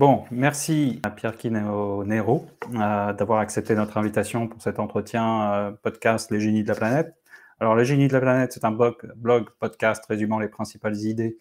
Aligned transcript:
Bon, 0.00 0.24
merci 0.30 0.98
à 1.02 1.10
Pierre 1.10 1.36
Kineo 1.36 2.04
Nero 2.06 2.46
euh, 2.74 3.12
d'avoir 3.12 3.40
accepté 3.40 3.74
notre 3.74 3.98
invitation 3.98 4.48
pour 4.48 4.62
cet 4.62 4.78
entretien 4.78 5.52
euh, 5.52 5.72
podcast 5.72 6.30
Les 6.30 6.40
génies 6.40 6.62
de 6.62 6.68
la 6.68 6.74
planète. 6.74 7.14
Alors, 7.60 7.76
Les 7.76 7.84
génies 7.84 8.08
de 8.08 8.14
la 8.14 8.22
planète, 8.22 8.54
c'est 8.54 8.64
un 8.64 8.70
blog, 8.70 9.50
podcast 9.58 10.02
résumant 10.06 10.38
les 10.38 10.48
principales 10.48 10.96
idées, 10.96 11.36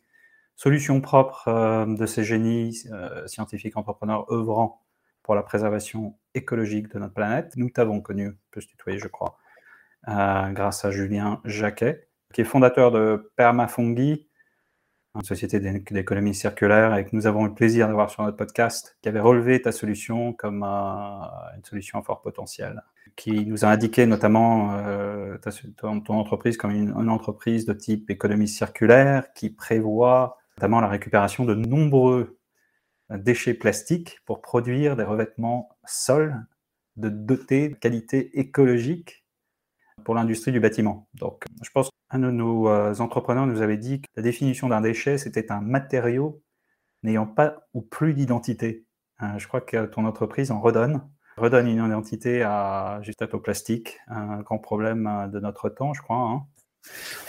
solutions 0.58 1.00
propres 1.00 1.48
euh, 1.48 1.86
de 1.86 2.06
ces 2.06 2.26
génies 2.26 2.84
scientifiques 3.28 3.78
entrepreneurs 3.78 4.30
œuvrant 4.30 4.82
pour 5.24 5.36
la 5.36 5.44
préservation 5.44 6.18
écologique 6.34 6.90
de 6.94 7.00
notre 7.00 7.14
planète. 7.14 7.54
Nous 7.56 7.70
t'avons 7.70 8.02
connu, 8.02 8.28
on 8.28 8.52
peut 8.52 8.60
tutoyer, 8.60 9.00
je 9.00 9.08
crois, 9.08 9.38
grâce 10.06 10.84
à 10.84 10.92
Julien 10.92 11.40
Jacquet, 11.46 12.10
qui 12.34 12.42
est 12.42 12.44
fondateur 12.44 12.92
de 12.92 13.32
Permafungi, 13.38 14.29
une 15.20 15.26
société 15.26 15.60
d'économie 15.60 16.34
circulaire, 16.34 16.96
et 16.96 17.06
que 17.06 17.16
nous 17.16 17.28
avons 17.28 17.46
eu 17.46 17.50
le 17.50 17.54
plaisir 17.54 17.88
d'avoir 17.88 18.10
sur 18.10 18.24
notre 18.24 18.38
podcast, 18.38 18.98
qui 19.02 19.10
avait 19.10 19.20
relevé 19.20 19.62
ta 19.62 19.72
solution 19.72 20.34
comme 20.34 20.64
une 20.64 21.64
solution 21.64 22.00
à 22.00 22.02
fort 22.02 22.22
potentiel, 22.22 22.82
qui 23.16 23.46
nous 23.46 23.66
a 23.66 23.68
indiqué 23.68 24.06
notamment 24.06 24.76
euh, 24.78 25.38
ton, 25.78 26.02
entreprise 26.08 26.58
comme 26.58 26.72
une, 26.72 27.10
entreprise 27.10 27.66
de 27.66 27.74
type 27.74 28.10
économie 28.10 28.48
circulaire, 28.48 29.34
qui 29.34 29.50
prévoit 29.50 30.38
notamment 30.58 30.82
la 30.82 30.88
récupération 30.88 31.46
de 31.46 31.54
nombreux 31.56 32.40
déchets 33.10 33.54
plastiques 33.54 34.20
pour 34.26 34.42
produire 34.42 34.96
des 34.96 35.04
revêtements 35.04 35.70
sols 35.86 36.36
de 36.96 37.10
de 37.10 37.74
qualité 37.76 38.40
écologique 38.40 39.26
pour 40.04 40.16
l'industrie 40.16 40.52
du 40.52 40.60
bâtiment. 40.60 41.08
Donc, 41.14 41.46
je 41.62 41.70
pense 41.72 41.90
qu'un 42.12 42.20
de 42.20 42.32
nos 42.32 42.68
euh, 42.70 42.94
entrepreneurs 43.00 43.46
nous 43.46 43.62
avait 43.62 43.78
dit 43.78 44.02
que 44.02 44.08
la 44.16 44.24
définition 44.24 44.70
d'un 44.70 44.82
déchet, 44.82 45.18
c'était 45.18 45.52
un 45.52 45.62
matériau 45.62 46.42
n'ayant 47.04 47.28
pas 47.28 47.68
ou 47.74 47.82
plus 47.82 48.14
d'identité. 48.14 48.86
Euh, 49.22 49.38
je 49.38 49.48
crois 49.48 49.62
que 49.62 49.86
ton 49.86 50.06
entreprise 50.06 50.52
en 50.52 50.60
redonne, 50.60 51.02
redonne 51.38 51.68
une 51.68 51.86
identité 51.86 52.42
à 52.44 53.00
juste 53.02 53.22
au 53.34 53.40
plastique, 53.40 53.98
un 54.08 54.42
grand 54.42 54.60
problème 54.60 55.08
euh, 55.08 55.28
de 55.28 55.40
notre 55.40 55.70
temps, 55.70 55.94
je 55.94 56.02
crois. 56.02 56.18
Hein. 56.18 56.42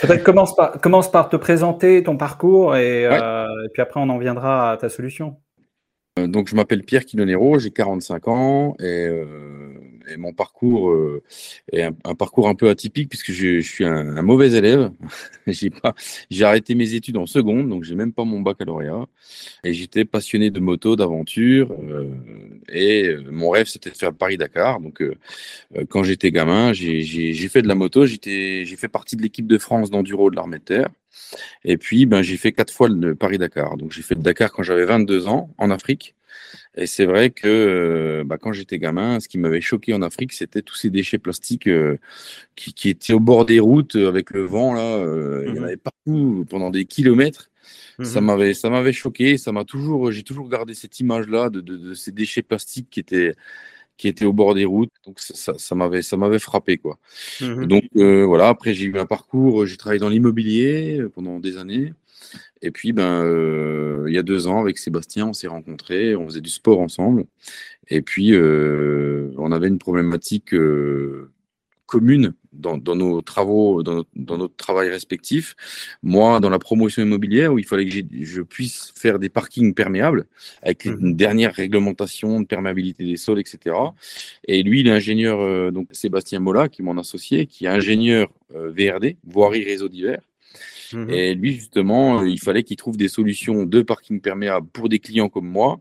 Peut-être 0.01 0.23
commence 0.23 0.55
par, 0.55 0.81
commence 0.81 1.11
par 1.11 1.29
te 1.29 1.37
présenter 1.37 2.03
ton 2.05 2.17
parcours 2.17 2.77
et, 2.77 3.03
et, 3.03 3.69
puis 3.73 3.83
après 3.83 3.99
on 3.99 4.09
en 4.09 4.19
viendra 4.19 4.71
à 4.71 4.77
ta 4.77 4.89
solution. 4.89 5.41
Donc 6.17 6.49
je 6.49 6.55
m'appelle 6.55 6.83
Pierre 6.83 7.05
Quinonero, 7.05 7.59
j'ai 7.59 7.71
45 7.71 8.29
ans 8.29 8.77
et 8.81 9.09
et 10.11 10.17
mon 10.17 10.33
parcours 10.33 10.91
euh, 10.91 11.23
est 11.73 11.83
un, 11.83 12.15
parcours 12.15 12.49
un 12.49 12.55
peu 12.55 12.69
atypique 12.69 13.09
puisque 13.09 13.33
je, 13.33 13.61
suis 13.61 13.85
un, 13.85 14.23
mauvais 14.23 14.53
élève. 14.53 14.91
j'ai 16.31 16.45
arrêté 16.45 16.75
mes 16.75 16.95
études 16.95 17.17
en 17.17 17.27
seconde, 17.27 17.69
donc 17.69 17.85
j'ai 17.85 17.95
même 17.95 18.13
pas 18.13 18.25
mon 18.25 18.41
baccalauréat. 18.41 19.07
Et 19.65 19.73
j'étais 19.73 20.05
passionné 20.05 20.51
de 20.51 20.61
moto, 20.61 20.97
d'aventure. 20.97 21.73
Euh, 21.73 22.09
et 22.69 23.09
euh, 23.09 23.25
mon 23.31 23.51
rêve, 23.51 23.67
c'était 23.67 23.91
de 23.91 23.97
faire 23.97 24.13
Paris-Dakar. 24.13 24.81
Donc, 24.81 25.03
quand 25.89 26.03
j'étais 26.03 26.31
gamin, 26.31 26.73
j'ai 26.73 27.49
fait 27.49 27.63
de 27.63 27.69
la 27.69 27.75
moto. 27.75 28.07
J'ai 28.07 28.77
fait 28.77 28.89
partie 28.89 29.17
de 29.17 29.23
l'équipe 29.23 29.47
de 29.47 29.59
France 29.59 29.91
d'enduro 29.91 30.31
de 30.31 30.37
l'armée 30.37 30.59
de 30.59 30.65
terre. 30.65 30.89
Et 31.65 31.77
puis, 31.77 32.07
ben, 32.07 32.23
j'ai 32.23 32.37
fait 32.37 32.53
quatre 32.53 32.73
fois 32.73 32.89
le 32.89 33.15
Paris-Dakar. 33.15 33.77
Donc, 33.77 33.93
j'ai 33.93 34.03
fait 34.03 34.15
le 34.15 34.23
Dakar 34.23 34.53
quand 34.53 34.63
j'avais 34.63 34.85
22 34.85 35.29
ans 35.29 35.51
en 35.59 35.71
Afrique. 35.71 36.15
Et 36.77 36.87
c'est 36.87 37.05
vrai 37.05 37.31
que 37.31 37.49
euh, 37.49 38.25
bah, 38.25 38.39
quand 38.39 38.53
j'étais 38.53 38.79
gamin, 38.79 39.21
ce 39.21 39.29
qui 39.29 39.39
m'avait 39.39 39.61
choqué 39.61 39.93
en 39.93 40.03
Afrique, 40.03 40.33
c'était 40.33 40.63
tous 40.63 40.77
ces 40.77 40.91
déchets 40.91 41.19
plastiques 41.19 41.67
euh, 41.67 41.99
qui, 42.55 42.89
étaient 42.89 43.13
au 43.13 43.21
bord 43.21 43.45
des 43.45 43.61
routes 43.61 43.97
euh, 43.97 44.09
avec 44.09 44.31
le 44.31 44.45
vent. 44.45 44.73
Là, 44.75 44.99
Il 45.47 45.55
y 45.55 45.59
en 45.59 45.63
mmh 45.63 45.65
avait 45.65 45.77
partout 45.77 46.47
pendant 46.49 46.71
des 46.71 46.85
kilomètres. 46.85 47.51
Ça 48.03 48.21
mmh 48.21 48.25
m'avait, 48.25 48.55
ça 48.55 48.71
m'avait 48.71 48.93
choqué. 48.93 49.37
Ça 49.37 49.53
m'a 49.53 49.65
toujours, 49.65 50.11
j'ai 50.11 50.23
toujours 50.23 50.49
gardé 50.49 50.75
cette 50.75 51.01
image-là 51.01 51.51
de, 51.51 51.95
ces 51.95 52.13
déchets 52.13 52.43
plastiques 52.43 52.89
qui 52.91 53.01
étaient, 53.01 53.35
qui 54.01 54.09
étaient 54.09 54.25
au 54.25 54.33
bord 54.33 54.55
des 54.55 54.65
routes. 54.65 54.93
Donc 55.07 55.21
ça, 55.21 55.55
ça, 55.59 55.75
m'avait, 55.75 56.03
ça 56.03 56.17
m'avait 56.17 56.39
frappé 56.39 56.79
quoi. 56.79 56.99
Mmh 57.41 57.67
Donc 57.67 57.85
voilà. 57.95 58.49
Après 58.49 58.75
j'ai 58.75 58.87
eu 58.87 58.99
un 58.99 59.07
parcours. 59.07 59.67
J'ai 59.67 59.77
travaillé 59.77 60.01
dans 60.01 60.09
l'immobilier 60.09 61.03
pendant 61.15 61.39
des 61.39 61.59
années. 61.59 61.93
Et 62.63 62.71
puis, 62.71 62.93
ben, 62.93 63.25
euh, 63.25 64.05
il 64.09 64.15
y 64.15 64.19
a 64.19 64.23
deux 64.23 64.47
ans, 64.47 64.61
avec 64.61 64.79
Sébastien, 64.79 65.27
on 65.29 65.33
s'est 65.33 65.49
rencontrés, 65.49 66.15
on 66.15 66.27
faisait 66.27 66.41
du 66.41 66.51
sport 66.51 66.81
ensemble. 66.81 67.25
Et 67.89 68.03
puis, 68.03 68.35
euh, 68.35 69.33
on 69.39 69.53
avait 69.53 69.69
une 69.69 69.79
problématique 69.79 70.55
euh, 71.91 71.99
commune 71.99 72.35
dans, 72.53 72.79
nos 72.95 73.21
travaux, 73.23 73.83
dans 73.83 74.05
notre, 74.15 74.57
travail 74.57 74.91
respectif. 74.91 75.55
Moi, 76.03 76.41
dans 76.41 76.51
la 76.51 76.59
promotion 76.59 77.03
immobilière, 77.03 77.53
où 77.53 77.59
il 77.59 77.67
fallait 77.67 77.87
que 77.87 78.05
je 78.23 78.43
puisse 78.43 78.93
faire 78.97 79.19
des 79.19 79.29
parkings 79.29 79.75
perméables 79.75 80.27
avec 80.63 80.85
mmh 80.85 80.99
une 81.01 81.17
dernière 81.17 81.55
réglementation 81.55 82.41
de 82.41 82.47
perméabilité 82.47 83.05
des 83.05 83.17
sols, 83.17 83.41
etc. 83.41 83.77
Et 84.47 84.63
lui, 84.63 84.81
il 84.81 84.89
est 84.89 84.93
ingénieur, 84.93 85.73
donc 85.73 85.89
Sébastien 85.93 86.41
Mola, 86.41 86.69
qui 86.69 86.83
est 86.83 86.85
mon 86.85 86.99
associé, 86.99 87.47
qui 87.47 87.65
est 87.65 87.69
ingénieur 87.69 88.29
VRD, 88.51 89.17
voirie 89.25 89.65
réseau 89.65 89.89
divers. 89.89 90.21
Mmh 90.93 91.11
et 91.11 91.35
lui, 91.35 91.55
justement, 91.55 92.21
euh, 92.21 92.29
il 92.29 92.41
fallait 92.41 92.63
qu'il 92.63 92.77
trouve 92.77 92.97
des 92.97 93.09
solutions 93.09 93.65
de 93.65 93.83
parking 93.83 94.21
perméable 94.21 94.67
pour 94.73 94.89
des 94.89 94.99
clients 94.99 95.29
comme 95.29 95.49
moi, 95.49 95.81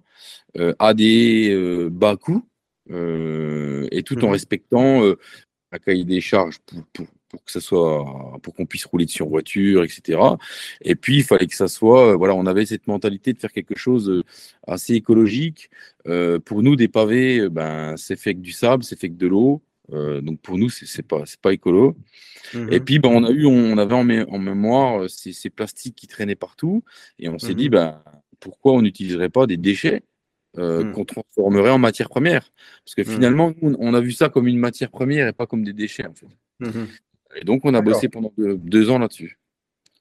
euh, 0.57 0.73
à 0.79 0.93
des 0.93 1.49
euh, 1.51 1.89
bas 1.89 2.15
coûts, 2.15 2.45
et 2.91 4.01
tout 4.03 4.23
en 4.23 4.29
mmh 4.29 4.31
respectant 4.31 5.03
la 5.71 5.79
cahier 5.79 6.03
des 6.03 6.21
charges 6.21 6.59
pour, 6.93 7.07
pour, 7.29 7.43
que 7.43 7.51
ça 7.51 7.61
soit, 7.61 8.39
pour 8.41 8.53
qu'on 8.55 8.65
puisse 8.65 8.85
rouler 8.85 9.05
dessus 9.05 9.23
en 9.23 9.27
voiture, 9.27 9.83
etc. 9.83 10.19
Et 10.81 10.95
puis, 10.95 11.17
il 11.17 11.23
fallait 11.23 11.47
que 11.47 11.55
ça 11.55 11.67
soit, 11.67 12.15
voilà, 12.15 12.33
on 12.35 12.45
avait 12.45 12.65
cette 12.65 12.87
mentalité 12.87 13.33
de 13.33 13.39
faire 13.39 13.51
quelque 13.51 13.77
chose 13.77 14.23
assez 14.67 14.95
écologique. 14.95 15.69
pour 16.45 16.63
nous, 16.63 16.75
des 16.75 16.87
pavés, 16.87 17.47
ben, 17.49 17.95
c'est 17.97 18.15
fait 18.15 18.31
avec 18.31 18.41
du 18.41 18.51
sable, 18.51 18.83
c'est 18.83 18.99
fait 18.99 19.07
avec 19.07 19.17
de 19.17 19.27
l'eau. 19.27 19.61
donc 19.91 20.39
pour 20.41 20.57
nous, 20.57 20.69
c'est 20.69 21.03
pas, 21.03 21.23
pas 21.41 21.53
écolo. 21.53 21.95
Et 22.53 22.79
mmh 22.79 22.85
puis, 22.85 22.99
ben, 22.99 23.09
on, 23.09 23.23
a 23.23 23.31
eu, 23.31 23.45
on 23.45 23.77
avait 23.77 23.95
en, 23.95 24.03
mémoire 24.03 25.03
euh, 25.03 25.07
ces, 25.07 25.49
plastiques 25.49 25.95
qui 25.95 26.07
traînaient 26.07 26.35
partout. 26.35 26.83
Et 27.19 27.29
on 27.29 27.39
s'est 27.39 27.53
dit, 27.53 27.67
mmh 27.67 27.73
ben, 27.73 28.03
pourquoi 28.39 28.73
on 28.73 28.81
n'utiliserait 28.81 29.29
pas 29.29 29.45
des 29.45 29.57
déchets? 29.57 30.03
Euh, 30.57 30.83
mmh. 30.83 30.91
qu'on 30.93 31.05
transformerait 31.05 31.69
en 31.69 31.77
matière 31.77 32.09
première 32.09 32.49
Parce 32.83 32.95
que 32.95 33.03
finalement, 33.03 33.53
on 33.61 33.93
a 33.93 34.01
vu 34.01 34.11
ça 34.11 34.29
comme 34.29 34.47
une 34.47 34.57
matière 34.57 34.89
première 34.89 35.27
et 35.27 35.33
pas 35.33 35.45
comme 35.45 35.63
des 35.63 35.73
déchets. 35.73 36.07
En 36.07 36.13
fait. 36.13 36.27
Et 37.35 37.45
donc, 37.45 37.65
on 37.65 37.73
a 37.73 37.81
bossé 37.81 38.09
pendant 38.09 38.33
deux, 38.37 38.89
ans 38.89 38.99
là-dessus. 38.99 39.37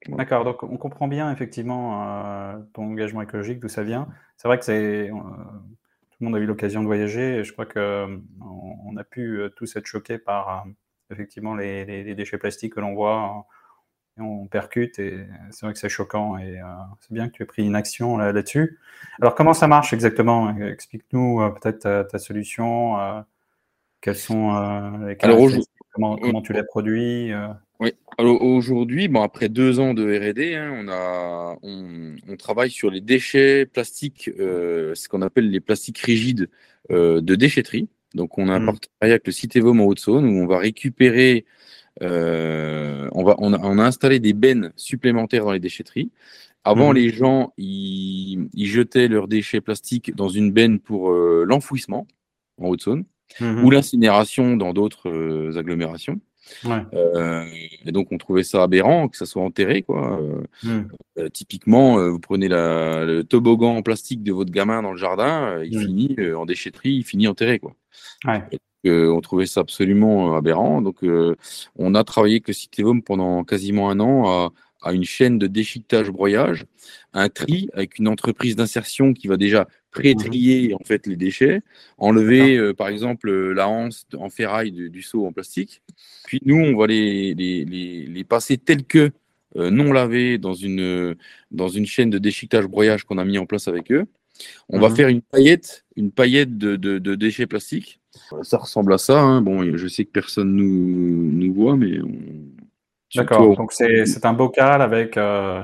D'accord, 0.06 0.44
donc 0.44 0.62
on 0.62 0.76
comprend 0.76 1.08
bien 1.08 1.30
effectivement 1.32 2.06
euh, 2.06 2.56
ton 2.72 2.84
engagement 2.84 3.20
écologique, 3.20 3.58
d'où 3.58 3.68
ça 3.68 3.82
vient. 3.82 4.08
C'est 4.36 4.46
vrai 4.48 4.58
que 4.58 4.64
c'est 4.64 5.10
tout 5.10 6.16
le 6.20 6.24
monde 6.24 6.36
a 6.36 6.38
eu 6.38 6.46
l'occasion 6.46 6.82
de 6.82 6.86
voyager 6.86 7.38
et 7.38 7.44
je 7.44 7.52
crois 7.52 7.66
qu'on 7.66 8.22
on 8.40 8.96
a 8.96 9.04
pu 9.04 9.40
tous 9.56 9.76
être 9.76 9.86
choqués 9.86 10.18
par 10.18 10.66
effectivement 11.10 11.54
les, 11.54 12.14
déchets 12.14 12.38
plastiques 12.38 12.74
que 12.74 12.80
l'on 12.80 12.94
voit, 12.94 13.44
et 14.18 14.22
on 14.22 14.46
percute 14.46 14.98
et 14.98 15.26
c'est 15.50 15.66
vrai 15.66 15.72
que 15.72 15.78
c'est 15.78 15.88
choquant 15.88 16.38
et 16.38 16.60
euh, 16.60 16.64
c'est 17.00 17.12
bien 17.12 17.28
que 17.28 17.34
tu 17.34 17.42
aies 17.42 17.46
pris 17.46 17.64
une 17.64 17.76
action 17.76 18.16
là-dessus. 18.16 18.78
Alors 19.20 19.34
comment 19.34 19.54
ça 19.54 19.66
marche 19.66 19.92
exactement? 19.92 20.56
Explique-nous 20.58 21.40
euh, 21.40 21.50
peut-être 21.50 22.08
ta, 22.08 22.18
solution, 22.18 22.98
euh, 23.00 23.20
quels 24.00 24.16
sont 24.16 24.52
les 25.06 25.16
comment, 25.92 26.16
comment 26.16 26.42
tu 26.42 26.52
les 26.52 26.62
produis 26.62 27.32
Oui, 27.80 27.92
alors 28.18 28.42
aujourd'hui, 28.42 29.08
bon, 29.08 29.22
après 29.22 29.48
deux 29.48 29.80
ans 29.80 29.94
de 29.94 30.04
R&D, 30.04 30.54
hein, 30.54 30.72
on, 30.74 30.88
a, 30.88 31.56
on, 31.62 32.36
travaille 32.36 32.70
sur 32.70 32.90
les 32.90 33.00
déchets 33.00 33.66
plastiques, 33.66 34.30
ce 34.36 35.08
qu'on 35.08 35.22
appelle 35.22 35.50
les 35.50 35.60
plastiques 35.60 35.98
rigides 35.98 36.48
de 36.90 37.34
déchetterie. 37.34 37.88
Donc, 38.14 38.38
on 38.38 38.48
a 38.48 38.54
un 38.54 38.60
mmh. 38.60 38.66
partenariat 38.66 39.14
avec 39.14 39.26
le 39.26 39.32
Citevum 39.32 39.80
en 39.80 39.84
Haute-Saône 39.84 40.26
où 40.26 40.42
on 40.42 40.46
va 40.46 40.58
récupérer, 40.58 41.44
euh, 42.02 43.08
on, 43.12 43.24
va, 43.24 43.34
on 43.38 43.52
a, 43.52 43.84
installé 43.84 44.20
des 44.20 44.32
bennes 44.32 44.72
supplémentaires 44.76 45.44
dans 45.44 45.52
les 45.52 45.60
déchetteries. 45.60 46.10
Avant, 46.64 46.92
mmh. 46.92 46.96
les 46.96 47.10
gens, 47.10 47.52
ils, 47.56 48.48
jetaient 48.56 49.08
leurs 49.08 49.28
déchets 49.28 49.60
plastiques 49.60 50.14
dans 50.14 50.28
une 50.28 50.52
benne 50.52 50.80
pour 50.80 51.10
euh, 51.10 51.44
l'enfouissement 51.46 52.06
en 52.60 52.68
Haute-Saône 52.68 53.04
mmh 53.40 53.64
ou 53.64 53.70
l'incinération 53.70 54.56
dans 54.56 54.72
d'autres 54.72 55.10
euh, 55.10 55.58
agglomérations. 55.58 56.18
et 56.64 57.92
donc, 57.92 58.08
on 58.10 58.16
trouvait 58.16 58.42
ça 58.42 58.62
aberrant 58.62 59.08
que 59.08 59.18
ça 59.18 59.26
soit 59.26 59.42
enterré. 59.42 59.82
Quoi. 59.82 60.18
typiquement, 61.32 62.08
vous 62.08 62.18
prenez 62.18 62.48
le 62.48 63.22
toboggan 63.22 63.76
en 63.76 63.82
plastique 63.82 64.22
de 64.22 64.32
votre 64.32 64.50
gamin 64.50 64.80
dans 64.82 64.92
le 64.92 64.98
jardin, 64.98 65.62
il 65.62 65.78
finit 65.78 66.16
en 66.34 66.46
déchetterie, 66.46 66.94
il 66.94 67.04
finit 67.04 67.28
enterré. 67.28 67.58
Quoi. 67.58 67.74
Euh, 68.86 69.10
on 69.10 69.20
trouvait 69.20 69.46
ça 69.46 69.60
absolument 69.60 70.34
euh, 70.34 70.38
aberrant. 70.38 70.82
Donc, 70.82 71.02
euh, 71.02 71.34
on 71.76 71.94
a 71.94 72.04
travaillé 72.04 72.42
avec 72.44 72.48
le 72.48 73.00
pendant 73.00 73.44
quasiment 73.44 73.90
un 73.90 74.00
an 74.00 74.52
à, 74.82 74.92
une 74.92 75.04
chaîne 75.04 75.38
de 75.38 75.48
déchiquetage-broyage, 75.48 76.64
un 77.12 77.28
tri 77.28 77.68
avec 77.72 77.98
une 77.98 78.06
entreprise 78.06 78.54
d'insertion 78.54 79.12
qui 79.12 79.26
va 79.26 79.36
déjà 79.36 79.66
pré-trier 79.90 80.72
en 80.72 80.84
fait 80.84 81.08
les 81.08 81.16
déchets, 81.16 81.62
enlever 81.98 82.72
par 82.74 82.86
exemple 82.86 83.28
la 83.28 83.68
hanse 83.68 84.06
en 84.16 84.30
ferraille 84.30 84.70
du, 84.70 85.02
seau 85.02 85.26
en 85.26 85.32
plastique. 85.32 85.82
Puis 86.26 86.40
nous, 86.44 86.56
on 86.56 86.76
va 86.76 86.86
les, 86.86 87.34
les, 87.34 88.24
passer 88.24 88.56
tels 88.56 88.84
que 88.84 89.10
non 89.56 89.92
lavés 89.92 90.38
dans 90.38 90.54
une, 90.54 91.16
dans 91.50 91.68
une 91.68 91.86
chaîne 91.86 92.10
de 92.10 92.18
déchiquetage-broyage 92.18 93.02
qu'on 93.02 93.18
a 93.18 93.24
mis 93.24 93.38
en 93.38 93.46
place 93.46 93.66
avec 93.66 93.90
eux. 93.90 94.06
On 94.68 94.78
va 94.78 94.90
Mhm. 94.90 94.96
faire 94.96 95.08
une 95.08 95.22
paillette, 95.22 95.84
une 95.96 96.12
paillette 96.12 96.56
de, 96.56 96.76
de- 96.76 96.98
de 96.98 97.14
déchets 97.16 97.46
plastiques. 97.46 98.00
Ça 98.42 98.58
ressemble 98.58 98.92
à 98.92 98.98
ça. 98.98 99.20
hein. 99.20 99.40
Bon, 99.42 99.62
je 99.76 99.86
sais 99.88 100.04
que 100.04 100.10
personne 100.12 100.54
nous, 100.54 101.30
nous 101.32 101.52
voit, 101.54 101.76
mais 101.76 102.00
on... 102.00 102.12
D'accord. 103.14 103.56
Donc 103.56 103.72
c'est 103.72 104.24
un 104.26 104.32
bocal 104.34 104.82
avec, 104.82 105.16
euh, 105.16 105.62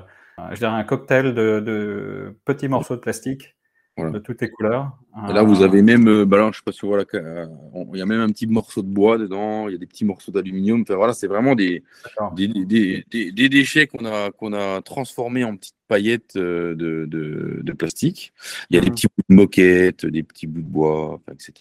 je 0.52 0.56
dirais, 0.58 0.72
un 0.72 0.84
cocktail 0.84 1.34
de, 1.34 1.60
de 1.60 2.34
petits 2.46 2.68
morceaux 2.68 2.96
de 2.96 3.00
plastique 3.00 3.54
Voilà. 3.98 4.12
de 4.12 4.18
toutes 4.18 4.40
les 4.40 4.48
couleurs. 4.48 4.92
Et 5.28 5.32
là, 5.34 5.42
vous 5.42 5.60
Euh, 5.62 5.66
avez 5.66 5.82
même, 5.82 6.08
euh, 6.08 6.24
bah 6.24 6.38
là, 6.38 6.50
je 6.52 6.56
sais 6.56 6.62
pas 6.64 6.72
si 6.72 6.80
vous 6.80 6.88
voyez, 6.88 7.04
là, 7.12 7.46
on- 7.74 7.86
il 7.92 7.98
y 7.98 8.02
a 8.02 8.06
même 8.06 8.20
un 8.22 8.28
petit 8.30 8.46
morceau 8.46 8.80
de 8.82 8.88
bois 8.88 9.18
dedans, 9.18 9.68
il 9.68 9.72
y 9.72 9.74
a 9.74 9.78
des 9.78 9.86
petits 9.86 10.06
morceaux 10.06 10.32
d'aluminium. 10.32 10.80
Enfin, 10.82 10.96
voilà, 10.96 11.12
c'est 11.12 11.26
vraiment 11.28 11.54
des, 11.54 11.84
d'accord. 12.02 12.32
des, 12.32 12.48
des- 12.48 13.04
des- 13.10 13.30
des 13.30 13.48
déchets 13.50 13.86
qu'on 13.88 14.06
a, 14.06 14.30
qu'on 14.32 14.54
a 14.54 14.80
transformés 14.80 15.44
en 15.44 15.54
petites 15.56 15.76
paillettes 15.86 16.36
de, 16.38 16.74
de, 17.06 17.60
de 17.62 17.72
plastique. 17.74 18.32
Il 18.70 18.76
y 18.76 18.78
a 18.78 18.80
des 18.80 18.88
Mhm. 18.88 18.94
petits 18.94 19.06
bouts 19.06 19.24
de 19.28 19.34
moquette, 19.36 20.06
des 20.06 20.22
petits 20.22 20.46
bouts 20.46 20.62
de 20.62 20.66
bois, 20.66 21.20
etc. 21.30 21.52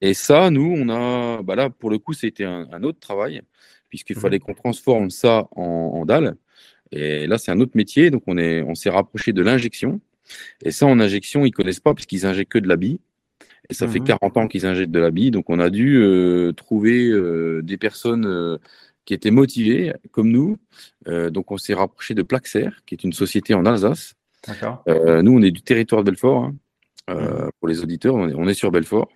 Et 0.00 0.14
ça, 0.14 0.50
nous, 0.50 0.74
on 0.76 0.88
a, 0.88 1.42
bah 1.42 1.54
là, 1.56 1.70
pour 1.70 1.90
le 1.90 1.98
coup, 1.98 2.12
c'était 2.14 2.44
un, 2.44 2.66
un 2.72 2.82
autre 2.82 2.98
travail, 3.00 3.42
puisqu'il 3.88 4.16
Mhm. 4.16 4.22
fallait 4.22 4.38
qu'on 4.38 4.54
transforme 4.54 5.10
ça 5.10 5.48
en, 5.56 5.62
en 5.62 6.04
dalle. 6.06 6.36
Et 6.92 7.26
là, 7.26 7.38
c'est 7.38 7.50
un 7.52 7.60
autre 7.60 7.72
métier, 7.76 8.10
donc 8.10 8.22
on 8.26 8.36
est, 8.38 8.62
on 8.62 8.74
s'est 8.74 8.90
rapproché 8.90 9.32
de 9.32 9.42
l'injection. 9.42 10.00
Et 10.64 10.70
ça, 10.70 10.86
en 10.86 10.98
injection, 11.00 11.44
ils 11.44 11.50
connaissent 11.52 11.80
pas, 11.80 11.94
puisqu'ils 11.94 12.24
injectent 12.26 12.52
que 12.52 12.58
de 12.58 12.68
la 12.68 12.76
bille. 12.76 12.98
Et 13.68 13.74
ça 13.74 13.86
fait 13.86 14.00
Mhm. 14.00 14.06
40 14.06 14.36
ans 14.36 14.48
qu'ils 14.48 14.66
injectent 14.66 14.90
de 14.90 14.98
la 14.98 15.10
bille, 15.12 15.30
donc 15.30 15.48
on 15.50 15.60
a 15.60 15.70
dû 15.70 15.98
euh, 16.02 16.52
trouver 16.52 17.06
euh, 17.08 17.60
des 17.62 17.76
personnes 17.76 18.26
euh, 18.26 18.58
qui 19.04 19.14
étaient 19.14 19.30
motivées, 19.30 19.92
comme 20.12 20.30
nous. 20.30 20.56
Donc 21.06 21.50
on 21.50 21.56
s'est 21.56 21.74
rapproché 21.74 22.14
de 22.14 22.22
Plaxer, 22.22 22.68
qui 22.86 22.94
est 22.94 23.02
une 23.04 23.12
société 23.12 23.54
en 23.54 23.64
Alsace. 23.66 24.14
D'accord. 24.46 24.84
Nous, 24.86 25.32
on 25.32 25.42
est 25.42 25.50
du 25.50 25.62
territoire 25.62 26.04
de 26.04 26.10
Belfort. 26.10 26.44
hein. 26.44 26.54
Euh, 27.08 27.44
Mhm. 27.46 27.50
Pour 27.58 27.68
les 27.68 27.80
auditeurs, 27.80 28.14
on 28.14 28.28
est, 28.28 28.34
on 28.34 28.46
est 28.46 28.54
sur 28.54 28.70
Belfort. 28.70 29.08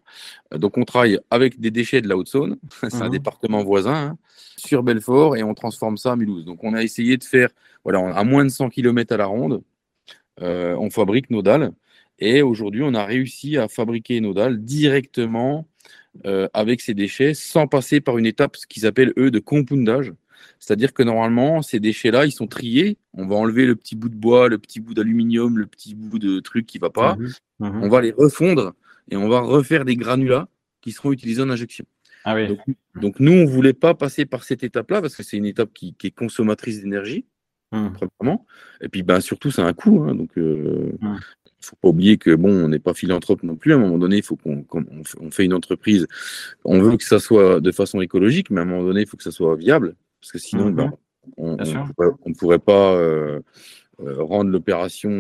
Euh, 0.52 0.58
donc, 0.58 0.78
on 0.78 0.84
travaille 0.84 1.18
avec 1.30 1.60
des 1.60 1.70
déchets 1.70 2.00
de 2.00 2.08
la 2.08 2.16
Haute-Saône. 2.16 2.56
C'est 2.90 2.94
un 3.02 3.04
Mhm. 3.06 3.10
département 3.10 3.62
voisin 3.62 3.94
hein, 3.94 4.18
sur 4.56 4.82
Belfort 4.82 5.36
et 5.36 5.42
on 5.42 5.54
transforme 5.54 5.96
ça 5.96 6.12
à 6.12 6.16
Mulhouse. 6.16 6.44
Donc, 6.44 6.64
on 6.64 6.74
a 6.74 6.82
essayé 6.82 7.16
de 7.16 7.24
faire, 7.24 7.50
voilà, 7.84 8.00
à 8.16 8.24
moins 8.24 8.44
de 8.44 8.50
100 8.50 8.68
km 8.70 9.12
à 9.14 9.16
la 9.18 9.26
ronde, 9.26 9.62
euh, 10.40 10.74
on 10.78 10.90
fabrique 10.90 11.30
nos 11.30 11.42
dalles. 11.42 11.72
Et 12.18 12.42
aujourd'hui, 12.42 12.82
on 12.84 12.94
a 12.94 13.04
réussi 13.04 13.58
à 13.58 13.68
fabriquer 13.68 14.20
nos 14.20 14.34
dalles 14.34 14.58
directement 14.64 15.66
avec 16.52 16.80
ces 16.80 16.94
déchets 16.94 17.34
sans 17.34 17.66
passer 17.66 18.00
par 18.00 18.18
une 18.18 18.26
étape, 18.26 18.54
ce 18.56 18.68
qu'ils 18.68 18.86
appellent 18.86 19.12
eux 19.18 19.32
de 19.32 19.40
compoundage. 19.40 20.12
C'est-à-dire 20.58 20.92
que 20.92 21.02
normalement, 21.02 21.62
ces 21.62 21.80
déchets-là, 21.80 22.26
ils 22.26 22.32
sont 22.32 22.46
triés. 22.46 22.96
On 23.12 23.26
va 23.26 23.36
enlever 23.36 23.66
le 23.66 23.76
petit 23.76 23.96
bout 23.96 24.08
de 24.08 24.14
bois, 24.16 24.48
le 24.48 24.58
petit 24.58 24.80
bout 24.80 24.94
d'aluminium, 24.94 25.58
le 25.58 25.66
petit 25.66 25.94
bout 25.94 26.18
de 26.18 26.40
truc 26.40 26.66
qui 26.66 26.78
va 26.78 26.90
pas. 26.90 27.16
Mhm. 27.16 27.32
Mhm. 27.60 27.82
On 27.82 27.88
va 27.88 28.00
les 28.00 28.12
refondre 28.12 28.74
et 29.10 29.16
on 29.16 29.28
va 29.28 29.40
refaire 29.40 29.84
des 29.84 29.96
granulats 29.96 30.48
qui 30.80 30.92
seront 30.92 31.12
utilisés 31.12 31.42
en 31.42 31.50
injection. 31.50 31.84
Ah 32.24 32.34
oui. 32.34 32.48
Donc, 32.48 32.58
donc 33.00 33.20
nous, 33.20 33.32
on 33.32 33.44
voulait 33.44 33.74
pas 33.74 33.94
passer 33.94 34.24
par 34.24 34.44
cette 34.44 34.64
étape-là 34.64 35.00
parce 35.02 35.14
que 35.16 35.22
c'est 35.22 35.36
une 35.36 35.46
étape 35.46 35.70
qui, 35.74 35.94
qui 35.94 36.06
est 36.08 36.10
consommatrice 36.10 36.80
d'énergie, 36.80 37.24
Mhm. 37.72 37.92
premièrement. 37.92 38.46
Et 38.80 38.88
puis, 38.88 39.02
ben, 39.02 39.20
surtout, 39.20 39.50
c'est 39.50 39.62
un 39.62 39.72
coût. 39.74 40.04
hein. 40.04 40.14
donc, 40.14 40.30
euh, 40.38 40.92
il 41.02 41.06
Mhm. 41.08 41.18
faut 41.60 41.76
pas 41.76 41.88
oublier 41.88 42.16
que 42.18 42.34
bon, 42.34 42.50
on 42.64 42.68
n'est 42.68 42.78
pas 42.78 42.94
philanthrope 42.94 43.42
non 43.42 43.56
plus. 43.56 43.72
À 43.72 43.76
un 43.76 43.78
moment 43.78 43.98
donné, 43.98 44.16
il 44.18 44.22
faut 44.22 44.36
qu'on 44.36 44.64
on 45.20 45.30
fait 45.30 45.44
une 45.44 45.54
entreprise. 45.54 46.06
On 46.64 46.80
veut 46.80 46.96
que 46.96 47.04
ça 47.04 47.18
soit 47.18 47.60
de 47.60 47.72
façon 47.72 48.00
écologique, 48.00 48.50
mais 48.50 48.60
à 48.60 48.62
un 48.62 48.66
moment 48.66 48.84
donné, 48.84 49.02
il 49.02 49.06
faut 49.06 49.16
que 49.16 49.22
ça 49.22 49.30
soit 49.32 49.56
viable 49.56 49.94
parce 50.24 50.32
que 50.32 50.38
sinon, 50.38 50.66
Mhm. 50.66 50.74
ben, 50.74 50.92
on 51.36 51.56
pourrait- 51.94 52.10
ne 52.26 52.34
pourrait 52.34 52.58
pas 52.58 52.94
euh, 52.94 53.40
euh, 54.00 54.22
rendre 54.22 54.50
l'opération 54.50 55.10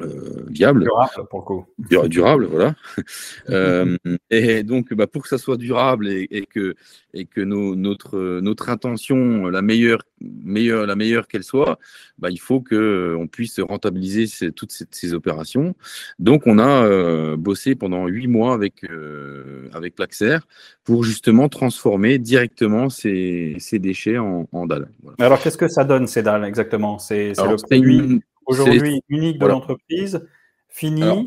euh, 0.00 0.04
euh, 0.06 0.44
viable 0.48 0.84
Durable 0.84 1.26
pour 1.28 1.40
le 1.40 1.44
coup. 1.44 1.66
dur- 1.78 2.08
durable, 2.08 2.46
voilà. 2.46 2.74
Euh, 3.50 3.96
et 4.30 4.62
donc, 4.62 4.92
bah, 4.92 5.06
pour 5.06 5.22
que 5.22 5.28
ça 5.28 5.38
soit 5.38 5.56
durable 5.56 6.08
et, 6.08 6.26
et 6.30 6.44
que, 6.46 6.74
et 7.14 7.24
que 7.24 7.40
nos- 7.40 7.74
notre, 7.74 8.40
notre 8.40 8.68
intention, 8.68 9.46
la 9.48 9.62
meilleure, 9.62 10.02
meilleure, 10.20 10.86
la 10.86 10.96
meilleure 10.96 11.26
qu'elle 11.28 11.42
soit, 11.44 11.78
bah, 12.18 12.30
il 12.30 12.38
faut 12.38 12.60
qu'on 12.60 13.26
puisse 13.30 13.58
rentabiliser 13.60 14.26
ces- 14.26 14.52
toutes 14.52 14.70
ces, 14.72 14.84
ces 14.90 15.14
opérations. 15.14 15.74
Donc, 16.18 16.46
on 16.46 16.58
a 16.58 16.84
euh, 16.84 17.36
bossé 17.36 17.74
pendant 17.74 18.06
huit 18.06 18.28
mois 18.28 18.52
avec, 18.54 18.84
euh, 18.84 19.68
avec 19.72 19.94
Plaxer 19.94 20.38
pour 20.84 21.04
justement 21.04 21.48
transformer 21.48 22.18
directement 22.18 22.90
ces, 22.90 23.56
ces 23.58 23.78
déchets 23.78 24.18
en, 24.18 24.48
en 24.52 24.66
dalles. 24.66 24.90
Voilà. 25.02 25.16
Alors, 25.20 25.40
qu'est-ce 25.40 25.58
que 25.58 25.68
ça 25.68 25.84
donne 25.84 26.06
ces 26.06 26.22
dalles 26.22 26.44
exactement? 26.44 26.98
C'est 26.98 27.28
le 27.30 27.56
produit 27.56 27.96
une- 27.98 28.20
aujourd'hui 28.48 29.00
unique 29.08 29.38
de 29.38 29.46
l'entreprise, 29.46 30.20
fini, 30.68 31.02
Alors, 31.02 31.24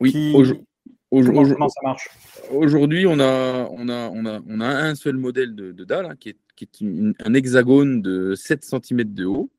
oui, 0.00 0.12
qui... 0.12 0.32
aujo- 0.34 0.64
aujo- 1.10 1.26
comment, 1.26 1.42
aujo- 1.42 1.52
comment 1.54 1.68
ça 1.68 1.80
marche? 1.84 2.08
Aujourd'hui, 2.50 3.06
on 3.06 3.18
a, 3.20 3.68
on, 3.70 3.88
a, 3.88 4.08
on, 4.10 4.26
a, 4.26 4.40
on 4.48 4.60
a 4.60 4.66
un 4.68 4.94
seul 4.94 5.16
modèle 5.16 5.54
de, 5.54 5.72
de 5.72 5.84
dalle 5.84 6.06
hein, 6.06 6.14
qui 6.18 6.30
est, 6.30 6.36
qui 6.56 6.64
est 6.64 6.80
une- 6.80 7.14
un 7.24 7.34
hexagone 7.34 8.02
de 8.02 8.34
7 8.34 8.64
cm 8.64 9.04
de 9.14 9.24
haut, 9.26 9.50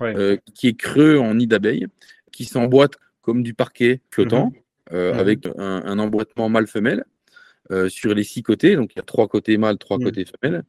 Ouais. 0.00 0.14
euh, 0.16 0.36
qui 0.54 0.68
est 0.68 0.74
creux 0.74 1.18
en 1.18 1.34
nid 1.34 1.46
d'abeille, 1.46 1.86
qui 2.32 2.44
s'emboîte 2.46 2.94
comme 3.22 3.42
du 3.42 3.52
parquet 3.54 4.00
flottant, 4.10 4.52
euh, 4.92 5.12
Mhm. 5.12 5.18
avec 5.20 5.46
un, 5.58 5.82
un 5.84 5.98
emboîtement 5.98 6.48
mâle-femelle 6.48 7.04
euh, 7.70 7.90
sur 7.90 8.14
les 8.14 8.24
six 8.24 8.42
côtés. 8.42 8.76
Donc, 8.76 8.94
il 8.94 8.96
y 8.96 9.00
a 9.00 9.02
trois 9.04 9.28
côtés 9.28 9.58
mâles, 9.58 9.76
trois 9.76 9.98
Mhm. 9.98 10.04
côtés 10.04 10.24
femelles. 10.24 10.64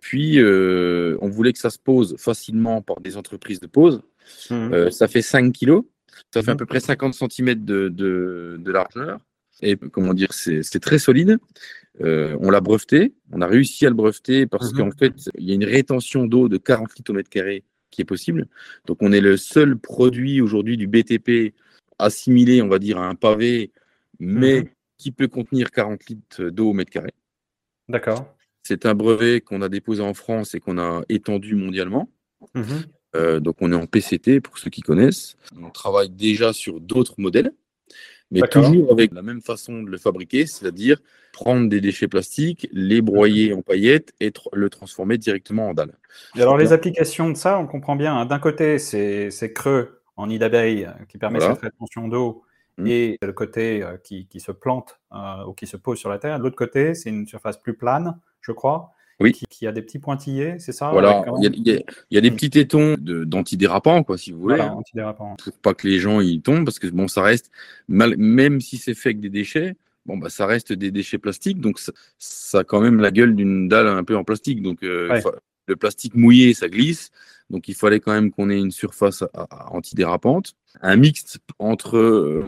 Puis, 0.00 0.38
euh, 0.38 1.18
on 1.20 1.28
voulait 1.28 1.52
que 1.52 1.58
ça 1.58 1.70
se 1.70 1.80
pose 1.80 2.14
facilement 2.16 2.80
par 2.80 3.00
des 3.00 3.16
entreprises 3.16 3.58
de 3.58 3.66
pose. 3.66 4.02
Mhm. 4.50 4.72
Euh, 4.72 4.90
ça 4.90 5.08
fait 5.08 5.22
5 5.22 5.52
kilos. 5.52 5.84
Ça 6.32 6.42
fait 6.42 6.50
à 6.50 6.54
Mhm. 6.54 6.58
peu 6.58 6.66
près 6.66 6.80
50 6.80 7.14
cm 7.14 7.54
de, 7.64 7.88
de, 7.88 8.56
de 8.58 8.72
largeur. 8.72 9.18
Et 9.62 9.76
comment 9.76 10.14
dire, 10.14 10.32
c'est 10.32 10.62
très 10.80 10.98
solide. 10.98 11.38
Euh, 12.00 12.36
on 12.40 12.50
l'a 12.50 12.60
breveté. 12.60 13.14
On 13.32 13.40
a 13.40 13.46
réussi 13.46 13.86
à 13.86 13.88
le 13.88 13.94
breveter 13.94 14.46
parce 14.46 14.72
Mhm. 14.72 14.78
qu'en 14.78 14.90
fait, 14.90 15.12
il 15.38 15.44
y 15.48 15.52
a 15.52 15.54
une 15.54 15.64
rétention 15.64 16.26
d'eau 16.26 16.48
de 16.48 16.56
40 16.56 16.94
litres 16.96 17.10
au 17.12 17.14
mètre 17.14 17.30
carré 17.30 17.62
qui 17.90 18.02
est 18.02 18.04
possible. 18.04 18.48
Donc, 18.86 18.98
on 19.00 19.12
est 19.12 19.20
le 19.20 19.36
seul 19.36 19.76
produit 19.78 20.40
aujourd'hui 20.40 20.76
du 20.76 20.86
BTP 20.88 21.54
assimilé, 22.00 22.60
on 22.62 22.68
va 22.68 22.80
dire, 22.80 22.98
à 22.98 23.06
un 23.08 23.14
pavé, 23.14 23.70
mais 24.18 24.72
qui 24.98 25.12
peut 25.12 25.28
contenir 25.28 25.70
40 25.70 26.04
litres 26.08 26.44
d'eau 26.50 26.70
au 26.70 26.72
mètre 26.72 26.90
carré. 26.90 27.12
D'accord. 27.88 28.34
C'est 28.64 28.86
un 28.86 28.94
brevet 28.94 29.40
qu'on 29.40 29.62
a 29.62 29.68
déposé 29.68 30.02
en 30.02 30.14
France 30.14 30.54
et 30.56 30.60
qu'on 30.60 30.78
a 30.78 31.02
étendu 31.08 31.54
mondialement. 31.54 32.08
Euh, 33.16 33.40
donc 33.40 33.56
on 33.60 33.70
est 33.72 33.76
en 33.76 33.86
PCT 33.86 34.40
pour 34.40 34.58
ceux 34.58 34.70
qui 34.70 34.80
connaissent. 34.80 35.36
On 35.60 35.70
travaille 35.70 36.10
déjà 36.10 36.52
sur 36.52 36.80
d'autres 36.80 37.14
modèles, 37.18 37.52
mais 38.30 38.40
toujours 38.42 38.90
avec 38.92 39.12
la 39.12 39.22
même 39.22 39.40
façon 39.40 39.82
de 39.82 39.90
le 39.90 39.98
fabriquer, 39.98 40.46
c'est-à-dire 40.46 41.00
prendre 41.32 41.68
des 41.68 41.80
déchets 41.80 42.08
plastiques, 42.08 42.68
les 42.72 43.02
broyer 43.02 43.52
en 43.52 43.62
paillettes 43.62 44.12
et 44.20 44.30
tr- 44.30 44.48
le 44.52 44.70
transformer 44.70 45.18
directement 45.18 45.68
en 45.68 45.74
dalle. 45.74 45.96
Et 46.36 46.42
alors, 46.42 46.56
les 46.56 46.72
applications 46.72 47.28
de 47.30 47.36
ça, 47.36 47.58
on 47.58 47.66
comprend 47.66 47.96
bien. 47.96 48.16
hein. 48.16 48.26
D'un 48.26 48.38
côté, 48.38 48.78
c'est 48.78 49.52
creux 49.52 50.00
en 50.16 50.28
nid 50.28 50.38
d'abeille 50.38 50.84
euh, 50.84 51.04
qui 51.08 51.18
permet 51.18 51.38
Voilà. 51.40 51.54
cette 51.54 51.62
rétention 51.64 52.08
d'eau 52.08 52.42
Mhm. 52.76 52.86
et 52.88 53.18
le 53.22 53.32
côté 53.32 53.84
euh, 53.84 53.96
qui, 54.02 54.26
qui 54.26 54.40
se 54.40 54.50
plante 54.50 54.98
euh, 55.12 55.44
ou 55.46 55.52
qui 55.52 55.66
se 55.68 55.76
pose 55.76 55.96
sur 55.96 56.08
la 56.08 56.18
terre. 56.18 56.38
De 56.38 56.44
l'autre 56.44 56.56
côté, 56.56 56.94
c'est 56.94 57.08
une 57.08 57.24
surface 57.26 57.56
plus 57.60 57.74
plane, 57.74 58.18
je 58.40 58.50
crois, 58.50 58.90
Oui. 59.24 59.32
qui, 59.32 59.44
qui 59.50 59.66
a 59.66 59.72
des 59.72 59.82
petits 59.82 59.98
pointillés, 59.98 60.58
c'est 60.58 60.72
ça 60.72 60.90
voilà, 60.90 61.24
il 61.38 61.44
y 61.44 61.46
a, 61.72 61.80
il 62.10 62.18
y 62.18 62.20
des 62.20 62.30
petits 62.30 62.50
tétons 62.50 62.96
de- 62.98 63.24
d'antidérapants, 63.24 64.02
quoi, 64.04 64.16
si 64.16 64.30
vous 64.32 64.40
voulez, 64.40 64.56
Voilà, 64.56 64.76
pour 65.16 65.36
pas 65.62 65.74
que 65.74 65.88
les 65.88 65.98
gens 65.98 66.20
y 66.20 66.40
tombent, 66.40 66.64
parce 66.64 66.78
que 66.78 66.86
bon, 66.86 67.08
ça 67.08 67.22
reste, 67.22 67.50
mal- 67.88 68.16
même 68.16 68.60
si 68.60 68.76
c'est 68.76 68.94
fait 68.94 69.10
avec 69.10 69.20
des 69.20 69.30
déchets, 69.30 69.74
bon, 70.06 70.16
bah, 70.18 70.28
ça 70.30 70.46
reste 70.46 70.72
des 70.72 70.90
déchets 70.90 71.18
plastiques, 71.18 71.60
donc 71.60 71.78
ça, 71.78 71.92
ça 72.18 72.58
a 72.60 72.64
quand 72.64 72.80
même 72.80 73.00
la 73.00 73.10
gueule 73.10 73.34
d'une 73.34 73.68
dalle 73.68 73.88
un 73.88 74.04
peu 74.04 74.16
en 74.16 74.24
plastique. 74.24 74.62
Donc, 74.62 74.82
euh, 74.82 75.08
Ouais. 75.08 75.22
le 75.66 75.76
plastique 75.76 76.14
mouillé, 76.14 76.52
ça 76.54 76.68
glisse. 76.68 77.10
Donc, 77.50 77.68
il 77.68 77.74
fallait 77.74 78.00
quand 78.00 78.12
même 78.12 78.30
qu'on 78.30 78.50
ait 78.50 78.58
une 78.58 78.70
surface 78.70 79.22
à- 79.22 79.28
à- 79.34 79.72
antidérapante. 79.74 80.54
Un 80.82 80.96
mixte 80.96 81.38
entre, 81.58 81.96
euh, 81.96 82.44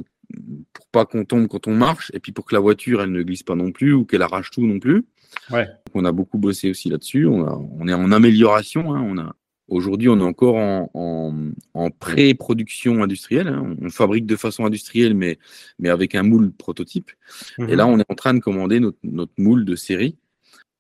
pour 0.72 0.86
pas 0.88 1.06
qu'on 1.06 1.24
tombe 1.24 1.46
quand 1.48 1.66
on 1.68 1.74
marche, 1.74 2.10
et 2.14 2.20
puis 2.20 2.32
pour 2.32 2.44
que 2.46 2.54
la 2.54 2.60
voiture, 2.60 3.00
elle 3.02 3.12
ne 3.12 3.22
glisse 3.22 3.42
pas 3.42 3.54
non 3.54 3.72
plus, 3.72 3.92
ou 3.94 4.04
qu'elle 4.04 4.22
arrache 4.22 4.50
tout 4.50 4.66
non 4.66 4.78
plus. 4.80 5.04
Ouais. 5.50 5.68
On 5.94 6.04
a 6.04 6.12
beaucoup 6.12 6.38
bossé 6.38 6.70
aussi 6.70 6.88
là-dessus. 6.88 7.26
On, 7.26 7.86
est 7.88 7.94
en 7.94 8.12
amélioration. 8.12 8.94
hein. 8.94 9.02
On 9.08 9.18
a, 9.18 9.34
aujourd'hui, 9.68 10.08
on 10.08 10.18
est 10.18 10.22
encore 10.22 10.56
en, 10.56 10.90
en- 10.94 11.50
en 11.74 11.90
pré-production 11.90 13.02
industrielle. 13.02 13.48
hein. 13.48 13.76
On, 13.80 13.90
fabrique 13.90 14.26
de 14.26 14.36
façon 14.36 14.64
industrielle, 14.66 15.14
mais, 15.14 15.38
mais 15.78 15.88
avec 15.88 16.14
un 16.14 16.22
moule 16.22 16.52
prototype. 16.52 17.10
Et 17.58 17.62
Mhm. 17.62 17.74
là, 17.74 17.86
on 17.86 17.98
est 17.98 18.10
en 18.10 18.14
train 18.14 18.34
de 18.34 18.40
commander 18.40 18.80
notre, 18.80 18.98
notre 19.04 19.32
moule 19.38 19.64
de 19.64 19.76
série 19.76 20.16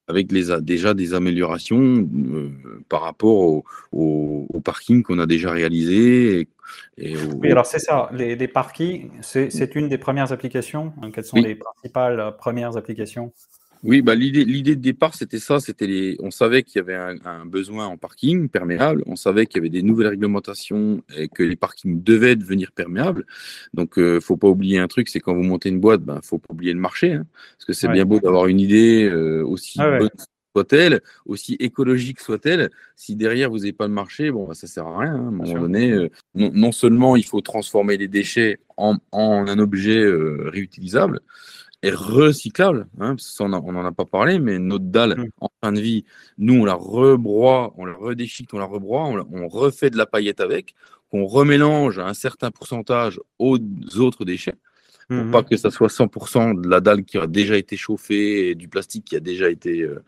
avec 0.08 0.30
les, 0.30 0.60
déjà 0.60 0.94
des 0.94 1.14
améliorations 1.14 2.08
euh, 2.14 2.50
par 2.88 3.02
rapport 3.02 3.38
au, 3.38 3.64
au- 3.90 4.46
au 4.52 4.60
parking 4.60 5.02
qu'on 5.02 5.18
a 5.18 5.26
déjà 5.26 5.50
réalisé. 5.50 6.40
Et, 6.40 6.48
et 7.12 7.16
au- 7.16 7.34
Oui, 7.40 7.50
alors 7.50 7.66
c'est 7.66 7.80
ça. 7.80 8.08
Les, 8.12 8.36
les 8.36 8.48
parkings, 8.48 9.10
c'est 9.20 9.74
une 9.74 9.88
des 9.88 9.98
premières 9.98 10.30
applications. 10.32 10.92
hein. 11.02 11.10
Quelles 11.10 11.24
sont 11.24 11.36
Oui. 11.38 11.42
les 11.44 11.54
principales 11.56 12.20
euh, 12.20 12.30
premières 12.30 12.76
applications? 12.76 13.32
Oui, 13.82 14.02
bah, 14.02 14.14
l'idée, 14.14 14.44
l'idée 14.44 14.76
de 14.76 14.80
départ, 14.80 15.14
c'était 15.14 15.38
ça. 15.38 15.60
C'était 15.60 15.86
les, 15.86 16.16
on 16.20 16.30
savait 16.30 16.62
qu'il 16.62 16.76
y 16.76 16.80
avait 16.80 17.18
un, 17.24 17.46
besoin 17.46 17.86
en 17.86 17.96
parking 17.96 18.48
perméable. 18.48 19.02
On 19.06 19.16
savait 19.16 19.46
qu'il 19.46 19.58
y 19.58 19.60
avait 19.60 19.70
des 19.70 19.82
nouvelles 19.82 20.08
réglementations 20.08 21.02
et 21.16 21.28
que 21.28 21.42
les 21.42 21.56
parkings 21.56 22.02
devaient 22.02 22.36
devenir 22.36 22.72
perméables. 22.72 23.26
Donc, 23.74 23.94
il 23.96 24.02
euh, 24.02 24.20
faut 24.20 24.36
pas 24.36 24.48
oublier 24.48 24.78
un 24.78 24.88
truc, 24.88 25.08
c'est 25.08 25.20
quand 25.20 25.34
vous 25.34 25.42
montez 25.42 25.68
une 25.68 25.80
boîte, 25.80 26.02
ben, 26.02 26.20
faut 26.22 26.38
pas 26.38 26.52
oublier 26.52 26.72
le 26.72 26.80
marché, 26.80 27.12
hein. 27.12 27.26
parce 27.56 27.66
que 27.66 27.72
c'est 27.72 27.88
bien 27.88 28.04
beau 28.04 28.20
d'avoir 28.20 28.46
une 28.46 28.60
idée 28.60 29.04
euh, 29.04 29.44
aussi 29.44 29.78
ah 29.80 29.98
bonne 29.98 30.10
soit-elle, 30.54 31.02
aussi 31.26 31.54
écologique 31.60 32.18
soit-elle. 32.18 32.70
Si 32.96 33.14
derrière 33.14 33.50
vous 33.50 33.58
n'avez 33.58 33.74
pas 33.74 33.86
le 33.86 33.92
marché, 33.92 34.30
bon, 34.30 34.46
bah, 34.46 34.54
ça 34.54 34.66
sert 34.66 34.86
à 34.86 35.00
rien. 35.00 35.14
Hein. 35.14 35.24
À 35.24 35.28
un 35.28 35.30
moment 35.30 35.60
donné, 35.60 35.92
euh, 35.92 36.08
non, 36.34 36.72
seulement 36.72 37.14
il 37.14 37.26
faut 37.26 37.42
transformer 37.42 37.98
les 37.98 38.08
déchets 38.08 38.58
en, 38.78 38.96
en 39.12 39.46
un 39.46 39.58
objet 39.58 40.02
réutilisable 40.04 41.20
est 41.82 41.94
recyclable. 41.94 42.86
Hein, 42.98 43.16
on 43.40 43.48
n'en 43.48 43.84
a 43.84 43.92
pas 43.92 44.04
parlé, 44.04 44.38
mais 44.38 44.58
notre 44.58 44.84
dalle 44.84 45.16
mm. 45.16 45.28
en 45.40 45.48
fin 45.62 45.72
de 45.72 45.80
vie, 45.80 46.04
nous, 46.38 46.62
on 46.62 46.64
la 46.64 46.74
rebroie, 46.74 47.72
on 47.76 47.84
la 47.84 47.94
redéchique, 47.94 48.52
on 48.52 48.58
la 48.58 48.64
rebroie, 48.64 49.04
on, 49.04 49.48
refait 49.48 49.90
de 49.90 49.96
la 49.96 50.06
paillette 50.06 50.40
avec, 50.40 50.74
qu'on 51.10 51.26
remélange 51.26 51.98
à 51.98 52.06
un 52.06 52.14
certain 52.14 52.50
pourcentage 52.50 53.20
aux 53.38 53.58
autres 53.98 54.24
déchets. 54.24 54.56
Pour 55.08 55.16
mhm. 55.16 55.30
pas 55.30 55.42
que 55.44 55.56
ça 55.56 55.70
soit 55.70 55.88
100% 55.88 56.60
de 56.60 56.68
la 56.68 56.80
dalle 56.80 57.04
qui 57.04 57.16
a 57.16 57.28
déjà 57.28 57.56
été 57.56 57.76
chauffée 57.76 58.50
et 58.50 58.54
du 58.56 58.68
plastique 58.68 59.04
qui 59.04 59.16
a 59.16 59.20
déjà 59.20 59.48
été, 59.48 59.82
euh, 59.82 60.02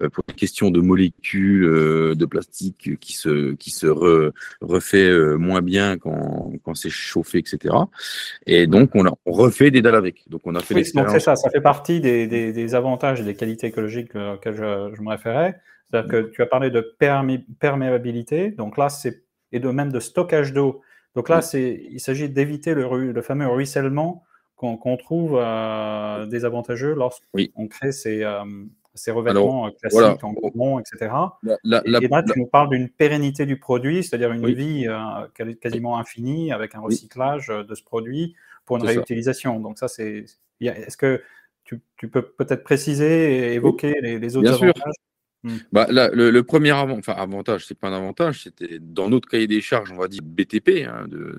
euh, 0.00 0.08
pour 0.08 0.24
une 0.28 0.34
question 0.34 0.70
de 0.70 0.80
molécules 0.80 1.64
euh, 1.64 2.14
de 2.14 2.24
plastique 2.24 2.98
qui 2.98 3.12
se, 3.12 3.52
qui 3.54 3.70
se 3.70 3.86
refait 4.60 5.36
moins 5.36 5.60
bien 5.60 5.98
quand, 5.98 6.52
quand 6.64 6.74
c'est 6.74 6.90
chauffé, 6.90 7.38
etc. 7.38 7.74
Et 8.46 8.66
donc, 8.66 8.90
on, 8.94 9.06
a, 9.06 9.12
on 9.26 9.32
refait 9.32 9.70
des 9.70 9.82
dalles 9.82 9.96
avec. 9.96 10.28
Donc, 10.28 10.42
on 10.44 10.54
a 10.54 10.60
fait 10.60 10.74
oui, 10.74 10.90
Donc, 10.94 11.10
c'est 11.10 11.20
ça, 11.20 11.36
ça 11.36 11.50
fait 11.50 11.60
partie 11.60 12.00
des, 12.00 12.26
des, 12.26 12.52
des, 12.52 12.74
avantages 12.74 13.20
et 13.20 13.24
des 13.24 13.34
qualités 13.34 13.66
écologiques 13.66 14.14
auxquelles 14.14 14.56
je, 14.56 14.94
je 14.96 15.02
me 15.02 15.10
référais. 15.10 15.60
C'est-à-dire 15.90 16.10
que 16.10 16.30
tu 16.30 16.42
as 16.42 16.46
parlé 16.46 16.70
de 16.70 16.80
perméabilité. 17.58 18.50
Donc 18.50 18.76
là, 18.76 18.88
c'est 18.88 19.22
et 19.52 19.60
de 19.60 19.68
même 19.70 19.92
de 19.92 20.00
stockage 20.00 20.52
d'eau. 20.52 20.82
Donc 21.14 21.28
là, 21.28 21.42
c'est, 21.42 21.86
il 21.90 22.00
s'agit 22.00 22.28
d'éviter 22.28 22.74
le, 22.74 23.12
le, 23.12 23.22
fameux 23.22 23.46
ruissellement 23.46 24.24
qu'on 24.58 24.96
trouve 24.96 25.38
euh, 25.40 26.26
désavantageux 26.26 26.94
lorsqu'on 26.94 27.68
crée 27.68 27.92
ces, 27.92 28.24
euh, 28.24 28.44
ces 28.94 29.12
revêtements 29.12 29.68
euh, 29.68 29.70
classiques 29.70 30.24
en 30.24 30.32
goudron, 30.32 30.80
etc. 30.80 31.12
et, 31.44 31.48
là, 31.64 32.22
tu 32.22 32.38
nous 32.38 32.46
parles 32.46 32.70
d'une 32.70 32.88
pérennité 32.88 33.46
du 33.46 33.58
produit, 33.58 34.02
c'est-à-dire 34.02 34.32
une 34.32 34.52
vie 34.52 34.86
quasiment 35.60 35.98
infinie 35.98 36.52
avec 36.52 36.74
un 36.74 36.80
recyclage 36.80 37.48
de 37.48 37.74
ce 37.74 37.82
produit 37.82 38.34
pour 38.64 38.76
une 38.76 38.84
réutilisation. 38.84 39.60
Donc 39.60 39.78
ça, 39.78 39.88
c'est. 39.88 40.24
Est-ce 40.60 40.96
que 40.96 41.22
tu, 41.62 41.80
tu 41.96 42.08
peux 42.08 42.22
peut-être 42.22 42.64
préciser 42.64 43.50
et 43.50 43.54
évoquer 43.54 43.94
les, 44.00 44.18
les 44.18 44.36
autres 44.36 44.52
avantages? 44.52 44.94
Hmm. 45.44 45.56
Bah, 45.70 45.86
le, 45.90 46.40
premier 46.42 46.72
enfin, 46.72 47.12
avantage, 47.12 47.66
c'est 47.66 47.78
pas 47.78 47.88
un 47.88 47.92
avantage, 47.92 48.42
c'était 48.42 48.78
dans 48.80 49.08
notre 49.08 49.28
cahier 49.28 49.46
des 49.46 49.60
charges, 49.60 49.92
on 49.92 49.96
va 49.96 50.08
dire 50.08 50.22
BTP. 50.24 50.84
Hein, 50.86 51.06
de, 51.08 51.38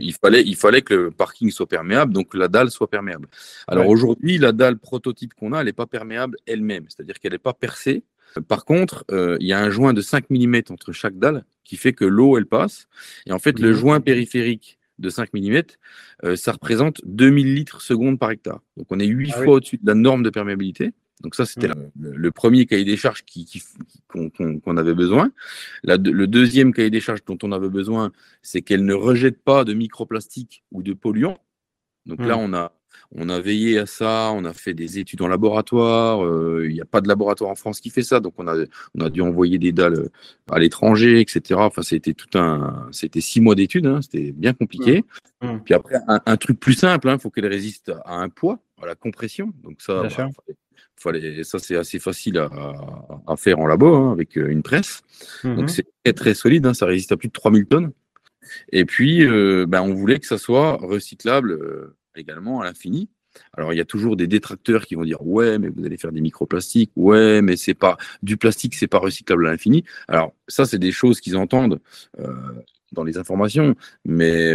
il, 0.00 0.12
fallait, 0.12 0.42
il 0.42 0.56
fallait 0.56 0.82
que 0.82 0.94
le 0.94 1.10
parking 1.10 1.50
soit 1.50 1.66
perméable, 1.66 2.12
donc 2.12 2.34
la 2.34 2.48
dalle 2.48 2.70
soit 2.70 2.90
perméable. 2.90 3.28
Alors 3.66 3.88
aujourd'hui, 3.88 4.36
la 4.36 4.52
dalle 4.52 4.78
prototype 4.78 5.32
qu'on 5.34 5.52
a, 5.52 5.60
elle 5.60 5.66
n'est 5.66 5.72
pas 5.72 5.86
perméable 5.86 6.36
elle-même, 6.46 6.84
c'est-à-dire 6.88 7.18
qu'elle 7.18 7.32
n'est 7.32 7.38
pas 7.38 7.54
percée. 7.54 8.04
Par 8.46 8.64
contre, 8.64 9.04
euh, 9.10 9.36
il 9.40 9.46
y 9.46 9.52
a 9.52 9.60
un 9.60 9.70
joint 9.70 9.92
de 9.92 10.02
5 10.02 10.30
mm 10.30 10.60
entre 10.70 10.92
chaque 10.92 11.18
dalle 11.18 11.44
qui 11.64 11.76
fait 11.76 11.92
que 11.92 12.04
l'eau, 12.04 12.36
elle 12.36 12.46
passe. 12.46 12.88
Et 13.26 13.32
en 13.32 13.38
fait, 13.38 13.58
le 13.58 13.72
joint 13.72 14.00
périphérique 14.00 14.78
de 15.00 15.08
5 15.08 15.32
mm, 15.32 15.62
euh, 16.24 16.36
ça 16.36 16.52
représente 16.52 17.00
2000 17.04 17.54
litres 17.54 17.80
seconde 17.80 18.18
par 18.18 18.30
hectare. 18.30 18.60
Donc 18.76 18.86
on 18.90 19.00
est 19.00 19.06
8 19.06 19.32
ah 19.34 19.42
fois 19.42 19.54
au-dessus 19.54 19.78
de 19.78 19.86
la 19.86 19.94
norme 19.94 20.22
de 20.22 20.30
perméabilité. 20.30 20.92
Donc 21.20 21.34
ça, 21.34 21.44
c'était 21.44 21.68
mmh. 21.68 21.90
le, 21.96 22.30
premier 22.30 22.66
cahier 22.66 22.84
des 22.84 22.96
charges 22.96 23.24
qu'on 24.08 24.76
avait 24.76 24.94
besoin. 24.94 25.30
le 25.84 26.26
deuxième 26.26 26.72
cahier 26.72 26.90
des 26.90 27.00
charges 27.00 27.24
dont 27.26 27.38
on 27.42 27.52
avait 27.52 27.68
besoin, 27.68 28.12
c'est 28.42 28.62
qu'elle 28.62 28.84
ne 28.84 28.94
rejette 28.94 29.42
pas 29.42 29.64
de 29.64 29.74
microplastiques 29.74 30.64
ou 30.72 30.82
de 30.82 30.92
polluants. 30.92 31.38
Donc 32.06 32.20
là, 32.20 32.36
mmh. 32.36 32.40
on 32.40 32.54
a, 32.54 32.72
on 33.12 33.28
a 33.28 33.40
veillé 33.40 33.78
à 33.78 33.86
ça, 33.86 34.30
on 34.32 34.44
a 34.44 34.52
fait 34.52 34.72
des 34.72 34.98
études 34.98 35.20
en 35.22 35.28
laboratoire. 35.28 36.24
Euh, 36.24 36.66
il 36.68 36.74
n'y 36.74 36.80
a 36.80 36.84
pas 36.84 37.00
de 37.00 37.08
laboratoire 37.08 37.50
en 37.50 37.54
France 37.54 37.80
qui 37.80 37.90
fait 37.90 38.02
ça, 38.02 38.20
donc 38.20 38.34
on 38.38 38.46
a, 38.46 38.64
on 38.94 39.00
a 39.00 39.10
dû 39.10 39.20
envoyer 39.20 39.58
des 39.58 39.72
dalles 39.72 40.08
à 40.50 40.58
l'étranger, 40.58 41.20
etc. 41.20 41.60
Enfin, 41.60 41.82
c'était 41.82 42.14
tout 42.14 42.38
un, 42.38 42.88
c'était 42.92 43.20
six 43.20 43.40
mois 43.40 43.54
d'études, 43.54 43.86
hein, 43.86 44.00
c'était 44.00 44.32
bien 44.32 44.52
compliqué. 44.52 45.04
Mmh. 45.42 45.58
Puis 45.64 45.74
après, 45.74 45.96
un, 46.06 46.36
truc 46.36 46.60
plus 46.60 46.74
simple, 46.74 47.08
il 47.08 47.10
hein, 47.10 47.18
faut 47.18 47.30
qu'elle 47.30 47.46
résiste 47.46 47.92
à 48.04 48.16
un 48.16 48.28
poids, 48.28 48.60
à 48.82 48.86
la 48.86 48.94
compression. 48.94 49.52
Donc 49.62 49.80
ça, 49.80 50.08
ça, 51.42 51.58
c'est 51.58 51.76
assez 51.76 51.98
facile 51.98 52.38
à, 52.38 53.36
faire 53.36 53.58
en 53.58 53.66
labo 53.66 53.94
hein, 53.94 54.12
avec 54.12 54.36
euh, 54.36 54.50
une 54.50 54.62
presse. 54.62 55.02
Donc, 55.44 55.58
mhm. 55.58 55.68
c'est 55.68 56.12
très, 56.12 56.34
solide. 56.34 56.66
Hein, 56.66 56.74
ça 56.74 56.86
résiste 56.86 57.12
à 57.12 57.16
plus 57.16 57.28
de 57.28 57.32
3000 57.32 57.66
tonnes. 57.66 57.92
Et 58.72 58.84
puis, 58.84 59.24
euh, 59.24 59.66
ben, 59.66 59.82
on 59.82 59.94
voulait 59.94 60.18
que 60.18 60.26
ça 60.26 60.38
soit 60.38 60.76
recyclable 60.76 61.52
euh, 61.52 61.96
également 62.16 62.60
à 62.60 62.64
l'infini. 62.64 63.08
Alors, 63.56 63.72
il 63.72 63.76
y 63.76 63.80
a 63.80 63.84
toujours 63.84 64.16
des 64.16 64.26
détracteurs 64.26 64.86
qui 64.86 64.96
vont 64.96 65.04
dire 65.04 65.24
Ouais, 65.24 65.58
mais 65.58 65.68
vous 65.68 65.84
allez 65.84 65.96
faire 65.96 66.12
des 66.12 66.20
microplastiques. 66.20 66.90
Ouais, 66.96 67.42
mais 67.42 67.56
c'est 67.56 67.74
pas 67.74 67.96
du 68.22 68.36
plastique, 68.36 68.74
c'est 68.74 68.88
pas 68.88 68.98
recyclable 68.98 69.46
à 69.46 69.52
l'infini. 69.52 69.84
Alors, 70.08 70.34
ça, 70.48 70.66
c'est 70.66 70.78
des 70.78 70.92
choses 70.92 71.20
qu'ils 71.20 71.36
entendent 71.36 71.80
dans 72.92 73.04
les 73.04 73.18
informations. 73.18 73.76
Mais 74.04 74.50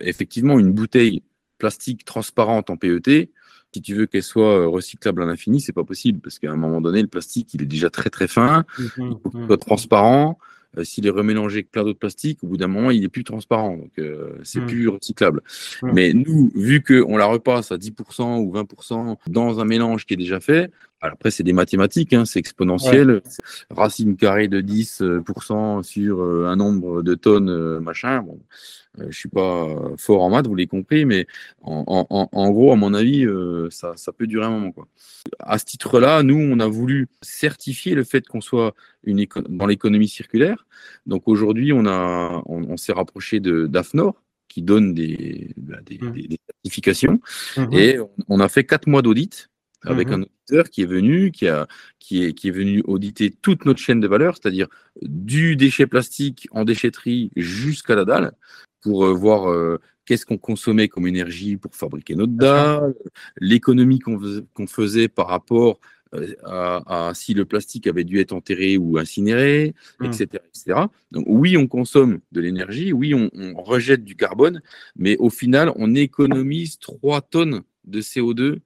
effectivement, 0.00 0.58
une 0.58 0.72
bouteille 0.72 1.22
plastique 1.58 2.06
transparente 2.06 2.70
en 2.70 2.78
PET, 2.78 3.30
si 3.74 3.82
tu 3.82 3.94
veux 3.94 4.06
qu'elle 4.06 4.22
soit 4.22 4.60
euh, 4.60 4.68
recyclable 4.68 5.22
à 5.22 5.26
l'infini, 5.26 5.60
c'est 5.60 5.72
pas 5.72 5.82
possible 5.82 6.20
parce 6.20 6.38
qu'à 6.38 6.52
un 6.52 6.56
moment 6.56 6.80
donné, 6.80 7.02
le 7.02 7.08
plastique, 7.08 7.54
il 7.54 7.62
est 7.62 7.66
déjà 7.66 7.90
très 7.90 8.08
très 8.08 8.28
fin, 8.28 8.64
mmh 8.78 8.82
il 8.98 9.16
faut 9.20 9.30
qu'il 9.30 9.40
mmh. 9.40 9.46
soit 9.46 9.58
transparent. 9.58 10.38
Euh, 10.76 10.82
s'il 10.82 11.06
est 11.06 11.10
remélangé 11.10 11.58
avec 11.58 11.70
plein 11.70 11.84
d'autres 11.84 11.98
plastiques, 11.98 12.38
au 12.42 12.48
bout 12.48 12.56
d'un 12.56 12.66
moment, 12.66 12.90
il 12.90 13.04
est 13.04 13.08
plus 13.08 13.22
transparent, 13.22 13.76
donc 13.76 13.92
euh, 13.98 14.38
c'est 14.42 14.60
mmh. 14.60 14.66
plus 14.66 14.88
recyclable. 14.88 15.40
Mais 15.82 16.12
nous, 16.12 16.50
vu 16.54 16.82
qu'on 16.82 17.16
la 17.16 17.26
repasse 17.26 17.72
à 17.72 17.76
10% 17.76 18.40
ou 18.40 18.52
20% 18.52 19.16
dans 19.28 19.60
un 19.60 19.64
mélange 19.64 20.04
qui 20.04 20.14
est 20.14 20.16
déjà 20.16 20.40
fait, 20.40 20.70
alors 21.00 21.14
après, 21.14 21.30
c'est 21.30 21.42
des 21.42 21.52
mathématiques, 21.52 22.12
hein, 22.12 22.24
c'est 22.24 22.38
exponentiel. 22.38 23.22
Racine 23.70 24.16
carrée 24.16 24.48
de 24.48 24.60
10% 24.60 25.82
sur 25.82 26.22
un 26.22 26.56
nombre 26.56 27.02
de 27.02 27.14
tonnes, 27.14 27.78
machin. 27.80 28.22
Bon, 28.22 28.40
euh, 29.00 29.06
je 29.10 29.18
suis 29.18 29.28
pas 29.28 29.76
fort 29.96 30.22
en 30.22 30.30
maths, 30.30 30.46
vous 30.46 30.54
l'avez 30.54 30.66
compris, 30.66 31.04
mais 31.04 31.26
en, 31.62 32.50
gros, 32.50 32.72
à 32.72 32.76
mon 32.76 32.94
avis, 32.94 33.26
euh, 33.26 33.68
ça, 33.70 33.94
peut 34.16 34.26
durer 34.26 34.46
un 34.46 34.50
moment. 34.50 34.72
Quoi. 34.72 34.86
À 35.40 35.58
ce 35.58 35.64
titre-là, 35.64 36.22
nous, 36.22 36.36
on 36.36 36.60
a 36.60 36.66
voulu 36.66 37.08
certifier 37.22 37.94
le 37.94 38.04
fait 38.04 38.26
qu'on 38.26 38.40
soit 38.40 38.74
une 39.02 39.26
dans 39.48 39.66
l'économie 39.66 40.08
circulaire. 40.08 40.66
Donc 41.06 41.24
aujourd'hui, 41.26 41.72
on, 41.72 41.84
on, 41.86 42.76
s'est 42.76 42.92
rapproché 42.92 43.40
de 43.40 43.66
d'AFNOR, 43.66 44.14
qui 44.48 44.62
donne 44.62 44.94
des, 44.94 45.50
bah, 45.56 45.78
mmh. 45.90 46.36
certifications, 46.62 47.20
mmh 47.56 47.64
et 47.72 47.98
on, 48.28 48.38
a 48.38 48.48
fait 48.48 48.64
quatre 48.64 48.86
mois 48.86 49.02
d'audit 49.02 49.50
avec 49.82 50.08
mmh 50.08 50.12
un 50.12 50.22
auditeur 50.22 50.70
qui 50.70 50.82
est 50.82 50.86
venu, 50.86 51.32
qui, 51.32 51.48
a, 51.48 51.66
qui, 51.98 52.24
est, 52.24 52.34
qui 52.34 52.48
est 52.48 52.52
venu 52.52 52.82
auditer 52.86 53.30
toute 53.30 53.64
notre 53.64 53.80
chaîne 53.80 54.00
de 54.00 54.06
valeur, 54.06 54.36
c'est-à-dire 54.36 54.68
du 55.02 55.56
déchet 55.56 55.86
plastique 55.86 56.48
en 56.52 56.64
déchetterie 56.64 57.30
jusqu'à 57.34 57.94
la 57.94 58.04
dalle, 58.04 58.32
pour 58.84 59.06
euh, 59.06 59.14
voir 59.14 59.50
euh, 59.50 59.80
qu'est-ce 60.04 60.26
qu'on 60.26 60.36
consommait 60.36 60.88
comme 60.88 61.08
énergie 61.08 61.56
pour 61.56 61.74
fabriquer 61.74 62.14
notre 62.14 62.34
dalle, 62.34 62.94
l'économie 63.38 63.98
qu'on 63.98 64.66
faisait 64.66 65.08
par 65.08 65.28
rapport 65.28 65.80
euh, 66.14 66.34
à, 66.44 67.12
si 67.14 67.32
le 67.32 67.46
plastique 67.46 67.86
avait 67.86 68.04
dû 68.04 68.20
être 68.20 68.32
enterré 68.32 68.76
ou 68.76 68.98
incinéré, 68.98 69.74
etc., 70.04 70.26
mmh. 70.30 70.36
etc. 70.36 70.80
Donc 71.10 71.24
oui, 71.26 71.56
on 71.56 71.66
consomme 71.66 72.20
de 72.30 72.40
l'énergie, 72.42 72.92
oui, 72.92 73.14
on, 73.14 73.62
rejette 73.62 74.04
du 74.04 74.14
carbone, 74.14 74.60
mais 74.94 75.16
au 75.16 75.30
final, 75.30 75.72
on 75.76 75.94
économise 75.94 76.78
3 76.78 77.22
tonnes 77.22 77.62
de 77.84 78.02
CO2 78.02 78.58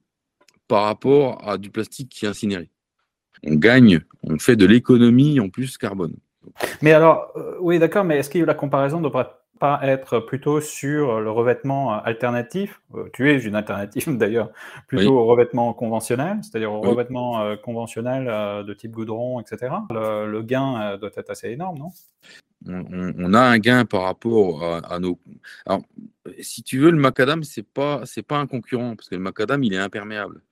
par 0.67 0.83
rapport 0.83 1.49
à 1.49 1.57
du 1.57 1.71
plastique 1.71 2.09
qui 2.09 2.25
est 2.25 2.29
incinéré. 2.29 2.69
On 3.45 3.55
gagne, 3.55 4.01
on 4.25 4.39
fait 4.41 4.57
de 4.57 4.67
l'économie 4.67 5.39
en 5.39 5.49
plus 5.49 5.79
carbone. 5.79 6.17
Mais 6.83 6.93
alors, 6.93 7.33
oui, 7.61 7.79
d'accord, 7.79 8.05
mais 8.05 8.19
est-ce 8.19 8.31
que 8.31 8.39
la 8.39 8.55
comparaison 8.55 9.01
devrait 9.01 9.29
pas 9.59 9.81
être 9.83 10.21
plutôt 10.21 10.61
sur 10.61 11.21
le 11.21 11.31
revêtement 11.31 11.93
alternatif 12.03 12.81
euh, 12.95 13.09
Tu 13.13 13.31
es 13.31 13.39
une 13.39 13.55
alternative 13.55 14.17
d'ailleurs, 14.19 14.51
plutôt 14.87 15.19
au 15.19 15.27
revêtement 15.27 15.73
conventionnel, 15.75 16.39
c'est-à-dire 16.43 16.73
au 16.73 16.81
revêtement 16.81 17.41
euh, 17.41 17.57
conventionnel 17.57 18.29
euh, 18.29 18.63
de 18.63 18.75
type 18.75 18.93
goudron, 18.93 19.41
etc. 19.41 19.75
Le, 19.91 20.43
gain 20.43 20.97
doit 20.99 21.11
être 21.17 21.31
assez 21.31 21.51
énorme, 21.51 21.79
non? 21.79 21.93
On, 22.67 23.35
a 23.35 23.41
un 23.41 23.59
gain 23.59 23.85
par 23.85 24.03
rapport 24.03 24.65
à, 24.65 24.99
nos. 24.99 25.19
Alors, 25.65 25.83
si 26.41 26.63
tu 26.63 26.79
veux, 26.79 26.91
le 26.91 26.97
macadam, 26.97 27.45
c'est 27.45 27.63
pas 27.63 28.03
c'est 28.05 28.23
pas 28.23 28.39
un 28.39 28.47
concurrent 28.47 28.97
parce 28.97 29.09
que 29.09 29.15
le 29.15 29.21
macadam, 29.21 29.63
il 29.63 29.75
est 29.75 29.79
imperméable. 29.79 30.43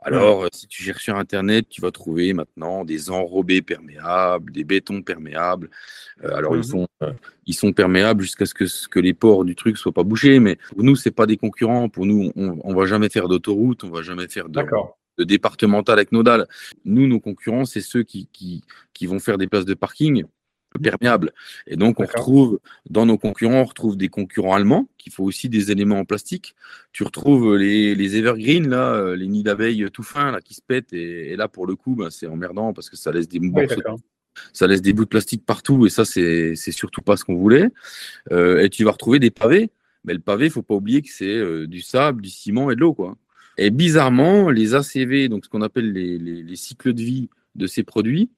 Alors, 0.00 0.44
euh, 0.44 0.48
si 0.52 0.68
tu 0.68 0.82
gères 0.82 1.00
sur 1.00 1.16
Internet, 1.16 1.66
tu 1.68 1.80
vas 1.80 1.90
trouver 1.90 2.32
maintenant 2.32 2.84
des 2.84 3.10
enrobés 3.10 3.62
perméables, 3.62 4.52
des 4.52 4.62
bétons 4.62 5.02
perméables. 5.02 5.70
Euh, 6.24 6.34
alors, 6.36 6.56
ils, 6.56 6.64
sont, 6.64 6.86
euh, 7.02 7.12
ils 7.46 7.54
sont 7.54 7.72
perméables 7.72 8.22
jusqu'à 8.22 8.46
ce 8.46 8.54
que, 8.54 8.64
que 8.88 9.00
les 9.00 9.12
ports 9.12 9.44
du 9.44 9.56
truc 9.56 9.76
soient 9.76 9.92
pas 9.92 10.04
bouchés. 10.04 10.38
Mais 10.38 10.56
pour 10.68 10.84
nous, 10.84 10.94
c'est 10.94 11.10
pas 11.10 11.26
des 11.26 11.36
concurrents. 11.36 11.88
Pour 11.88 12.06
nous, 12.06 12.32
on, 12.36 12.70
ne 12.70 12.74
va 12.74 12.86
jamais 12.86 13.08
faire 13.08 13.28
d'autoroute, 13.28 13.82
on 13.82 13.90
va 13.90 14.02
jamais 14.02 14.28
faire 14.28 14.48
de, 14.48 14.62
départemental 15.24 15.98
avec 15.98 16.12
nos 16.12 16.22
dalles. 16.22 16.46
Nous, 16.84 17.08
nos 17.08 17.18
concurrents, 17.18 17.64
c'est 17.64 17.80
ceux 17.80 18.04
qui, 18.04 18.28
qui, 18.32 18.62
qui, 18.94 19.06
vont 19.06 19.18
faire 19.18 19.36
des 19.36 19.48
places 19.48 19.64
de 19.64 19.74
parking 19.74 20.24
perméables. 20.82 21.32
Et 21.66 21.76
donc, 21.76 22.00
on 22.00 22.04
retrouve, 22.04 22.60
dans 22.88 23.06
nos 23.06 23.18
concurrents, 23.18 23.60
on 23.60 23.64
retrouve 23.64 23.96
des 23.96 24.08
concurrents 24.08 24.54
allemands 24.54 24.88
qui 24.98 25.10
font 25.10 25.24
aussi 25.24 25.48
des 25.48 25.70
éléments 25.70 25.98
en 25.98 26.04
plastique. 26.04 26.54
Tu 26.92 27.02
retrouves 27.02 27.56
les, 27.56 27.94
les 27.94 28.16
evergreen, 28.16 28.68
là, 28.68 29.14
les 29.14 29.26
nids 29.26 29.42
d'abeilles 29.42 29.88
tout 29.92 30.02
fins, 30.02 30.30
là, 30.30 30.40
qui 30.40 30.54
se 30.54 30.62
pètent. 30.66 30.92
Et, 30.92 31.36
là, 31.36 31.48
pour 31.48 31.66
le 31.66 31.74
coup, 31.74 31.94
ben, 31.94 32.10
c'est 32.10 32.26
emmerdant 32.26 32.72
parce 32.72 32.90
que 32.90 32.96
ça 32.96 33.12
laisse 33.12 33.28
des 33.28 33.40
ça 34.52 34.66
laisse 34.66 34.82
des 34.82 34.92
bouts 34.92 35.04
de 35.04 35.08
plastique 35.08 35.44
partout 35.44 35.86
et 35.86 35.90
ça, 35.90 36.04
c'est 36.04 36.54
surtout 36.56 37.02
pas 37.02 37.16
ce 37.16 37.24
qu'on 37.24 37.36
voulait. 37.36 37.68
Euh, 38.32 38.62
et 38.62 38.70
tu 38.70 38.84
vas 38.84 38.92
retrouver 38.92 39.18
des 39.18 39.30
pavés. 39.30 39.70
Mais 40.04 40.14
le 40.14 40.20
pavé, 40.20 40.46
il 40.46 40.50
faut 40.50 40.62
pas 40.62 40.74
oublier 40.74 41.02
que 41.02 41.10
c'est 41.10 41.36
euh, 41.36 41.66
du 41.66 41.80
sable, 41.80 42.22
du 42.22 42.30
ciment 42.30 42.70
et 42.70 42.76
de 42.76 42.80
l'eau. 42.80 42.94
quoi. 42.94 43.16
Et 43.56 43.70
bizarrement, 43.70 44.50
les 44.50 44.74
ACV, 44.74 45.28
donc 45.28 45.44
ce 45.44 45.50
qu'on 45.50 45.62
appelle 45.62 45.92
les, 45.92 46.56
cycles 46.56 46.92
de 46.92 47.02
vie 47.02 47.28
de 47.56 47.66
ces 47.66 47.82
produits, 47.82 48.30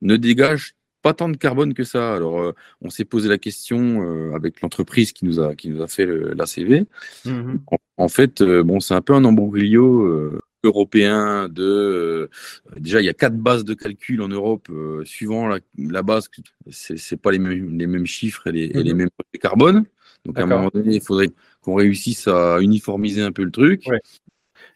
ne 0.00 0.16
dégagent 0.16 0.74
pas 1.02 1.14
tant 1.14 1.28
de 1.28 1.36
carbone 1.36 1.74
que 1.74 1.84
ça. 1.84 2.14
Alors, 2.14 2.40
euh, 2.40 2.52
on 2.80 2.90
s'est 2.90 3.04
posé 3.04 3.28
la 3.28 3.38
question 3.38 4.02
euh, 4.02 4.34
avec 4.34 4.60
l'entreprise 4.60 5.12
qui 5.12 5.24
nous 5.24 5.40
a 5.40 5.54
qui 5.54 5.68
nous 5.68 5.82
a 5.82 5.86
fait 5.86 6.06
l'ACV. 6.06 6.86
Mmh 7.24 7.56
en, 7.96 8.08
fait, 8.08 8.42
euh, 8.42 8.62
bon, 8.62 8.78
c'est 8.78 8.94
un 8.94 9.00
peu 9.00 9.12
un 9.14 9.24
embroglio 9.24 10.40
européen 10.62 11.48
de 11.48 12.30
déjà 12.76 13.00
il 13.00 13.04
y 13.04 13.08
a 13.08 13.14
quatre 13.14 13.36
bases 13.36 13.64
de 13.64 13.74
calcul 13.74 14.22
en 14.22 14.28
Europe 14.28 14.68
suivant 15.04 15.46
la, 15.48 15.58
la 15.76 16.02
base 16.02 16.28
c'est 16.70 17.20
pas 17.20 17.30
les 17.32 17.38
mêmes, 17.38 17.78
les 17.78 17.86
mêmes 17.86 18.06
chiffres 18.06 18.46
et 18.48 18.52
les, 18.52 18.64
et 18.64 18.82
les 18.82 18.94
mmh 18.94 18.96
mêmes 18.96 19.08
carbone. 19.40 19.84
Donc 20.24 20.38
à 20.38 20.42
un 20.42 20.46
moment 20.46 20.70
donné 20.72 20.96
il 20.96 21.00
faudrait 21.00 21.30
qu'on 21.62 21.74
réussisse 21.74 22.28
à 22.28 22.58
uniformiser 22.60 23.22
un 23.22 23.32
peu 23.32 23.44
le 23.44 23.50
truc 23.50 23.84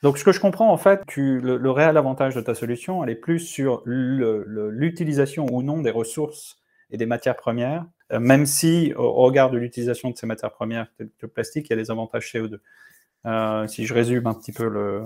donc, 0.03 0.19
ce 0.19 0.25
que 0.25 0.33
je 0.33 0.41
comprends, 0.41 0.73
en 0.73 0.77
fait, 0.77 1.03
tu, 1.07 1.41
le, 1.41 1.71
réel 1.71 1.97
avantage 1.97 2.35
de 2.35 2.41
ta 2.41 2.55
solution, 2.55 3.05
elle 3.05 3.11
est 3.11 3.15
plus 3.15 3.39
sur 3.39 3.83
l'utilisation 3.87 5.47
ou 5.53 5.63
non 5.63 5.81
des 5.81 5.91
ressources 5.91 6.59
et 6.91 6.97
des 6.97 7.07
matières 7.07 7.37
premières, 7.37 7.87
euh, 8.13 8.19
même 8.19 8.45
si, 8.45 8.93
au, 8.97 9.13
regard 9.13 9.51
de 9.51 9.59
l'utilisation 9.59 10.11
de 10.11 10.17
ces 10.17 10.27
matières 10.27 10.51
premières, 10.51 10.89
le 10.99 11.29
plastique, 11.29 11.69
il 11.69 11.71
y 11.71 11.73
a 11.75 11.77
des 11.77 11.91
avantages 11.91 12.33
CO2. 12.33 12.59
Euh, 13.25 13.67
si 13.69 13.87
je 13.87 13.95
résume 13.95 14.27
un 14.27 14.35
petit 14.35 14.53
peu 14.53 14.69
le. 14.69 15.05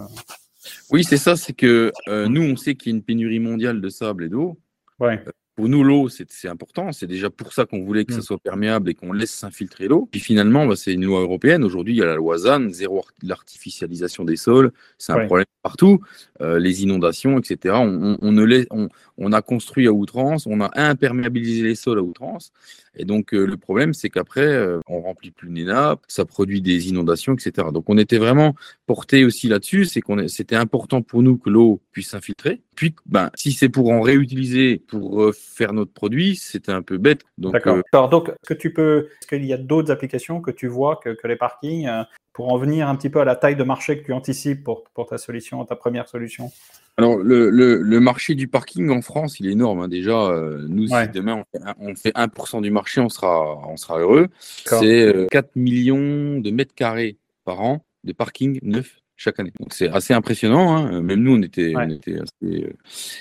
Oui, 0.90 1.04
c'est 1.04 1.18
ça, 1.18 1.36
c'est 1.36 1.52
que 1.52 1.92
euh, 2.08 2.26
nous, 2.28 2.42
on 2.42 2.56
sait 2.56 2.74
qu'il 2.74 2.90
y 2.90 2.94
a 2.94 2.96
une 2.96 3.04
pénurie 3.04 3.38
mondiale 3.38 3.80
de 3.80 3.88
sable 3.90 4.24
et 4.24 4.28
d'eau. 4.28 4.58
Ouais. 4.98 5.22
Pour 5.56 5.70
nous, 5.70 5.82
l'eau, 5.82 6.10
c'est 6.10 6.48
important. 6.48 6.92
C'est 6.92 7.06
déjà 7.06 7.30
pour 7.30 7.54
ça 7.54 7.64
qu'on 7.64 7.82
voulait 7.82 8.04
que 8.04 8.12
ça 8.12 8.18
mm. 8.18 8.22
soit 8.22 8.38
perméable 8.38 8.90
et 8.90 8.94
qu'on 8.94 9.12
laisse 9.12 9.32
s'infiltrer 9.32 9.88
l'eau. 9.88 10.06
Puis 10.10 10.20
finalement, 10.20 10.66
bah, 10.66 10.76
c'est 10.76 10.92
une 10.92 11.06
loi 11.06 11.20
européenne. 11.20 11.64
Aujourd'hui, 11.64 11.94
il 11.94 11.96
y 11.96 12.02
a 12.02 12.06
la 12.06 12.16
loi 12.16 12.36
ZAN, 12.36 12.68
zéro 12.68 13.02
l'artificialisation 13.22 14.24
des 14.24 14.36
sols. 14.36 14.70
C'est 14.98 15.12
un 15.12 15.24
problème 15.24 15.46
partout. 15.66 15.98
Euh, 16.42 16.60
les 16.60 16.84
inondations, 16.84 17.38
etc. 17.38 17.74
On, 17.78 18.18
on, 18.22 18.30
ne 18.30 18.64
on, 18.70 18.88
on, 19.18 19.32
a 19.32 19.42
construit 19.42 19.88
à 19.88 19.92
outrance, 19.92 20.46
on 20.46 20.60
a 20.60 20.70
imperméabilisé 20.74 21.62
les 21.62 21.74
sols 21.74 21.98
à 21.98 22.02
outrance. 22.02 22.52
Et 22.94 23.04
donc, 23.04 23.34
euh, 23.34 23.44
le 23.46 23.56
problème, 23.56 23.92
c'est 23.92 24.08
qu'après, 24.08 24.46
euh, 24.46 24.78
on 24.86 25.00
remplit 25.00 25.32
plus 25.32 25.50
les 25.50 25.64
nappes, 25.64 26.02
ça 26.06 26.24
produit 26.24 26.60
des 26.60 26.88
inondations, 26.88 27.34
etc. 27.34 27.68
Donc, 27.72 27.84
on 27.88 27.98
était 27.98 28.18
vraiment 28.18 28.54
porté 28.86 29.24
aussi 29.24 29.48
là-dessus. 29.48 29.86
C'est 29.86 30.00
qu'on 30.02 30.28
c'était 30.28 30.56
important 30.56 31.02
pour 31.02 31.22
nous 31.22 31.36
que 31.36 31.50
l'eau 31.50 31.80
puisse 31.90 32.10
s'infiltrer. 32.10 32.60
Puis, 32.76 32.94
ben, 33.06 33.30
si 33.34 33.50
c'est 33.52 33.70
pour 33.70 33.90
en 33.90 34.02
réutiliser, 34.02 34.82
pour 34.86 35.32
faire 35.34 35.72
notre 35.72 35.92
produit, 35.92 36.36
c'était 36.36 36.72
un 36.72 36.82
peu 36.82 36.98
bête. 36.98 37.22
D'accord. 37.38 37.82
Donc, 38.10 38.28
est-ce 38.28 38.54
que 38.54 38.60
tu 38.60 38.72
peux, 38.72 39.08
est-ce 39.20 39.26
qu'il 39.26 39.44
y 39.44 39.52
a 39.52 39.58
d'autres 39.58 39.90
applications 39.90 40.40
que 40.40 40.52
tu 40.52 40.68
vois 40.68 41.00
que, 41.02 41.10
que 41.10 41.26
les 41.26 41.36
parkings 41.36 41.88
pour 42.36 42.52
en 42.52 42.58
venir 42.58 42.86
un 42.86 42.96
petit 42.96 43.08
peu 43.08 43.18
à 43.18 43.24
la 43.24 43.34
taille 43.34 43.56
de 43.56 43.64
marché 43.64 43.98
que 43.98 44.04
tu 44.04 44.12
anticipes 44.12 44.62
pour, 44.62 44.84
pour 44.92 45.06
ta 45.06 45.16
solution, 45.16 45.64
ta 45.64 45.74
première 45.74 46.06
solution 46.06 46.52
Alors, 46.98 47.16
le, 47.16 47.48
le, 47.48 48.00
marché 48.00 48.34
du 48.34 48.46
parking 48.46 48.90
en 48.90 49.00
France, 49.00 49.40
il 49.40 49.46
est 49.46 49.52
énorme. 49.52 49.80
Hein. 49.80 49.88
Déjà, 49.88 50.12
euh, 50.12 50.66
nous, 50.68 50.86
si 50.86 51.08
demain 51.14 51.44
on 51.80 51.94
fait, 51.94 52.14
1% 52.14 52.60
du 52.60 52.70
marché, 52.70 53.00
on 53.00 53.08
sera, 53.08 53.66
on 53.66 53.78
sera 53.78 54.00
heureux. 54.00 54.28
C'est 54.38 55.26
4 55.30 55.46
euh, 55.46 55.48
millions 55.54 56.38
de 56.38 56.50
mètres 56.50 56.74
carrés 56.74 57.16
par 57.46 57.62
an 57.62 57.86
de 58.04 58.12
parking 58.12 58.58
neuf 58.60 59.00
chaque 59.16 59.40
année. 59.40 59.52
Donc, 59.58 59.72
c'est 59.72 59.88
assez 59.88 60.12
impressionnant. 60.12 60.76
Hein. 60.76 61.00
Même 61.00 61.22
nous, 61.22 61.36
on 61.36 61.42
était, 61.42 61.72
on 61.74 61.88
était 61.88 62.18
assez. 62.20 62.64
Euh, 62.64 62.72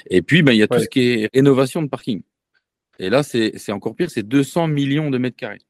et 0.09 0.21
puis, 0.23 0.43
ben, 0.43 0.51
il 0.51 0.57
y 0.57 0.63
a 0.63 0.67
tout 0.67 0.79
ce 0.79 0.89
qui 0.89 0.99
est 0.99 1.29
rénovation 1.33 1.81
de 1.81 1.87
parking. 1.87 2.21
Et 2.99 3.09
là, 3.09 3.23
c'est 3.23 3.71
encore 3.71 3.95
pire, 3.95 4.09
c'est 4.09 4.27
200 4.27 4.67
millions 4.67 5.09
de 5.09 5.17
mètres 5.17 5.37
carrés. 5.37 5.61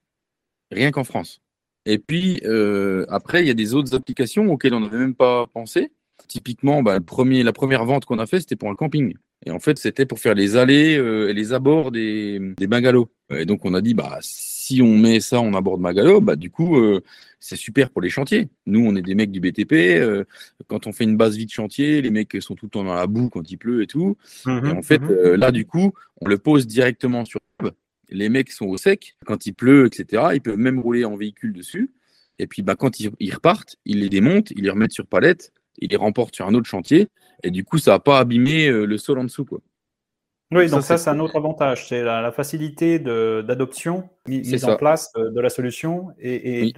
Rien 0.72 0.90
qu'en 0.90 1.04
France. 1.04 1.44
Et 1.86 2.00
puis, 2.00 2.42
euh, 2.46 3.06
après, 3.10 3.44
il 3.44 3.48
y 3.48 3.52
a 3.52 3.56
des 3.56 3.74
autres 3.74 3.96
applications 3.96 4.48
auxquelles 4.52 4.74
on 4.74 4.80
n'avait 4.80 4.98
même 4.98 5.16
pas 5.16 5.48
pensé. 5.48 5.92
Typiquement, 6.28 6.82
bah, 6.82 6.98
le 6.98 7.04
premier, 7.04 7.44
la 7.44 7.54
première 7.54 7.86
vente 7.86 8.06
qu'on 8.06 8.20
a 8.20 8.26
fait, 8.26 8.40
c'était 8.40 8.56
pour 8.56 8.70
un 8.70 8.76
camping. 8.76 9.14
Et 9.46 9.52
en 9.52 9.60
fait, 9.60 9.78
c'était 9.78 10.08
pour 10.08 10.20
faire 10.20 10.34
les 10.34 10.56
allées 10.56 10.98
euh, 10.98 11.30
et 11.30 11.34
les 11.34 11.54
abords 11.54 11.92
des, 11.92 12.40
des 12.58 12.66
bungalows. 12.66 13.10
Et 13.30 13.46
donc, 13.46 13.66
on 13.66 13.76
a 13.76 13.82
dit, 13.82 13.94
bah, 13.94 14.18
si 14.22 14.82
on 14.82 14.98
met 14.98 15.20
ça 15.20 15.40
en 15.40 15.54
abord 15.54 15.78
de 15.78 15.84
bungalow, 15.84 16.22
bah, 16.22 16.36
du 16.36 16.50
coup, 16.50 16.78
euh, 16.78 17.04
c'est 17.40 17.56
super 17.56 17.92
pour 17.92 18.02
les 18.02 18.10
chantiers. 18.10 18.50
Nous, 18.66 18.84
on 18.84 18.96
est 18.96 19.04
des 19.04 19.14
mecs 19.14 19.32
du 19.32 19.40
BTP. 19.40 20.26
quand 20.68 20.88
on 20.88 20.92
fait 20.92 21.04
une 21.04 21.18
base 21.18 21.38
vide 21.38 21.52
chantier, 21.52 22.02
les 22.02 22.10
mecs 22.10 22.36
sont 22.42 22.56
tout 22.56 22.66
le 22.66 22.72
temps 22.72 22.84
dans 22.84 22.96
la 22.96 23.06
boue 23.06 23.30
quand 23.30 23.52
il 23.52 23.58
pleut 23.58 23.84
et 23.84 23.88
tout. 23.88 24.18
Mmh 24.46 24.66
et 24.66 24.72
en 24.72 24.82
fait, 24.82 25.00
mmh 25.00 25.36
là, 25.36 25.52
du 25.52 25.68
coup, 25.68 25.94
on 26.22 26.28
le 26.28 26.40
pose 26.40 26.66
directement 26.66 27.26
sur 27.26 27.40
les 28.10 28.30
mecs 28.30 28.52
sont 28.52 28.66
au 28.66 28.78
sec, 28.78 29.16
quand 29.26 29.46
il 29.46 29.54
pleut, 29.54 29.86
etc. 29.86 30.24
Ils 30.34 30.42
peuvent 30.42 30.58
même 30.58 30.80
rouler 30.80 31.06
en 31.06 31.16
véhicule 31.16 31.54
dessus. 31.54 31.92
Et 32.40 32.48
puis, 32.48 32.62
bah, 32.62 32.76
quand 32.76 33.00
ils, 33.00 33.34
repartent, 33.34 33.78
ils 33.86 34.02
les 34.02 34.10
démontent, 34.10 34.52
ils 34.52 34.64
les 34.64 34.70
remettent 34.70 34.92
sur 34.92 35.08
palette, 35.08 35.54
ils 35.78 35.90
les 35.90 35.96
remportent 35.96 36.36
sur 36.36 36.48
un 36.48 36.54
autre 36.54 36.68
chantier. 36.68 37.08
Et 37.44 37.52
du 37.52 37.64
coup, 37.64 37.78
ça 37.78 37.92
va 37.92 38.00
pas 38.00 38.20
abîmer 38.20 38.68
euh, 38.68 38.86
le 38.86 38.98
sol 38.98 39.20
en 39.20 39.24
dessous. 39.24 39.46
Quoi. 39.46 39.62
Oui, 40.52 40.70
donc 40.70 40.84
ça, 40.84 40.98
c'est 40.98 41.10
un 41.10 41.20
autre 41.20 41.36
avantage. 41.36 41.88
C'est 41.88 42.04
la, 42.04 42.32
facilité 42.32 43.00
d'adoption, 43.00 44.10
mise 44.28 44.66
en 44.66 44.76
place 44.76 45.12
de, 45.16 45.40
la 45.40 45.50
solution 45.50 46.10
et, 46.20 46.74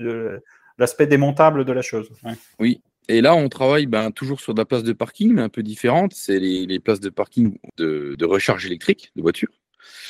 l'aspect 0.77 1.07
démontable 1.07 1.65
de 1.65 1.71
la 1.71 1.81
chose. 1.81 2.11
Oui. 2.59 2.81
Et 3.09 3.21
là, 3.21 3.35
on 3.35 3.47
travaille 3.49 3.85
ben, 3.87 4.11
toujours 4.11 4.41
sur 4.41 4.53
de 4.53 4.59
la 4.59 4.65
place 4.65 4.83
de 4.83 4.93
parking, 4.93 5.33
mais 5.33 5.41
un 5.41 5.49
peu 5.49 5.63
différente. 5.63 6.13
C'est 6.13 6.39
les, 6.39 6.79
places 6.79 6.99
de 6.99 7.09
parking 7.09 7.57
de, 7.77 8.15
de 8.17 8.25
recharge 8.25 8.65
électrique 8.65 9.11
de 9.15 9.21
voitures. 9.21 9.56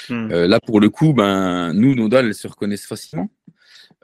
Hmm. 0.10 0.32
Euh, 0.32 0.48
là, 0.48 0.60
pour 0.60 0.80
le 0.80 0.90
coup, 0.90 1.14
ben, 1.14 1.74
nous, 1.74 1.96
nos 1.96 2.10
dalles, 2.10 2.28
elles 2.28 2.36
se 2.36 2.48
reconnaissent 2.48 2.86
facilement. 2.86 3.30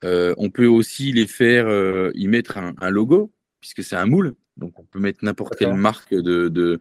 Euh, 0.03 0.33
on 0.37 0.49
peut 0.49 0.65
aussi 0.65 1.11
les 1.13 1.27
faire 1.27 1.67
euh, 1.67 2.11
y 2.13 2.27
mettre 2.27 2.57
un, 2.57 2.89
logo, 2.89 3.31
puisque 3.61 3.83
c'est 3.83 3.95
un 3.95 4.05
moule. 4.05 4.35
Donc, 4.57 4.79
on 4.79 4.83
peut 4.83 4.99
mettre 4.99 5.23
n'importe 5.23 5.55
quelle 5.55 5.73
marque 5.73 6.13
de, 6.13 6.79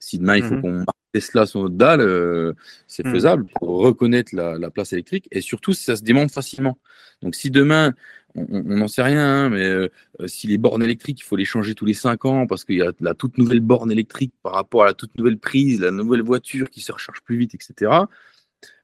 Si 0.00 0.18
demain, 0.18 0.36
il 0.36 0.42
faut 0.42 0.54
hmm. 0.54 0.62
qu'on 0.62 0.72
marque 0.72 0.88
Tesla 1.12 1.46
sur 1.46 1.62
notre 1.62 1.76
dalle, 1.76 2.54
c'est 2.86 3.06
hmm. 3.06 3.12
faisable 3.12 3.46
pour 3.54 3.78
reconnaître 3.78 4.34
la, 4.34 4.70
place 4.70 4.92
électrique. 4.92 5.28
Et 5.30 5.40
surtout, 5.40 5.72
ça 5.72 5.96
se 5.96 6.02
démonte 6.02 6.32
facilement. 6.32 6.78
Donc, 7.22 7.36
si 7.36 7.50
demain, 7.50 7.94
on 8.34 8.62
n'en 8.64 8.88
sait 8.88 9.02
rien, 9.02 9.24
hein, 9.24 9.48
mais 9.50 9.88
si 10.26 10.48
les 10.48 10.58
bornes 10.58 10.82
électriques, 10.82 11.20
il 11.20 11.24
faut 11.24 11.36
les 11.36 11.44
changer 11.44 11.76
tous 11.76 11.84
les 11.84 11.94
5 11.94 12.24
ans 12.24 12.46
parce 12.48 12.64
qu'il 12.64 12.76
y 12.76 12.82
a 12.82 12.90
la 12.98 13.14
toute 13.14 13.38
nouvelle 13.38 13.60
borne 13.60 13.92
électrique 13.92 14.34
par 14.42 14.54
rapport 14.54 14.82
à 14.82 14.86
la 14.86 14.94
toute 14.94 15.16
nouvelle 15.16 15.38
prise, 15.38 15.80
la 15.80 15.92
nouvelle 15.92 16.22
voiture 16.22 16.68
qui 16.68 16.80
se 16.80 16.90
recharge 16.90 17.20
plus 17.20 17.36
vite, 17.36 17.54
etc 17.54 18.06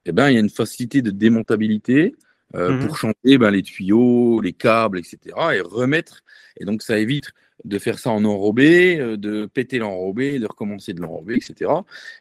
eh 0.06 0.12
ben, 0.12 0.30
il 0.30 0.34
y 0.34 0.36
a 0.36 0.40
une 0.40 0.50
facilité 0.50 1.02
de 1.02 1.10
démontabilité 1.10 2.14
euh, 2.56 2.72
mmh 2.72 2.86
pour 2.86 2.96
changer 2.96 3.38
ben, 3.38 3.50
les 3.50 3.62
tuyaux, 3.62 4.40
les 4.40 4.52
câbles, 4.52 4.98
etc. 4.98 5.18
et 5.54 5.60
remettre. 5.60 6.24
Et 6.58 6.64
donc, 6.64 6.82
ça 6.82 6.98
évite 6.98 7.30
de 7.64 7.78
faire 7.78 7.98
ça 7.98 8.10
en 8.10 8.24
enrobé, 8.24 8.98
euh, 8.98 9.16
de 9.16 9.46
péter 9.46 9.78
l'enrobé, 9.78 10.38
de 10.38 10.46
recommencer 10.46 10.92
de 10.92 11.00
l'enrobé, 11.00 11.36
etc. 11.36 11.70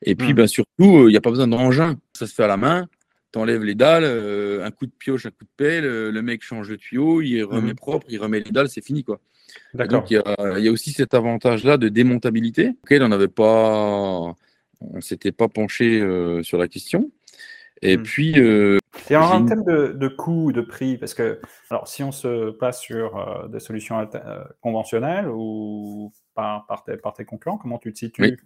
Et 0.03 0.15
puis, 0.15 0.33
mmh. 0.33 0.35
ben, 0.35 0.47
surtout, 0.47 0.97
euh, 0.97 1.09
il 1.09 1.11
n'y 1.11 1.17
a 1.17 1.21
pas 1.21 1.31
besoin 1.31 1.47
d'engin. 1.47 1.97
Ça 2.13 2.27
se 2.27 2.33
fait 2.35 2.43
à 2.43 2.47
la 2.47 2.57
main. 2.57 2.87
Tu 3.31 3.39
enlèves 3.39 3.63
les 3.63 3.75
dalles, 3.75 4.05
un 4.05 4.71
coup 4.71 4.87
de 4.87 4.91
pioche, 4.91 5.27
un 5.27 5.29
coup 5.29 5.43
de 5.43 5.49
pelle, 5.55 5.85
le 5.85 6.21
mec 6.23 6.41
change 6.41 6.67
le 6.67 6.77
tuyau, 6.77 7.21
il 7.21 7.43
remet 7.43 7.73
mmh 7.73 7.75
propre, 7.75 8.07
il 8.09 8.19
remet 8.19 8.39
les 8.39 8.49
dalles, 8.49 8.69
c'est 8.69 8.83
fini. 8.83 9.03
quoi. 9.03 9.19
Donc, 9.75 10.09
il 10.09 10.15
y, 10.15 10.67
a 10.67 10.71
aussi 10.71 10.91
cet 10.93 11.13
avantage-là 11.13 11.77
de 11.77 11.89
démontabilité, 11.89 12.71
auquel 12.83 13.03
on 13.03 13.09
n'avait 13.09 13.27
pas. 13.27 14.35
On 14.81 15.01
s'était 15.01 15.31
pas 15.31 15.47
penché 15.47 16.03
sur 16.41 16.57
la 16.57 16.67
question. 16.67 17.11
Et 17.81 17.97
mmh. 17.97 18.03
puis. 18.03 18.33
Euh, 18.39 18.77
et 19.09 19.15
en, 19.15 19.45
termes 19.45 19.63
de, 19.63 19.93
de 19.93 20.07
coût, 20.07 20.51
de 20.51 20.61
prix, 20.61 20.97
parce 20.97 21.13
que 21.13 21.39
alors, 21.69 21.87
si 21.87 22.03
on 22.03 22.11
se 22.11 22.51
passe 22.51 22.81
sur 22.81 23.17
euh, 23.17 23.47
des 23.47 23.59
solutions 23.59 23.99
euh, 23.99 24.43
conventionnelles 24.61 25.27
ou 25.27 26.11
par, 26.35 26.65
par, 26.67 26.83
tes, 26.83 26.97
par, 26.97 27.13
tes, 27.13 27.25
concurrents, 27.25 27.57
comment 27.57 27.77
tu 27.79 27.91
te 27.93 27.99
situes? 27.99 28.39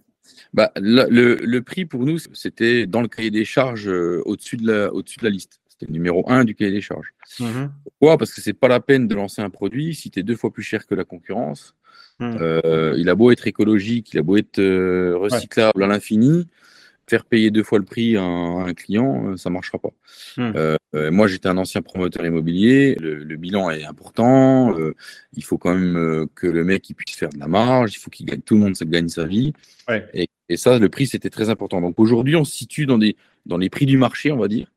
Bah, 0.54 0.70
le, 0.76 1.04
le, 1.04 1.62
prix 1.62 1.84
pour 1.84 2.04
nous, 2.04 2.18
c'était 2.18 2.86
dans 2.86 3.02
le 3.02 3.08
cahier 3.08 3.30
des 3.30 3.44
charges 3.44 3.88
au-dessus 3.88 4.56
de, 4.56 4.72
la, 4.72 4.92
au 4.92 5.02
de 5.02 5.08
la 5.20 5.28
liste. 5.28 5.60
C'était 5.68 5.86
le 5.86 5.92
numéro 5.92 6.24
1 6.30 6.44
du 6.44 6.54
cahier 6.54 6.70
des 6.70 6.80
charges. 6.80 7.12
Mmh 7.40 7.66
Pourquoi? 7.84 8.16
Parce 8.16 8.32
que 8.32 8.40
c'est 8.40 8.54
pas 8.54 8.68
la 8.68 8.80
peine 8.80 9.06
de 9.06 9.14
lancer 9.14 9.42
un 9.42 9.50
produit 9.50 9.94
si 9.94 10.10
tu 10.10 10.20
es 10.20 10.22
deux 10.22 10.36
fois 10.36 10.50
plus 10.50 10.62
cher 10.62 10.86
que 10.86 10.94
la 10.94 11.04
concurrence. 11.04 11.74
Mmh. 12.20 12.36
il 12.96 13.08
a 13.10 13.14
beau 13.16 13.32
être 13.32 13.48
écologique, 13.48 14.14
il 14.14 14.20
a 14.20 14.22
beau 14.22 14.36
être 14.36 14.62
recyclable 15.14 15.82
à 15.82 15.88
l'infini 15.88 16.46
faire 17.08 17.24
payer 17.24 17.50
deux 17.50 17.62
fois 17.62 17.78
le 17.78 17.84
prix 17.84 18.16
à 18.16 18.22
un, 18.22 18.74
client, 18.74 19.36
ça 19.36 19.50
ne 19.50 19.54
marchera 19.54 19.78
pas. 19.78 19.90
Hmm. 20.36 20.52
moi, 21.10 21.26
j'étais 21.26 21.48
un 21.48 21.58
ancien 21.58 21.82
promoteur 21.82 22.24
immobilier. 22.24 22.96
Le, 23.00 23.36
bilan 23.36 23.70
est 23.70 23.84
important. 23.84 24.74
il 25.34 25.44
faut 25.44 25.58
quand 25.58 25.74
même 25.74 26.26
que 26.34 26.46
le 26.46 26.64
mec 26.64 26.88
il 26.88 26.94
puisse 26.94 27.16
faire 27.16 27.30
de 27.30 27.38
la 27.38 27.48
marge. 27.48 27.94
Il 27.94 27.98
faut 27.98 28.10
qu'il 28.10 28.26
gagne, 28.26 28.40
tout 28.40 28.54
le 28.54 28.60
monde 28.60 28.74
gagne 28.82 29.08
sa 29.08 29.26
vie. 29.26 29.52
Et, 30.14 30.28
et, 30.48 30.56
ça, 30.56 30.78
le 30.78 30.88
prix, 30.88 31.06
c'était 31.06 31.30
très 31.30 31.50
important. 31.50 31.80
Donc 31.80 31.98
aujourd'hui, 31.98 32.36
on 32.36 32.44
se 32.44 32.56
situe 32.56 32.86
dans, 32.86 32.98
des, 32.98 33.16
dans 33.46 33.58
les 33.58 33.70
prix 33.70 33.86
du 33.86 33.96
marché, 33.96 34.32
on 34.32 34.38
va 34.38 34.48
dire. 34.48 34.68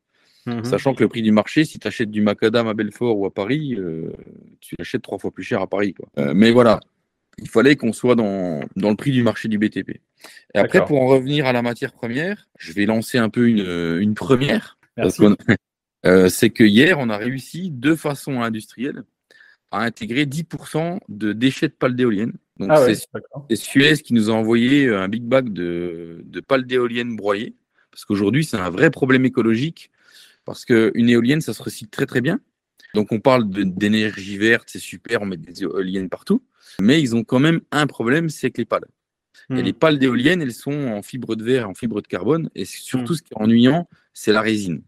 Mhm. 0.48 0.64
Sachant 0.64 0.94
que 0.94 1.02
le 1.02 1.08
prix 1.08 1.22
du 1.22 1.32
marché, 1.32 1.64
si 1.64 1.78
tu 1.78 1.86
achètes 1.86 2.10
du 2.10 2.22
macadam 2.22 2.68
à 2.68 2.74
Belfort 2.74 3.18
ou 3.18 3.26
à 3.26 3.30
Paris, 3.30 3.74
euh, 3.76 4.10
tu 4.60 4.74
l'achètes 4.78 5.02
trois 5.02 5.18
fois 5.18 5.30
plus 5.30 5.44
cher 5.44 5.60
à 5.60 5.66
Paris. 5.66 5.94
Euh, 6.18 6.32
mais 6.34 6.50
voilà, 6.50 6.80
il 7.38 7.48
fallait 7.48 7.76
qu'on 7.76 7.92
soit 7.92 8.14
dans, 8.14 8.60
le 8.76 8.94
prix 8.94 9.12
du 9.12 9.22
marché 9.22 9.48
du 9.48 9.58
BTP. 9.58 10.00
Et 10.54 10.58
après, 10.58 10.84
pour 10.84 11.00
en 11.00 11.06
revenir 11.06 11.46
à 11.46 11.52
la 11.52 11.62
matière 11.62 11.92
première, 11.92 12.48
je 12.58 12.72
vais 12.72 12.86
lancer 12.86 13.18
un 13.18 13.28
peu 13.28 13.48
une, 13.48 14.14
première. 14.14 14.78
Euh, 16.06 16.28
c'est 16.28 16.50
que 16.50 16.62
hier, 16.62 16.96
on 17.00 17.10
a 17.10 17.16
réussi 17.16 17.72
de 17.72 17.96
façon 17.96 18.40
industrielle 18.40 19.02
à 19.72 19.82
intégrer 19.82 20.26
10% 20.26 21.00
de 21.08 21.32
déchets 21.32 21.66
de 21.66 21.72
pales 21.72 21.96
d'éoliennes. 21.96 22.34
Donc, 22.56 22.70
ah 22.70 22.86
c'est 22.86 23.56
Suez 23.56 23.96
qui 23.96 24.14
nous 24.14 24.30
a 24.30 24.32
envoyé 24.32 24.88
un 24.88 25.08
big 25.08 25.24
bag 25.24 25.52
de, 25.52 26.20
de 26.24 26.40
pales 26.40 26.66
d'éoliennes 26.66 27.16
broyées. 27.16 27.56
Parce 27.90 28.04
qu'aujourd'hui, 28.04 28.44
c'est 28.44 28.56
un 28.56 28.70
vrai 28.70 28.92
problème 28.92 29.24
écologique 29.24 29.90
parce 30.48 30.64
qu'une 30.64 31.10
éolienne, 31.10 31.42
ça 31.42 31.52
se 31.52 31.62
recycle 31.62 31.90
très 31.90 32.06
très 32.06 32.22
bien. 32.22 32.40
Donc 32.98 33.12
on 33.12 33.20
parle 33.20 33.48
d'énergie 33.48 34.38
verte, 34.38 34.70
c'est 34.72 34.80
super, 34.80 35.22
on 35.22 35.26
met 35.26 35.36
des 35.36 35.62
éoliennes 35.62 36.08
partout. 36.08 36.42
Mais 36.80 37.00
ils 37.00 37.14
ont 37.14 37.22
quand 37.22 37.38
même 37.38 37.60
un 37.70 37.86
problème, 37.86 38.28
c'est 38.28 38.50
que 38.50 38.58
les 38.58 38.64
pales. 38.64 38.88
Et 39.50 39.54
hmm. 39.54 39.58
les 39.58 39.72
pales 39.72 40.00
d'éoliennes, 40.00 40.42
elles 40.42 40.52
sont 40.52 40.88
en 40.88 41.00
fibre 41.02 41.36
de 41.36 41.44
verre, 41.44 41.70
en 41.70 41.74
fibre 41.74 42.02
de 42.02 42.08
carbone. 42.08 42.50
Et 42.56 42.64
surtout, 42.64 43.12
hmm. 43.12 43.16
ce 43.16 43.22
qui 43.22 43.34
est 43.34 43.40
ennuyant, 43.40 43.88
c'est 44.14 44.32
la 44.32 44.40
résine. 44.40 44.82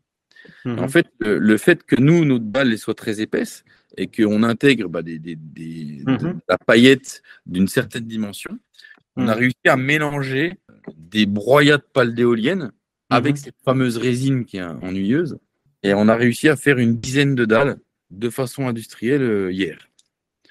Hmm. 0.64 0.80
En 0.80 0.88
fait, 0.88 1.06
le, 1.20 1.56
fait 1.56 1.84
que 1.84 1.94
nous, 1.94 2.24
notre 2.24 2.46
balle 2.46 2.76
soit 2.78 2.94
très 2.94 3.20
épaisse 3.20 3.62
et 3.96 4.08
qu'on 4.08 4.42
intègre 4.42 4.88
bah, 4.88 5.02
des, 5.02 5.20
de, 5.20 6.34
la 6.48 6.58
paillette 6.58 7.22
d'une 7.46 7.68
certaine 7.68 8.06
dimension, 8.08 8.58
on 9.14 9.28
a 9.28 9.34
réussi 9.34 9.68
à 9.68 9.76
mélanger 9.76 10.58
des 10.96 11.26
broyats 11.26 11.78
de 11.78 11.86
pales 11.92 12.16
d'éoliennes 12.16 12.72
avec 13.08 13.38
cette 13.38 13.62
fameuse 13.64 13.98
résine 13.98 14.46
qui 14.46 14.56
est 14.56 14.62
ennuyeuse 14.64 15.38
et 15.84 15.94
on 15.94 16.08
a 16.08 16.16
réussi 16.16 16.48
à 16.48 16.56
faire 16.56 16.78
une 16.78 16.98
dizaine 16.98 17.36
de 17.36 17.44
dalles 17.44 17.78
de 18.10 18.30
façon 18.30 18.66
industrielle 18.66 19.22
euh, 19.22 19.52
hier. 19.52 19.78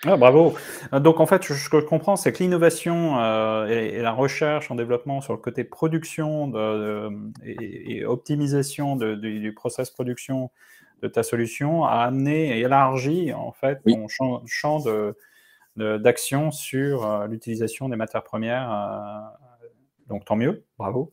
Ah, 0.06 0.16
bravo. 0.16 0.56
Donc 0.94 1.20
en 1.20 1.26
fait, 1.26 1.44
ce 1.44 1.70
que 1.70 1.82
je 1.82 1.86
comprends, 1.86 2.16
c'est 2.16 2.32
que 2.32 2.42
l'innovation 2.42 3.20
euh, 3.20 3.68
et, 3.68 4.02
la 4.02 4.14
recherche 4.14 4.72
en 4.72 4.76
développement 4.76 5.20
sur 5.20 5.34
le 5.34 5.40
côté 5.40 5.66
production 5.66 6.54
et, 7.44 8.06
optimisation 8.06 8.96
du, 8.96 9.54
process 9.54 9.90
production 9.90 10.52
de 11.02 11.10
ta 11.10 11.22
solution 11.22 11.84
a 11.84 12.04
amené 12.04 12.58
et 12.58 12.62
élargi 12.62 13.34
en 13.34 13.52
fait 13.52 13.82
ton 13.86 14.08
champ, 14.08 14.84
d'action 15.76 16.52
sur 16.52 17.06
euh, 17.06 17.28
l'utilisation 17.28 17.90
des 17.90 17.98
matières 17.98 18.24
premières. 18.24 18.70
donc 20.08 20.24
tant 20.24 20.38
mieux, 20.38 20.64
bravo. 20.78 21.12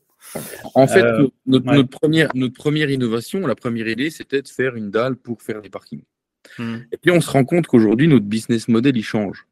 En 0.75 0.87
fait, 0.87 1.05
notre, 1.47 1.83
première, 1.89 2.31
notre 2.35 2.55
première 2.55 2.91
innovation, 2.91 3.47
la 3.49 3.57
première 3.57 3.89
idée, 3.89 4.11
c'était 4.11 4.43
de 4.43 4.49
faire 4.49 4.77
une 4.77 4.91
dalle 4.91 5.17
pour 5.17 5.43
faire 5.43 5.61
des 5.61 5.71
parkings. 5.71 6.05
Hmm. 6.59 6.79
Et 6.93 6.97
puis 6.97 7.11
on 7.11 7.21
se 7.21 7.31
rend 7.31 7.45
compte 7.45 7.67
qu'aujourd'hui, 7.67 8.09
notre 8.09 8.27
business 8.27 8.69
model, 8.69 8.97
il 8.97 9.05
change. 9.05 9.47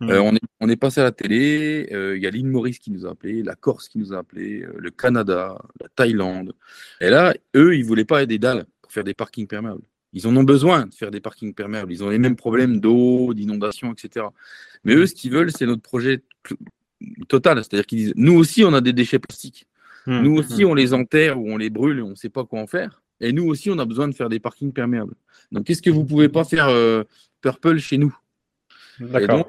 Hmm. 0.00 0.10
Euh, 0.10 0.20
on, 0.20 0.34
est, 0.34 0.40
on, 0.60 0.68
est, 0.68 0.76
passé 0.76 1.00
à 1.00 1.04
la 1.04 1.12
télé, 1.12 1.88
euh, 1.92 2.16
il 2.16 2.22
y 2.22 2.26
a 2.26 2.30
l'île 2.30 2.48
Maurice 2.48 2.78
qui 2.78 2.90
nous 2.90 3.06
a 3.06 3.10
appelé, 3.10 3.42
la 3.42 3.54
Corse 3.54 3.88
qui 3.88 3.98
nous 3.98 4.12
a 4.12 4.18
appelé, 4.18 4.66
le 4.76 4.90
Canada, 4.90 5.58
la 5.80 5.88
Thaïlande. 5.88 6.54
Et 7.00 7.10
là, 7.10 7.34
eux, 7.54 7.76
ils 7.76 7.82
ne 7.82 7.86
voulaient 7.86 8.04
pas 8.04 8.24
des 8.26 8.38
dalles 8.38 8.64
pour 8.82 8.92
faire 8.92 9.04
des 9.04 9.14
parkings 9.14 9.46
perméables. 9.46 9.82
Ils 10.12 10.26
en 10.26 10.36
ont 10.36 10.42
besoin 10.42 10.86
de 10.86 10.94
faire 10.94 11.10
des 11.10 11.20
parkings 11.20 11.54
perméables. 11.54 11.92
Ils 11.92 12.02
ont 12.02 12.08
les 12.08 12.18
mêmes 12.18 12.36
problèmes 12.36 12.80
d'eau, 12.80 13.32
d'inondation, 13.32 13.92
etc. 13.92 14.26
Mais 14.84 14.94
eux, 14.94 15.06
ce 15.06 15.14
qu'ils 15.14 15.30
veulent, 15.30 15.52
c'est 15.52 15.66
notre 15.66 15.82
projet 15.82 16.22
total. 17.28 17.58
C'est-à-dire 17.58 17.86
qu'ils 17.86 17.98
disent, 17.98 18.12
nous 18.16 18.34
aussi, 18.34 18.64
on 18.64 18.72
a 18.74 18.80
des 18.80 18.92
déchets 18.92 19.18
plastiques. 19.18 19.66
Mmh, 20.06 20.22
nous 20.22 20.36
aussi, 20.36 20.64
on 20.64 20.74
les 20.74 20.94
enterre 20.94 21.38
ou 21.38 21.50
on 21.50 21.56
les 21.56 21.70
brûle 21.70 21.98
et 21.98 22.02
on 22.02 22.10
ne 22.10 22.14
sait 22.14 22.28
pas 22.28 22.44
quoi 22.44 22.60
en 22.60 22.66
faire. 22.66 23.02
Et 23.20 23.32
nous 23.32 23.46
aussi, 23.46 23.70
on 23.70 23.78
a 23.78 23.84
besoin 23.84 24.08
de 24.08 24.14
faire 24.14 24.28
des 24.28 24.40
parkings 24.40 24.72
perméables. 24.72 25.14
Donc, 25.52 25.64
qu'est-ce 25.64 25.82
que 25.82 25.90
vous 25.90 26.02
ne 26.02 26.08
pouvez 26.08 26.28
pas 26.28 26.44
faire 26.44 26.68
euh, 26.68 27.04
Purple 27.40 27.78
chez 27.78 27.98
nous? 27.98 28.16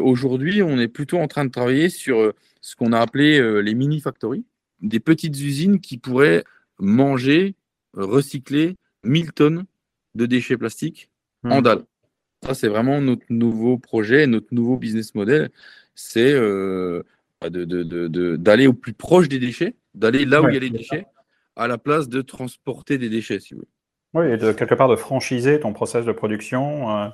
Aujourd'hui, 0.01 0.63
on 0.63 0.79
est 0.79 0.87
plutôt 0.87 1.17
en 1.17 1.27
train 1.27 1.45
de 1.45 1.51
travailler 1.51 1.89
sur 1.89 2.19
euh, 2.19 2.33
ce 2.61 2.75
qu'on 2.75 2.93
a 2.93 2.99
appelé 2.99 3.39
euh, 3.39 3.59
les 3.59 3.73
mini-factories, 3.73 4.45
des 4.81 4.99
petites 4.99 5.39
usines 5.39 5.79
qui 5.79 5.97
pourraient 5.97 6.43
manger, 6.79 7.55
recycler 7.93 8.77
1000 9.03 9.33
tonnes 9.33 9.65
de 10.15 10.25
déchets 10.25 10.57
plastiques 10.57 11.09
en 11.43 11.59
mmh. 11.59 11.63
dalles. 11.63 11.83
Ça, 12.43 12.53
c'est 12.53 12.69
vraiment 12.69 13.01
notre 13.01 13.25
nouveau 13.29 13.77
projet, 13.77 14.25
notre 14.25 14.47
nouveau 14.51 14.77
business 14.77 15.13
model. 15.15 15.51
C'est 15.95 16.33
d'aller 16.33 17.03
de, 17.43 18.67
au 18.67 18.73
plus 18.73 18.93
proche 18.93 19.27
des 19.27 19.39
déchets 19.39 19.75
d'aller 19.93 20.25
là 20.25 20.41
où 20.41 20.49
il 20.49 20.53
y 20.53 20.57
a 20.57 20.59
les 20.59 20.69
déchets, 20.69 21.05
à 21.55 21.67
la 21.67 21.77
place 21.77 22.09
de 22.09 22.21
transporter 22.21 22.97
des 22.97 23.09
déchets, 23.09 23.39
si 23.39 23.53
vous 23.53 23.61
voulez. 23.61 23.71
Oui, 24.13 24.33
et 24.33 24.37
de 24.37 24.51
quelque 24.51 24.75
part 24.75 24.89
de 24.89 24.95
franchiser 24.95 25.59
ton 25.59 25.73
process 25.73 26.05
de 26.05 26.11
production. 26.11 26.97
Euh. 26.97 27.07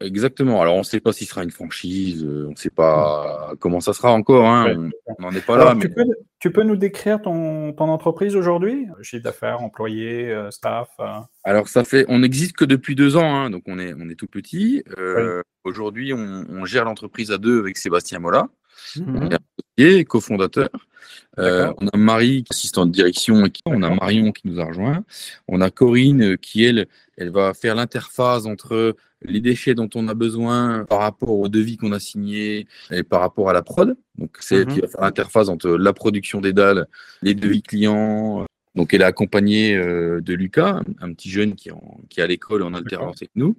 Exactement. 0.00 0.60
Alors, 0.60 0.74
on 0.74 0.80
ne 0.80 0.84
sait 0.84 1.00
pas 1.00 1.12
si 1.12 1.24
ce 1.24 1.30
sera 1.30 1.42
une 1.42 1.50
franchise, 1.50 2.24
euh, 2.24 2.46
on 2.48 2.52
ne 2.52 2.56
sait 2.56 2.70
pas 2.70 3.52
comment 3.60 3.80
ça 3.80 3.92
sera 3.92 4.12
encore. 4.12 4.46
Hein. 4.46 4.90
On 5.06 5.22
n'en 5.22 5.30
est 5.32 5.44
pas 5.44 5.56
là. 5.56 5.76
Tu, 6.40 6.52
peux, 6.52 6.62
nous 6.62 6.76
décrire 6.76 7.20
ton, 7.20 7.74
entreprise 7.78 8.36
aujourd'hui? 8.36 8.86
Chiffre 9.02 9.24
d'affaires, 9.24 9.60
employés, 9.60 10.30
euh, 10.30 10.52
staff 10.52 10.88
Alors, 11.42 11.68
ça 11.68 11.84
fait, 11.84 12.04
on 12.08 12.20
n'existe 12.20 12.56
que 12.56 12.64
depuis 12.64 12.94
deux 12.94 13.16
ans, 13.16 13.34
hein, 13.34 13.50
donc 13.50 13.64
on 13.66 13.78
est, 13.78 13.92
on 13.94 14.08
est 14.08 14.14
tout 14.14 14.28
petit. 14.28 14.84
Aujourd'hui, 15.64 16.12
on, 16.14 16.64
gère 16.64 16.84
l'entreprise 16.84 17.30
à 17.30 17.38
deux 17.38 17.58
avec 17.60 17.76
Sébastien 17.76 18.18
Mola. 18.18 18.48
Mmh. 18.96 19.30
est 19.76 20.04
cofondateur. 20.04 20.68
Euh, 21.38 21.72
on 21.78 21.88
a 21.88 21.96
Marie, 21.96 22.44
assistante 22.50 22.88
de 22.88 22.94
direction, 22.94 23.44
on 23.66 23.82
a 23.82 23.90
Marion 23.94 24.32
qui 24.32 24.48
nous 24.48 24.60
a 24.60 24.64
rejoint. 24.64 25.04
On 25.46 25.60
a 25.60 25.70
Corinne 25.70 26.36
qui, 26.38 26.64
elle, 26.64 26.88
elle 27.16 27.30
va 27.30 27.54
faire 27.54 27.74
l'interface 27.74 28.46
entre 28.46 28.96
les 29.22 29.40
déchets 29.40 29.74
dont 29.74 29.88
on 29.94 30.08
a 30.08 30.14
besoin 30.14 30.84
par 30.84 31.00
rapport 31.00 31.38
au 31.38 31.48
devis 31.48 31.76
qu'on 31.76 31.92
a 31.92 31.98
signé 31.98 32.66
et 32.90 33.02
par 33.02 33.20
rapport 33.20 33.50
à 33.50 33.52
la 33.52 33.62
prod. 33.62 33.96
Donc, 34.16 34.36
c'est 34.40 34.56
elle 34.56 34.66
qui 34.66 34.76
mhm. 34.76 34.82
va 34.82 34.88
faire 34.88 35.00
l'interface 35.02 35.48
entre 35.48 35.70
la 35.70 35.92
production 35.92 36.40
des 36.40 36.52
dalles, 36.52 36.86
les 37.22 37.34
devis 37.34 37.62
clients. 37.62 38.46
Donc, 38.74 38.94
elle 38.94 39.02
est 39.02 39.04
accompagnée 39.04 39.74
euh, 39.76 40.20
de 40.20 40.34
Lucas, 40.34 40.80
un 41.00 41.12
petit 41.12 41.30
jeune 41.30 41.54
qui, 41.54 41.68
est 41.68 42.22
à 42.22 42.26
l'école 42.26 42.62
en 42.62 42.74
alternance 42.74 43.16
avec 43.22 43.30
nous. 43.34 43.56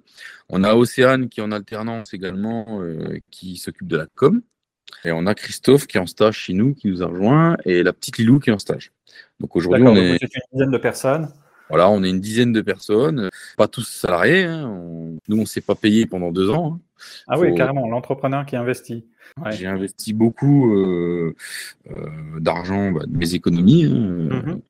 On 0.48 0.64
a 0.64 0.74
Océane 0.74 1.28
qui 1.28 1.40
est 1.40 1.42
en 1.42 1.52
alternance 1.52 2.14
également, 2.14 2.80
euh, 2.80 3.18
qui 3.30 3.56
s'occupe 3.56 3.88
de 3.88 3.98
la 3.98 4.06
com. 4.14 4.40
Et 5.04 5.12
on 5.12 5.26
a 5.26 5.34
Christophe 5.34 5.86
qui 5.86 5.96
est 5.96 6.00
en 6.00 6.06
stage 6.06 6.36
chez 6.36 6.52
nous, 6.52 6.74
qui 6.74 6.88
nous 6.88 7.02
a 7.02 7.06
rejoint, 7.06 7.56
et 7.64 7.82
la 7.82 7.92
petite 7.92 8.18
Lilou 8.18 8.38
qui 8.38 8.50
est 8.50 8.52
en 8.52 8.58
stage. 8.58 8.92
Donc 9.40 9.56
aujourd'hui, 9.56 9.86
on 9.86 9.96
est... 9.96 10.22
une 10.22 10.28
dizaine 10.52 10.70
de 10.70 10.78
personnes. 10.78 11.28
Voilà, 11.68 11.88
on 11.88 12.02
est 12.02 12.10
une 12.10 12.20
dizaine 12.20 12.52
de 12.52 12.60
personnes, 12.62 13.30
pas 13.56 13.68
tous 13.68 13.84
salariés. 13.88 14.42
Hein. 14.42 15.16
Nous, 15.28 15.36
on 15.36 15.42
ne 15.42 15.46
s'est 15.46 15.60
pas 15.60 15.76
payé 15.76 16.04
pendant 16.04 16.32
deux 16.32 16.50
ans. 16.50 16.74
Hein. 16.74 16.80
Ah 17.28 17.38
oui, 17.38 17.54
carrément, 17.54 17.88
l'entrepreneur 17.88 18.44
qui 18.44 18.56
investit. 18.56 19.06
J'ai 19.52 19.66
investi 19.66 20.12
beaucoup 20.12 20.74
euh, 20.74 21.36
euh, 21.90 22.40
d'argent 22.40 22.90
bah, 22.90 23.02
de 23.06 23.16
mes 23.16 23.34
économies. 23.34 23.84
Hein. 23.84 24.28
Mm-hmm. 24.30 24.60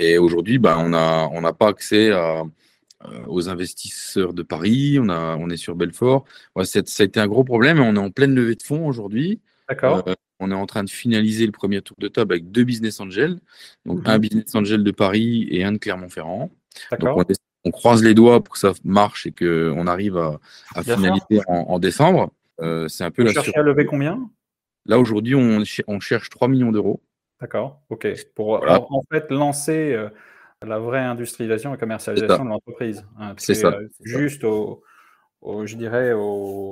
Et 0.00 0.18
aujourd'hui, 0.18 0.58
bah, 0.58 0.76
on 0.78 0.90
n'a 0.90 1.28
on 1.32 1.42
pas 1.54 1.68
accès 1.68 2.10
à, 2.10 2.42
euh, 2.42 3.24
aux 3.26 3.48
investisseurs 3.48 4.34
de 4.34 4.42
Paris. 4.42 4.98
On, 5.00 5.08
a, 5.08 5.36
on 5.36 5.48
est 5.48 5.56
sur 5.56 5.74
Belfort. 5.74 6.24
ça 6.64 6.80
a 6.80 7.02
été 7.02 7.20
un 7.20 7.26
gros 7.26 7.44
problème. 7.44 7.80
On 7.80 7.96
est 7.96 7.98
en 7.98 8.10
pleine 8.10 8.34
levée 8.34 8.54
de 8.54 8.62
fonds 8.62 8.86
aujourd'hui. 8.86 9.40
D'accord. 9.70 10.02
Euh, 10.08 10.14
on 10.40 10.50
est 10.50 10.54
en 10.54 10.66
train 10.66 10.82
de 10.82 10.90
finaliser 10.90 11.46
le 11.46 11.52
premier 11.52 11.80
tour 11.80 11.96
de 12.00 12.08
table 12.08 12.32
avec 12.32 12.50
deux 12.50 12.64
business 12.64 13.00
angels, 13.00 13.38
donc 13.86 14.00
mhm. 14.00 14.06
un 14.06 14.18
business 14.18 14.54
angel 14.54 14.82
de 14.82 14.90
Paris 14.90 15.46
et 15.50 15.62
un 15.64 15.72
de 15.72 15.78
Clermont-Ferrand. 15.78 16.50
Donc 16.98 17.30
on, 17.64 17.70
croise 17.70 18.02
les 18.02 18.14
doigts 18.14 18.42
pour 18.42 18.54
que 18.54 18.58
ça 18.58 18.72
marche 18.84 19.26
et 19.26 19.32
qu'on 19.32 19.86
arrive 19.86 20.16
à, 20.16 20.82
finaliser 20.82 21.40
en, 21.46 21.78
décembre. 21.78 22.32
Euh, 22.60 22.88
c'est 22.88 23.04
un 23.04 23.10
peu 23.10 23.22
Vous 23.22 23.32
cherchez 23.32 23.56
à 23.56 23.62
lever 23.62 23.86
combien? 23.86 24.28
Là 24.86 24.98
aujourd'hui, 24.98 25.34
on, 25.34 26.00
cherche 26.00 26.30
3 26.30 26.48
millions 26.48 26.72
d'euros. 26.72 27.00
D'accord, 27.40 27.80
ok. 27.90 28.08
Pour 28.34 28.68
en, 28.68 29.02
fait 29.12 29.30
lancer 29.30 29.92
euh, 29.92 30.08
la 30.66 30.78
vraie 30.78 31.04
industrialisation 31.04 31.74
et 31.74 31.78
commercialisation 31.78 32.44
de 32.44 32.48
l'entreprise. 32.48 33.04
Hein, 33.18 33.34
c'est 33.36 33.54
ça. 33.54 33.78
juste 34.00 34.42
au, 34.44 34.82
je 35.42 35.76
dirais, 35.76 36.12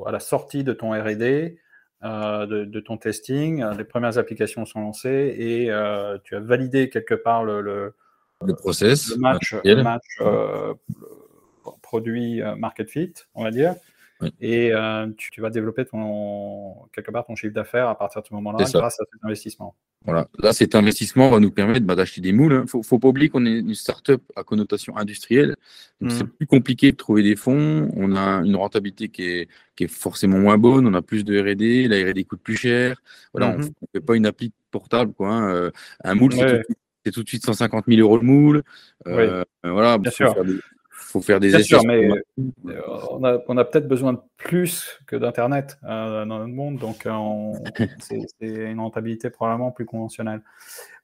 à 0.06 0.10
la 0.10 0.20
sortie 0.20 0.64
de 0.64 0.72
ton 0.72 0.92
R&D, 0.92 1.58
euh, 2.04 2.46
de, 2.46 2.80
ton 2.80 2.96
testing. 2.96 3.60
Euh, 3.60 3.74
les 3.74 3.82
premières 3.82 4.18
applications 4.18 4.64
sont 4.64 4.80
lancées 4.80 5.34
et 5.36 5.70
euh, 5.70 6.16
tu 6.22 6.36
as 6.36 6.40
validé 6.40 6.90
quelque 6.90 7.14
part 7.14 7.42
le, 7.42 7.60
le, 7.60 8.54
process, 8.54 9.10
le 9.16 9.18
match, 9.18 9.54
produit 11.82 12.40
market 12.56 12.88
fit, 12.88 13.14
on 13.34 13.42
va 13.42 13.50
dire. 13.50 13.74
Et 14.40 14.72
euh, 14.72 15.06
tu, 15.16 15.40
vas 15.40 15.50
développer 15.50 15.84
ton, 15.84 16.74
quelque 16.92 17.10
part 17.10 17.24
ton 17.24 17.36
chiffre 17.36 17.54
d'affaires 17.54 17.88
à 17.88 17.96
partir 17.96 18.22
de 18.22 18.26
ce 18.26 18.34
moment-là 18.34 18.64
grâce 18.64 19.00
à 19.00 19.04
cet 19.10 19.24
investissement. 19.24 19.76
Voilà. 20.04 20.28
Là, 20.38 20.52
cet 20.52 20.74
investissement 20.74 21.30
va 21.30 21.38
nous 21.38 21.50
permettre 21.50 21.86
bah, 21.86 21.94
d'acheter 21.94 22.20
des 22.20 22.32
moules. 22.32 22.52
Il 22.52 22.56
hein. 22.56 22.64
ne 22.74 22.82
faut, 22.82 22.98
pas 22.98 23.08
oublier 23.08 23.28
qu'on 23.28 23.46
est 23.46 23.58
une 23.58 23.74
start-up 23.74 24.22
à 24.34 24.42
connotation 24.42 24.96
industrielle. 24.96 25.56
Donc, 26.00 26.12
c'est 26.12 26.24
mmh. 26.24 26.30
plus 26.30 26.46
compliqué 26.46 26.92
de 26.92 26.96
trouver 26.96 27.22
des 27.22 27.36
fonds. 27.36 27.90
On 27.96 28.16
a 28.16 28.42
une 28.44 28.56
rentabilité 28.56 29.08
qui 29.08 29.22
est, 29.22 29.48
qui 29.76 29.84
est 29.84 29.88
forcément 29.88 30.38
moins 30.38 30.58
bonne. 30.58 30.86
On 30.86 30.94
a 30.94 31.02
plus 31.02 31.24
de 31.24 31.38
RD. 31.38 31.88
La 31.90 32.10
RD 32.10 32.26
coûte 32.26 32.40
plus 32.42 32.56
cher. 32.56 33.00
Voilà, 33.32 33.50
On 33.54 33.58
ne 33.58 33.64
mmh 33.64 33.70
fait 33.92 34.00
pas 34.00 34.16
une 34.16 34.26
appli 34.26 34.52
portable. 34.70 35.12
Quoi, 35.12 35.30
hein. 35.30 35.54
euh, 35.54 35.70
Un 36.02 36.14
moule, 36.14 36.32
c'est 36.32 37.12
tout, 37.12 37.22
de 37.22 37.28
suite 37.28 37.44
150 37.44 37.84
000 37.86 38.00
euros 38.00 38.18
le 38.18 38.24
moule. 38.24 38.62
Euh, 39.06 39.44
voilà, 39.62 39.98
Bien 39.98 40.10
sûr 40.10 40.34
faut 40.98 41.22
faire 41.22 41.40
des 41.40 41.54
essais. 41.54 41.76
mais 41.86 42.08
euh, 42.08 42.82
on 43.10 43.24
a, 43.24 43.38
on 43.48 43.56
a 43.56 43.64
peut-être 43.64 43.88
besoin 43.88 44.12
de 44.12 44.20
plus 44.36 45.00
que 45.06 45.16
d'Internet 45.16 45.78
euh, 45.84 46.24
dans 46.24 46.38
notre 46.38 46.52
monde, 46.52 46.78
donc 46.78 47.06
euh, 47.06 47.52
c'est 47.98 48.20
une 48.40 48.80
rentabilité 48.80 49.30
probablement 49.30 49.70
plus 49.70 49.86
conventionnelle. 49.86 50.42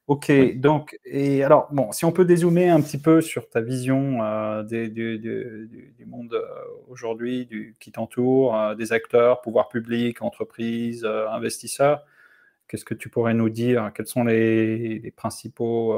Ok, 0.07 0.31
donc, 0.57 0.99
et 1.03 1.43
alors, 1.43 1.67
bon, 1.71 1.91
si 1.91 2.05
on 2.05 2.11
peut 2.11 2.25
dézoomer 2.25 2.69
un 2.69 2.79
petit 2.79 2.99
peu 2.99 3.21
sur 3.21 3.49
ta 3.49 3.59
vision 3.59 4.19
du, 4.61 4.89
du, 4.91 5.17
du, 5.17 6.05
monde 6.05 6.39
aujourd'hui, 6.87 7.49
qui 7.79 7.91
t'entoure, 7.91 8.75
des 8.75 8.93
acteurs, 8.93 9.41
pouvoir 9.41 9.67
public, 9.67 10.21
entreprises, 10.21 11.03
investisseurs, 11.05 12.05
qu'est-ce 12.67 12.85
que 12.85 12.93
tu 12.93 13.09
pourrais 13.09 13.33
nous 13.33 13.49
dire? 13.49 13.91
Quels 13.95 14.05
sont 14.05 14.23
les, 14.23 14.99
les 14.99 15.11
principaux 15.11 15.95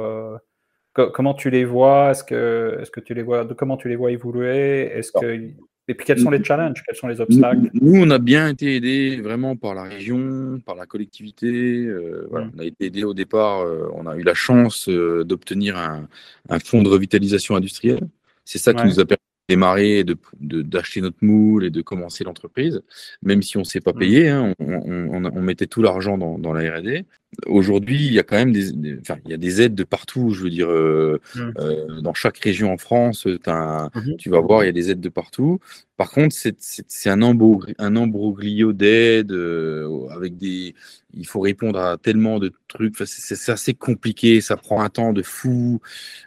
comment 1.13 1.33
tu 1.33 1.49
les 1.49 1.65
vois? 1.65 2.11
Est-ce 2.11 2.23
que, 2.23 2.79
est 2.81 2.91
que 2.91 2.99
tu 2.99 3.13
les 3.13 3.23
vois 3.23 3.47
Comment 3.55 3.77
tu 3.77 3.89
les 3.89 3.95
vois 3.95 4.11
évoluer? 4.11 4.91
Est-ce 4.93 5.11
que 5.11 5.51
et 5.89 5.93
puis 5.93 6.05
quels 6.05 6.19
sont 6.19 6.31
les 6.31 6.43
challenges? 6.43 6.83
Quels 6.85 6.97
sont 6.97 7.07
les 7.07 7.21
obstacles? 7.21 7.69
Nous, 7.73 8.01
on 8.01 8.09
a 8.09 8.19
bien 8.19 8.49
été 8.49 8.75
aidés 8.75 9.21
vraiment 9.21 9.55
par 9.55 9.73
la 9.73 9.83
région, 9.83 10.59
par 10.65 10.75
la 10.75 10.85
collectivité. 10.85 11.47
Euh, 11.47 12.27
voilà. 12.29 12.47
Mmh. 12.47 12.51
On 12.55 12.59
a 12.59 12.65
été 12.65 12.85
aidés 12.87 13.03
au 13.05 13.13
départ. 13.13 13.61
Euh, 13.61 13.89
on 13.93 14.05
a 14.05 14.17
eu 14.17 14.23
la 14.23 14.33
chance 14.33 14.89
euh, 14.89 15.23
d'obtenir 15.23 15.77
un, 15.77 16.09
un, 16.49 16.59
fonds 16.59 16.83
de 16.83 16.89
revitalisation 16.89 17.55
industrielle. 17.55 18.05
C'est 18.43 18.57
ça 18.57 18.73
qui 18.73 18.83
nous 18.83 18.99
a 18.99 19.05
permis 19.05 19.21
démarrer, 19.47 20.03
d'acheter 20.03 20.99
de, 20.99 21.05
notre 21.05 21.23
moule 21.23 21.63
et 21.63 21.69
de 21.69 21.81
commencer 21.81 22.25
l'entreprise, 22.25 22.81
même 23.21 23.41
si 23.41 23.55
on 23.55 23.61
ne 23.61 23.65
s'est 23.65 23.79
pas 23.79 23.93
mmh. 23.93 23.99
payé, 23.99 24.29
hein, 24.29 24.53
on, 24.59 25.41
mettait 25.41 25.67
tout 25.67 25.81
l'argent 25.81 26.17
dans, 26.17 26.37
dans, 26.37 26.51
la 26.51 26.69
R&D. 26.69 27.05
Aujourd'hui, 27.45 28.07
il 28.07 28.13
y 28.13 28.19
a 28.19 28.23
quand 28.23 28.35
même 28.35 28.51
des, 28.51 28.71
enfin, 28.99 29.17
il 29.25 29.31
y 29.31 29.33
a 29.33 29.37
des 29.37 29.61
aides 29.61 29.75
de 29.75 29.83
partout. 29.83 30.31
Je 30.31 30.43
veux 30.43 30.49
dire, 30.49 30.69
euh, 30.69 31.21
mmh. 31.35 31.39
euh, 31.59 32.01
dans 32.01 32.13
chaque 32.13 32.37
région 32.39 32.73
en 32.73 32.77
France, 32.77 33.25
mmh 33.25 34.15
tu 34.17 34.29
vas 34.29 34.39
voir, 34.39 34.63
il 34.63 34.67
y 34.67 34.69
a 34.69 34.73
des 34.73 34.89
aides 34.89 34.99
de 34.99 35.09
partout. 35.09 35.59
Par 35.97 36.11
contre, 36.11 36.35
c'est 36.35 37.09
un, 37.09 37.21
un 37.21 37.95
embroglio 37.95 38.73
d'aides 38.73 39.31
euh, 39.31 40.07
avec 40.09 40.37
des. 40.37 40.73
Il 41.13 41.25
faut 41.25 41.39
répondre 41.39 41.79
à 41.79 41.97
tellement 41.97 42.39
de 42.39 42.51
trucs. 42.67 42.95
c'est 43.05 43.51
assez 43.51 43.73
compliqué. 43.73 44.41
Ça 44.41 44.57
prend 44.57 44.81
un 44.81 44.89
temps 44.89 45.13
de 45.13 45.21
fou. 45.21 45.79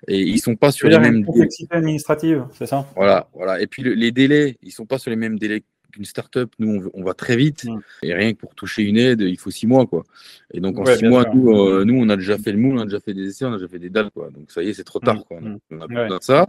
Et 0.09 0.21
ils 0.21 0.39
sont 0.39 0.57
pas 0.57 0.73
sur 0.73 0.89
les 0.89 0.99
mêmes. 0.99 1.25
Complexité 1.25 1.75
administrative, 1.75 2.47
c'est 2.53 2.67
ça? 2.67 2.87
Voilà, 2.95 3.29
voilà. 3.35 3.61
Et 3.61 3.67
puis 3.67 3.83
les 3.83 4.13
délais, 4.13 4.59
ils 4.63 4.73
sont 4.73 4.87
pas 4.87 4.99
sur 4.99 5.11
les 5.11 5.17
mêmes 5.17 5.39
délais 5.39 5.63
qu'une 5.91 6.05
startup, 6.05 6.53
nous, 6.59 6.91
on, 6.95 7.03
va 7.03 7.15
très 7.15 7.37
vite. 7.37 7.65
Mm. 7.65 7.81
Et 8.03 8.15
rien 8.15 8.33
que 8.33 8.39
pour 8.39 8.55
toucher 8.55 8.83
une 8.83 8.97
aide, 8.97 9.21
il 9.21 9.39
faut 9.39 9.51
six 9.51 9.67
mois. 9.67 9.87
Quoi. 9.87 10.05
Et 10.53 10.61
donc, 10.61 10.79
en 10.79 10.85
six 10.87 11.05
mois, 11.05 11.25
euh, 11.29 11.85
nous, 11.85 11.95
on 11.95 12.09
a 12.09 12.17
déjà 12.17 12.39
fait 12.39 12.53
le 12.53 12.59
moule, 12.59 12.79
on 12.79 12.83
a 12.83 12.85
déjà 12.85 13.01
fait 13.01 13.15
des 13.15 13.29
essais, 13.29 13.45
on 13.45 13.53
a 13.53 13.57
déjà 13.57 13.69
fait 13.69 13.79
des 13.79 13.91
dalles. 13.91 14.11
Quoi. 14.11 14.31
Donc, 14.31 14.51
ça 14.51 14.63
y 14.63 14.69
est, 14.69 14.75
c'est 14.75 14.85
trop 14.85 15.01
tard. 15.01 15.17
Mm. 15.17 15.25
Quoi. 15.25 15.41
Mm. 15.41 15.59
on 15.73 15.81
a 15.81 15.87
besoin 15.87 16.19
de 16.19 16.23
ça. 16.23 16.47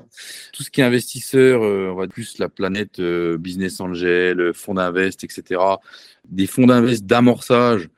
Tout 0.54 0.64
ce 0.64 0.72
qui 0.72 0.82
est 0.82 0.84
investisseur, 0.84 1.64
euh, 1.64 1.90
on 1.92 1.96
va 1.96 2.08
plus 2.08 2.38
la 2.38 2.50
planète 2.50 3.00
euh, 3.00 3.38
business 3.38 3.80
angel, 3.80 4.54
fonds 4.54 4.76
d'invest, 4.76 5.24
etc. 5.24 5.62
Des 6.30 6.48
fonds 6.48 6.68
d'invest 6.68 7.06
d'amorçage, 7.06 7.90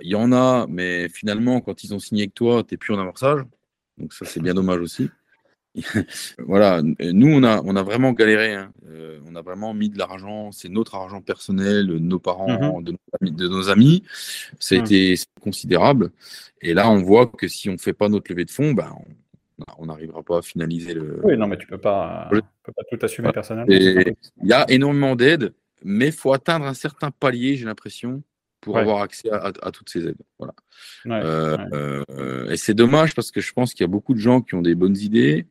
il 0.00 0.10
y 0.10 0.14
en 0.14 0.32
a, 0.32 0.66
mais 0.68 1.08
finalement, 1.08 1.60
quand 1.60 1.84
ils 1.84 1.94
ont 1.94 1.98
signé 1.98 2.22
avec 2.22 2.34
toi, 2.34 2.62
tu 2.62 2.74
n'es 2.74 2.78
plus 2.78 2.94
en 2.94 2.98
amorçage. 2.98 3.40
Donc, 3.98 4.12
ça, 4.12 4.24
c'est 4.24 4.40
bien 4.40 4.54
dommage 4.54 4.80
aussi. 4.80 5.10
voilà, 6.38 6.82
nous, 6.82 7.28
on 7.28 7.42
a, 7.42 7.62
on 7.64 7.76
a 7.76 7.82
vraiment 7.82 8.12
galéré. 8.12 8.54
Hein. 8.54 8.72
Euh, 8.88 9.18
on 9.26 9.34
a 9.34 9.42
vraiment 9.42 9.74
mis 9.74 9.88
de 9.88 9.98
l'argent, 9.98 10.52
c'est 10.52 10.68
notre 10.68 10.94
argent 10.94 11.20
personnel, 11.20 11.86
de 11.86 11.98
nos 11.98 12.18
parents, 12.18 12.78
mmh 12.78 12.82
de, 12.82 12.92
nos 12.92 12.98
amis, 13.20 13.32
de, 13.32 13.48
nos 13.48 13.68
amis, 13.68 14.02
Ça 14.58 14.74
a 14.74 14.78
mmh. 14.78 14.84
été 14.84 15.14
considérable. 15.40 16.10
Et 16.60 16.74
là, 16.74 16.90
on 16.90 17.02
voit 17.02 17.26
que 17.26 17.48
si 17.48 17.68
on 17.68 17.72
ne 17.72 17.78
fait 17.78 17.92
pas 17.92 18.08
notre 18.08 18.30
levée 18.30 18.44
de 18.44 18.50
fonds, 18.50 18.72
ben, 18.72 18.92
on 19.78 19.86
n'arrivera 19.86 20.22
pas 20.22 20.38
à 20.38 20.42
finaliser 20.42 20.94
le. 20.94 21.20
Oui, 21.22 21.36
non, 21.36 21.46
mais 21.46 21.56
tu 21.56 21.66
ne 21.66 21.70
peux, 21.70 21.78
pas, 21.78 22.28
peux 22.30 22.72
pas 22.72 22.82
tout 22.90 22.98
assumer 23.04 23.32
personnellement. 23.32 23.72
Il 23.72 24.16
y 24.42 24.52
a 24.52 24.64
énormément 24.70 25.16
d'aides, 25.16 25.52
mais 25.82 26.06
il 26.06 26.12
faut 26.12 26.32
atteindre 26.32 26.66
un 26.66 26.74
certain 26.74 27.10
palier, 27.10 27.56
j'ai 27.56 27.64
l'impression, 27.64 28.22
pour 28.60 28.78
avoir 28.78 29.02
accès 29.02 29.30
à, 29.30 29.70
toutes 29.72 29.90
ces 29.90 30.06
aides. 30.06 30.20
Voilà. 30.38 30.54
Euh, 31.06 31.58
euh, 31.72 32.50
et 32.50 32.56
c'est 32.56 32.74
dommage 32.74 33.14
parce 33.14 33.30
que 33.30 33.40
je 33.40 33.52
pense 33.52 33.72
qu'il 33.72 33.82
y 33.82 33.84
a 33.84 33.88
beaucoup 33.88 34.14
de 34.14 34.18
gens 34.18 34.40
qui 34.40 34.54
ont 34.54 34.62
des 34.62 34.74
bonnes 34.74 34.96
idées, 34.96 35.46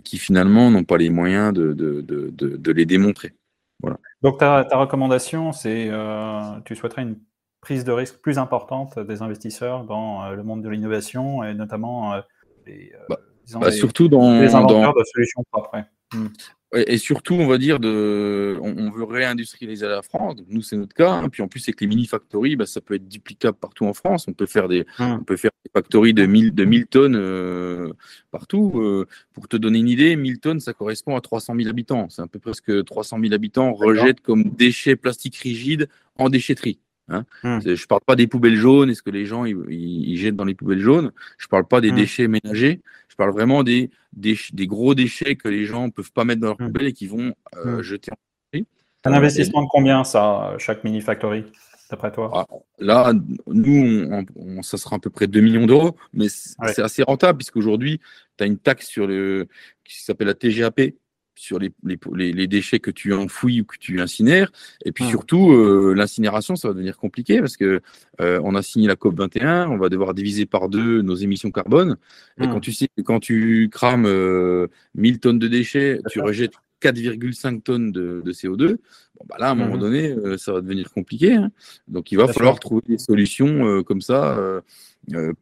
qui 0.00 0.18
finalement 0.18 0.70
n'ont 0.70 0.84
pas 0.84 0.96
les 0.96 1.10
moyens 1.10 1.52
de, 1.52 1.72
de, 1.72 2.00
de, 2.02 2.30
de 2.30 2.72
les 2.72 2.86
démontrer. 2.86 3.34
Voilà. 3.80 3.98
Donc 4.22 4.38
ta, 4.38 4.64
ta 4.64 4.76
recommandation, 4.76 5.52
c'est 5.52 5.88
euh, 5.90 6.60
tu 6.64 6.74
souhaiterais 6.74 7.02
une 7.02 7.16
prise 7.60 7.84
de 7.84 7.92
risque 7.92 8.16
plus 8.18 8.38
importante 8.38 8.98
des 8.98 9.22
investisseurs 9.22 9.84
dans 9.84 10.24
euh, 10.24 10.34
le 10.34 10.42
monde 10.42 10.62
de 10.62 10.68
l'innovation 10.68 11.44
et 11.44 11.54
notamment 11.54 12.14
euh, 12.14 12.20
les, 12.66 12.92
bah, 13.08 13.18
bah, 13.54 13.70
surtout 13.70 14.08
dans, 14.08 14.40
les 14.40 14.54
inventeurs 14.54 14.94
de 14.94 15.04
solutions 15.04 15.44
propres. 15.50 15.78
Hmm. 16.12 16.28
Et 16.74 16.98
surtout, 16.98 17.34
on 17.34 17.46
va 17.46 17.56
dire, 17.56 17.80
de, 17.80 18.58
on, 18.60 18.90
veut 18.90 19.04
réindustrialiser 19.04 19.86
la 19.86 20.02
France. 20.02 20.36
nous, 20.48 20.60
c'est 20.60 20.76
notre 20.76 20.94
cas. 20.94 21.12
Hein. 21.12 21.30
Puis 21.30 21.42
en 21.42 21.48
plus, 21.48 21.62
avec 21.66 21.80
les 21.80 21.86
mini 21.86 22.06
factories, 22.06 22.56
bah, 22.56 22.66
ça 22.66 22.82
peut 22.82 22.94
être 22.94 23.08
duplicable 23.08 23.56
partout 23.56 23.86
en 23.86 23.94
France. 23.94 24.26
On 24.28 24.34
peut 24.34 24.44
faire 24.44 24.68
des, 24.68 24.84
mmh. 24.98 25.04
on 25.20 25.24
peut 25.24 25.38
faire 25.38 25.50
des 25.64 25.70
factories 25.72 26.12
de 26.12 26.26
1000, 26.26 26.54
de 26.54 26.64
1000 26.66 26.86
tonnes 26.86 27.16
euh, 27.16 27.94
partout. 28.30 28.72
Euh, 28.82 29.06
pour 29.32 29.48
te 29.48 29.56
donner 29.56 29.78
une 29.78 29.88
idée, 29.88 30.14
1000 30.14 30.40
tonnes, 30.40 30.60
ça 30.60 30.74
correspond 30.74 31.16
à 31.16 31.22
300 31.22 31.54
000 31.56 31.70
habitants. 31.70 32.08
C'est 32.10 32.20
un 32.20 32.26
peu 32.26 32.38
presque 32.38 32.84
300 32.84 33.18
000 33.18 33.32
habitants 33.32 33.72
rejettent 33.72 34.20
comme 34.20 34.44
déchets 34.44 34.96
plastiques 34.96 35.36
rigides 35.36 35.88
en 36.18 36.28
déchetterie. 36.28 36.80
Hein. 37.08 37.24
Mmh. 37.42 37.60
Je 37.64 37.70
ne 37.70 37.86
parle 37.86 38.02
pas 38.04 38.16
des 38.16 38.26
poubelles 38.26 38.56
jaunes, 38.56 38.90
est-ce 38.90 39.02
que 39.02 39.10
les 39.10 39.26
gens 39.26 39.44
ils, 39.44 40.16
jettent 40.16 40.36
dans 40.36 40.44
les 40.44 40.54
poubelles 40.54 40.80
jaunes? 40.80 41.12
Je 41.38 41.46
ne 41.46 41.48
parle 41.48 41.66
pas 41.66 41.80
des 41.80 41.92
mmh. 41.92 41.96
déchets 41.96 42.28
ménagers. 42.28 42.80
Je 43.08 43.16
parle 43.16 43.32
vraiment 43.32 43.62
des, 43.62 43.90
des, 44.12 44.66
gros 44.66 44.94
déchets 44.94 45.36
que 45.36 45.48
les 45.48 45.64
gens 45.64 45.86
ne 45.86 45.92
peuvent 45.92 46.12
pas 46.12 46.24
mettre 46.24 46.40
dans 46.40 46.48
leur 46.48 46.60
mmh. 46.60 46.66
poubelle 46.66 46.86
et 46.86 46.92
qui 46.92 47.06
vont 47.06 47.34
euh, 47.56 47.82
jeter 47.82 48.10
en 48.12 48.60
Un 49.04 49.12
investissement 49.12 49.62
de 49.62 49.68
combien 49.70 50.04
ça, 50.04 50.54
chaque 50.58 50.84
mini 50.84 51.00
factory, 51.00 51.44
d'après 51.90 52.12
toi? 52.12 52.30
Ah, 52.34 52.46
Là, 52.78 53.12
nous, 53.46 54.26
ça 54.62 54.76
sera 54.76 54.96
à 54.96 54.98
peu 54.98 55.10
près 55.10 55.26
2 55.26 55.40
millions 55.40 55.66
d'euros, 55.66 55.96
mais 56.12 56.28
c'est 56.28 56.82
assez 56.82 57.02
rentable 57.02 57.38
puisqu'aujourd'hui, 57.38 58.00
tu 58.36 58.44
as 58.44 58.46
une 58.46 58.58
taxe 58.58 58.86
sur 58.86 59.06
le, 59.06 59.48
qui 59.84 60.02
s'appelle 60.02 60.28
la 60.28 60.34
TGAP, 60.34 60.94
sur 61.38 61.58
les, 61.58 61.70
les, 61.84 62.32
les, 62.32 62.46
déchets 62.48 62.80
que 62.80 62.90
tu 62.90 63.14
enfouis 63.14 63.60
ou 63.60 63.64
que 63.64 63.76
tu 63.78 64.00
incinères. 64.00 64.50
Et 64.84 64.90
puis 64.90 65.04
surtout, 65.04 65.52
euh, 65.52 65.94
l'incinération, 65.96 66.56
ça 66.56 66.68
va 66.68 66.74
devenir 66.74 66.96
compliqué 66.96 67.38
parce 67.38 67.56
que 67.56 67.80
euh, 68.20 68.40
on 68.42 68.56
a 68.56 68.62
signé 68.62 68.88
la 68.88 68.96
COP 68.96 69.16
21, 69.16 69.68
on 69.68 69.78
va 69.78 69.88
devoir 69.88 70.14
diviser 70.14 70.46
par 70.46 70.68
deux 70.68 71.00
nos 71.00 71.14
émissions 71.14 71.52
carbone. 71.52 71.96
Et 72.40 72.46
quand 72.46 72.60
tu 72.60 72.72
sais 72.72 72.88
quand 73.04 73.20
tu 73.20 73.68
crames 73.70 74.02
1000 74.02 74.08
euh, 74.08 75.18
tonnes 75.20 75.38
de 75.38 75.48
déchets, 75.48 76.00
tu 76.10 76.20
rejettes 76.20 76.54
4,5 76.82 77.62
tonnes 77.62 77.92
de, 77.92 78.20
de 78.24 78.32
CO2. 78.32 78.76
Bon, 79.18 79.26
bah 79.28 79.36
là, 79.38 79.48
à 79.48 79.50
un 79.52 79.54
moment 79.54 79.76
mmh 79.76 79.80
donné, 79.80 80.16
ça 80.38 80.52
va 80.52 80.60
devenir 80.60 80.90
compliqué. 80.92 81.34
Hein. 81.34 81.50
Donc, 81.86 82.12
il 82.12 82.18
va 82.18 82.28
falloir 82.28 82.58
trouver 82.58 82.82
des 82.88 82.98
solutions 82.98 83.82
comme 83.84 84.00
ça. 84.00 84.62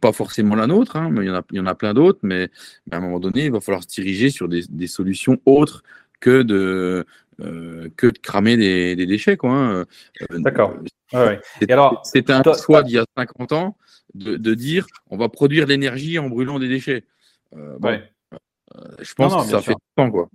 Pas 0.00 0.12
forcément 0.12 0.55
la 0.55 0.66
nôtre, 0.66 0.96
hein, 0.96 1.11
mais 1.11 1.24
il 1.24 1.29
y 1.29 1.31
en 1.31 1.37
a, 1.37 1.42
il 1.50 1.57
y 1.57 1.61
en 1.61 1.66
a 1.66 1.74
plein 1.74 1.94
d'autres, 1.94 2.20
mais, 2.22 2.50
à 2.90 2.96
un 2.96 3.00
moment 3.00 3.20
donné, 3.20 3.46
il 3.46 3.52
va 3.52 3.61
falloir 3.61 3.83
se 3.83 3.88
diriger 3.88 4.31
sur 4.31 4.48
des, 4.48 4.62
des 4.68 4.87
solutions 4.87 5.38
autres 5.44 5.83
que 6.20 6.42
de, 6.42 7.05
euh, 7.40 7.88
que 7.96 8.07
de 8.07 8.18
cramer 8.18 8.57
des, 8.57 8.96
des 8.96 9.07
déchets. 9.07 9.37
Hein. 9.42 9.85
D'accord. 10.31 10.79
C'était 12.05 12.33
un 12.33 12.42
choix 12.55 12.83
d'il 12.83 12.94
y 12.94 12.98
a 12.98 13.05
50 13.16 13.52
ans 13.52 13.76
de, 14.14 14.37
de, 14.37 14.55
dire 14.55 14.87
on 15.11 15.16
va 15.16 15.29
produire 15.29 15.66
de 15.66 15.70
l'énergie 15.70 16.18
en 16.18 16.29
brûlant 16.29 16.59
des 16.59 16.68
déchets. 16.68 17.05
Euh, 17.55 17.76
euh, 17.85 17.98
je 19.00 19.14
pense 19.14 19.34
que 19.34 19.50
ça 19.50 19.62
fait 19.62 19.74
temps, 19.96 20.10
quoi. 20.10 20.28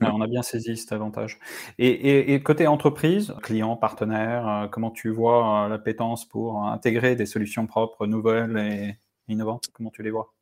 on 0.00 0.20
a 0.20 0.26
bien 0.26 0.42
saisi 0.42 0.76
cet 0.76 0.92
avantage. 0.92 1.38
Et, 1.78 2.40
côté 2.42 2.66
entreprise, 2.66 3.34
client, 3.42 3.76
partenaire, 3.76 4.48
euh, 4.48 4.66
comment 4.68 4.90
tu 4.90 5.10
vois 5.10 5.64
euh, 5.64 5.68
l'appétence 5.68 6.26
pour 6.26 6.64
intégrer 6.64 7.16
des 7.16 7.26
solutions 7.26 7.66
propres, 7.66 8.06
nouvelles 8.06 8.56
et 8.58 8.98
innovantes? 9.32 9.68
Comment 9.72 9.90
tu 9.90 10.02
les 10.02 10.10
vois? 10.10 10.34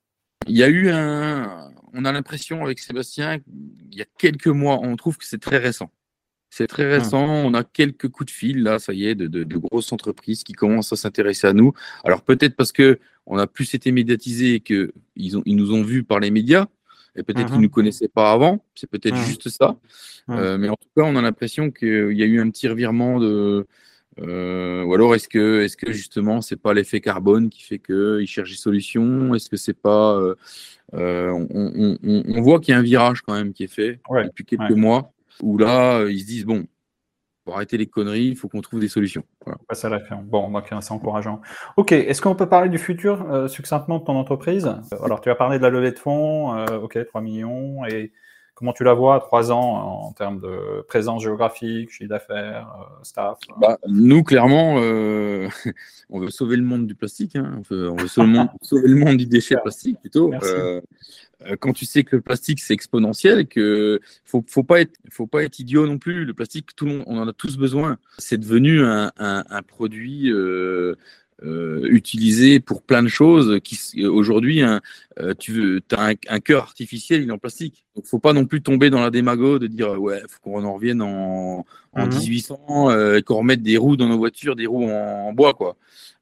Il 0.47 0.57
y 0.57 0.63
a 0.63 0.69
eu 0.69 0.91
un. 0.91 1.71
On 1.93 2.05
a 2.05 2.13
l'impression 2.13 2.65
avec 2.65 2.79
Sébastien, 2.79 3.39
il 3.91 3.99
y 3.99 4.03
a 4.03 4.07
quelques 4.19 4.47
mois, 4.47 4.79
on 4.83 4.97
trouve 4.97 5.19
que 5.19 5.27
c'est 5.27 5.41
très 5.41 5.59
récent. 5.59 5.91
C'est 6.51 6.67
très 6.67 6.85
hum. 6.85 7.03
récent. 7.03 7.27
On 7.27 7.53
a 7.55 7.65
quelques 7.65 8.09
coups 8.09 8.33
de 8.33 8.37
fil, 8.37 8.63
là, 8.63 8.79
ça 8.79 8.95
y 8.95 9.07
est, 9.07 9.15
de, 9.15 9.27
de 9.27 9.57
grosses 9.59 9.93
entreprises 9.93 10.45
qui 10.45 10.55
commencent 10.55 10.93
à 10.93 10.97
s'intéresser 10.97 11.47
à 11.47 11.53
nous. 11.53 11.73
Alors, 12.05 12.23
peut-être 12.23 12.57
parce 12.57 12.73
que 12.73 12.99
on 13.27 13.37
a 13.37 13.47
plus 13.47 13.75
été 13.75 13.93
médiatisé 13.93 14.55
et 14.55 14.61
qu'ils 14.61 14.93
ils 15.17 15.57
nous 15.57 15.75
ont 15.75 15.83
vus 15.83 16.03
par 16.03 16.19
les 16.19 16.31
médias, 16.31 16.67
et 17.19 17.23
peut-être 17.23 17.47
qu'ils 17.47 17.57
ne 17.57 17.63
nous 17.63 17.71
connaissaient 17.71 18.09
pas 18.09 18.33
avant. 18.33 18.65
C'est 18.75 18.89
peut-être 18.89 19.17
juste 19.17 19.49
ça. 19.49 19.77
mais 20.29 20.69
en 20.69 20.77
tout 20.77 20.89
cas, 20.97 21.03
on 21.03 21.17
a 21.17 21.23
l'impression 21.23 21.71
qu'il 21.71 22.13
y 22.13 22.23
a 22.23 22.27
eu 22.27 22.41
un 22.41 22.51
petit 22.51 22.69
revirement 22.69 23.19
de. 23.19 23.67
ou 24.19 24.95
alors 24.95 25.15
est-ce 25.15 25.29
que, 25.29 25.63
est 25.63 25.77
que 25.77 25.93
justement 25.93 26.41
c'est 26.41 26.57
pas 26.57 26.75
l'effet 26.75 27.01
carbone 27.01 27.51
qui 27.51 27.63
fait 27.63 27.79
qu'ils 27.79 28.27
cherchent 28.27 28.51
des 28.51 28.57
solutions? 28.57 29.35
Est-ce 29.35 29.51
que 29.51 29.57
c'est 29.57 29.79
pas 29.79 30.21
on, 30.93 32.41
voit 32.41 32.61
qu'il 32.61 32.73
y 32.73 32.75
a 32.75 32.81
un 32.81 32.83
virage 32.83 33.23
quand 33.23 33.35
même 33.35 33.53
qui 33.53 33.65
est 33.65 33.73
fait 33.73 34.01
depuis 34.25 34.45
quelques 34.45 34.73
mois 34.73 35.13
où 35.43 35.59
là 35.59 36.07
ils 36.09 36.21
se 36.21 36.27
disent 36.27 36.45
bon 36.47 36.67
pour 37.49 37.57
arrêter 37.57 37.79
les 37.79 37.87
conneries, 37.87 38.27
il 38.27 38.37
faut 38.37 38.47
qu'on 38.47 38.61
trouve 38.61 38.79
des 38.79 38.89
solutions. 38.89 39.25
Voilà. 39.47 39.59
Ça 39.73 39.89
l'a. 39.89 40.03
Bon, 40.23 40.51
donc 40.51 40.67
c'est 40.69 40.93
encourageant. 40.93 41.41
Ok, 41.79 41.93
est-ce 41.93 42.21
qu'on 42.21 42.35
peut 42.35 42.47
parler 42.47 42.69
du 42.69 42.77
futur 42.77 43.25
euh, 43.33 43.49
succinctement 43.49 44.01
de 44.01 44.05
ton 44.05 44.17
entreprise? 44.17 44.67
Euh, 44.67 44.97
Alors, 45.03 45.23
tu 45.23 45.31
as 45.31 45.35
parlé 45.35 45.57
de 45.57 45.63
la 45.63 45.71
levée 45.71 45.93
de 45.93 45.99
fonds, 45.99 46.55
euh, 46.55 46.79
ok, 46.79 46.99
3 47.07 47.23
millions, 47.23 47.87
et 47.87 48.13
comment 48.53 48.75
tu 48.75 48.85
la 48.85 48.93
vois 48.93 49.15
à 49.15 49.21
3 49.21 49.51
ans 49.51 50.09
en 50.09 50.13
termes 50.13 50.41
de 50.41 50.83
présence 50.89 51.23
géographique, 51.23 51.91
chiffre 51.91 52.11
d'affaires, 52.11 52.69
staff? 53.03 53.39
Bah, 53.57 53.79
Nous, 53.87 54.23
clairement, 54.25 54.75
on 56.11 56.21
veut 56.21 56.29
sauver 56.29 56.57
le 56.57 56.65
monde 56.65 56.87
du 56.87 56.95
plastique, 56.95 57.35
hein. 57.35 57.63
on, 57.71 57.75
veut, 57.75 58.09
sauver, 58.09 58.29
le 58.87 58.95
monde, 58.95 59.17
du 59.17 59.25
déchet 59.25 59.57
plastique 59.57 59.99
plutôt. 60.01 60.35
Euh, 60.35 60.83
quand 61.61 61.73
tu 61.73 61.87
sais 61.87 62.05
que 62.05 62.17
le 62.17 62.23
plastique 62.23 62.61
c'est 62.61 62.75
exponentiel, 62.75 63.47
que 63.47 64.01
faut 64.25 64.45
faut 64.49 64.65
pas 64.65 64.81
être 64.81 64.95
faut 65.11 65.27
pas 65.27 65.45
être 65.45 65.59
idiot 65.59 65.87
non 65.87 65.99
plus. 65.99 66.25
Le 66.25 66.35
plastique, 66.35 66.75
tout 66.75 66.87
le 66.87 66.93
monde, 66.93 67.05
on 67.07 67.19
en 67.19 67.29
a 67.29 67.33
tous 67.33 67.57
besoin. 67.57 67.99
C'est 68.19 68.39
devenu 68.39 68.83
un, 68.83 69.13
un, 69.19 69.45
un 69.49 69.63
produit 69.63 70.31
euh, 70.33 70.97
euh, 71.45 71.87
utilisé 71.91 72.59
pour 72.59 72.83
plein 72.83 73.03
de 73.03 73.09
choses. 73.09 73.61
Qui 73.63 74.07
aujourd'hui, 74.07 74.63
euh, 74.63 75.35
tu 75.39 75.53
veux, 75.53 75.81
as 75.93 76.09
un, 76.09 76.15
un, 76.29 76.41
cœur 76.41 76.65
artificiel, 76.65 77.23
il 77.23 77.29
est 77.29 77.33
en 77.33 77.39
plastique. 77.39 77.85
Donc 77.95 78.07
faut 78.07 78.19
pas 78.19 78.33
non 78.33 78.45
plus 78.45 78.61
tomber 78.61 78.91
dans 78.91 79.01
la 79.01 79.11
démago 79.11 79.61
de 79.61 79.69
dire 79.69 80.01
ouais, 80.01 80.21
faut 80.29 80.41
qu'on 80.43 80.65
en 80.65 80.75
revienne 80.75 81.03
en, 81.03 81.65
en 81.93 82.07
1800 82.07 82.59
mhm. 82.69 83.17
et 83.17 83.23
qu'on 83.23 83.37
remette 83.37 83.63
des 83.63 83.77
roues 83.77 83.97
dans 83.97 84.09
nos 84.09 84.19
voitures, 84.19 84.57
des 84.57 84.67
roues 84.67 84.89
en, 84.91 85.33
bois 85.33 85.55
quoi. 85.55 85.77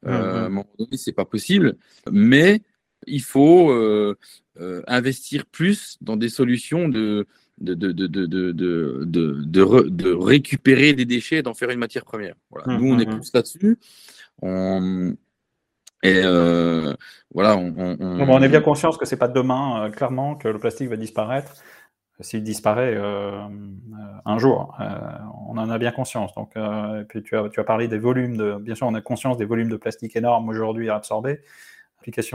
À 0.05 0.15
un 0.15 0.49
moment 0.51 0.69
donné, 0.79 0.97
c'est 0.99 1.13
pas 1.13 1.25
possible. 1.25 1.77
Mais 2.13 2.61
il 3.07 3.23
faut 3.23 3.71
euh, 3.71 4.17
euh, 4.61 4.83
investir 4.87 5.47
plus 5.47 5.99
dans 6.01 6.17
des 6.17 6.29
solutions 6.29 6.89
de, 6.89 7.27
de, 7.59 7.75
de, 7.75 8.07
de, 8.07 10.13
récupérer 10.13 10.93
des 10.93 11.05
déchets 11.05 11.37
et 11.37 11.43
d'en 11.43 11.55
faire 11.55 11.71
une 11.71 11.79
matière 11.79 12.05
première. 12.05 12.35
Voilà. 12.51 12.67
Mmh, 12.67 12.81
Nous, 12.81 12.95
on 12.95 12.99
est 12.99 13.07
mmh, 13.07 13.11
mmh. 13.11 13.21
plus 13.21 13.33
là-dessus. 13.35 13.79
Et 16.03 16.21
euh, 16.23 16.95
voilà, 17.35 17.57
on, 17.57 17.97
on, 17.99 18.43
est 18.43 18.49
bien 18.49 18.61
conscient 18.61 18.93
que 18.93 19.07
c'est 19.07 19.17
pas 19.17 19.29
demain, 19.29 19.91
clairement, 19.91 20.37
que 20.37 20.49
le 20.49 20.59
plastique 20.59 20.89
va 20.89 20.97
disparaître. 20.97 21.55
S'il 22.21 22.43
disparaît 22.43 22.97
un 22.97 24.39
jour, 24.39 24.75
on 25.49 25.59
en 25.59 25.69
a 25.69 25.79
bien 25.79 25.91
conscience. 25.91 26.35
Donc, 26.35 26.53
et 26.57 27.05
puis 27.09 27.23
tu 27.23 27.37
as, 27.37 27.49
tu 27.49 27.61
as 27.61 27.65
parlé 27.65 27.89
des 27.89 27.99
volumes 27.99 28.37
de. 28.37 28.57
Bien 28.61 28.75
sûr, 28.75 28.87
on 28.87 28.95
a 28.95 29.01
conscience 29.01 29.37
des 29.37 29.45
volumes 29.45 29.69
de 29.69 29.77
plastique 29.77 30.17
énormes 30.17 30.49
aujourd'hui 30.49 30.89
à 30.89 30.97
absorber 30.97 31.41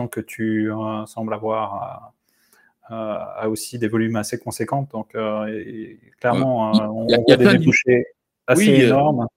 que 0.08 0.20
tu 0.20 0.72
euh, 0.72 1.06
sembles 1.06 1.34
avoir 1.34 2.14
a 2.90 3.48
aussi 3.48 3.80
des 3.80 3.88
volumes 3.88 4.18
assez 4.18 4.38
conséquents. 4.38 4.86
Donc, 4.92 5.16
euh, 5.16 5.96
clairement, 6.20 6.72
on, 6.74 7.08
y 7.08 7.14
a, 7.14 7.38
des 7.38 7.58
débouchés 7.58 8.06
assez 8.48 8.70
énormes. 8.70 9.28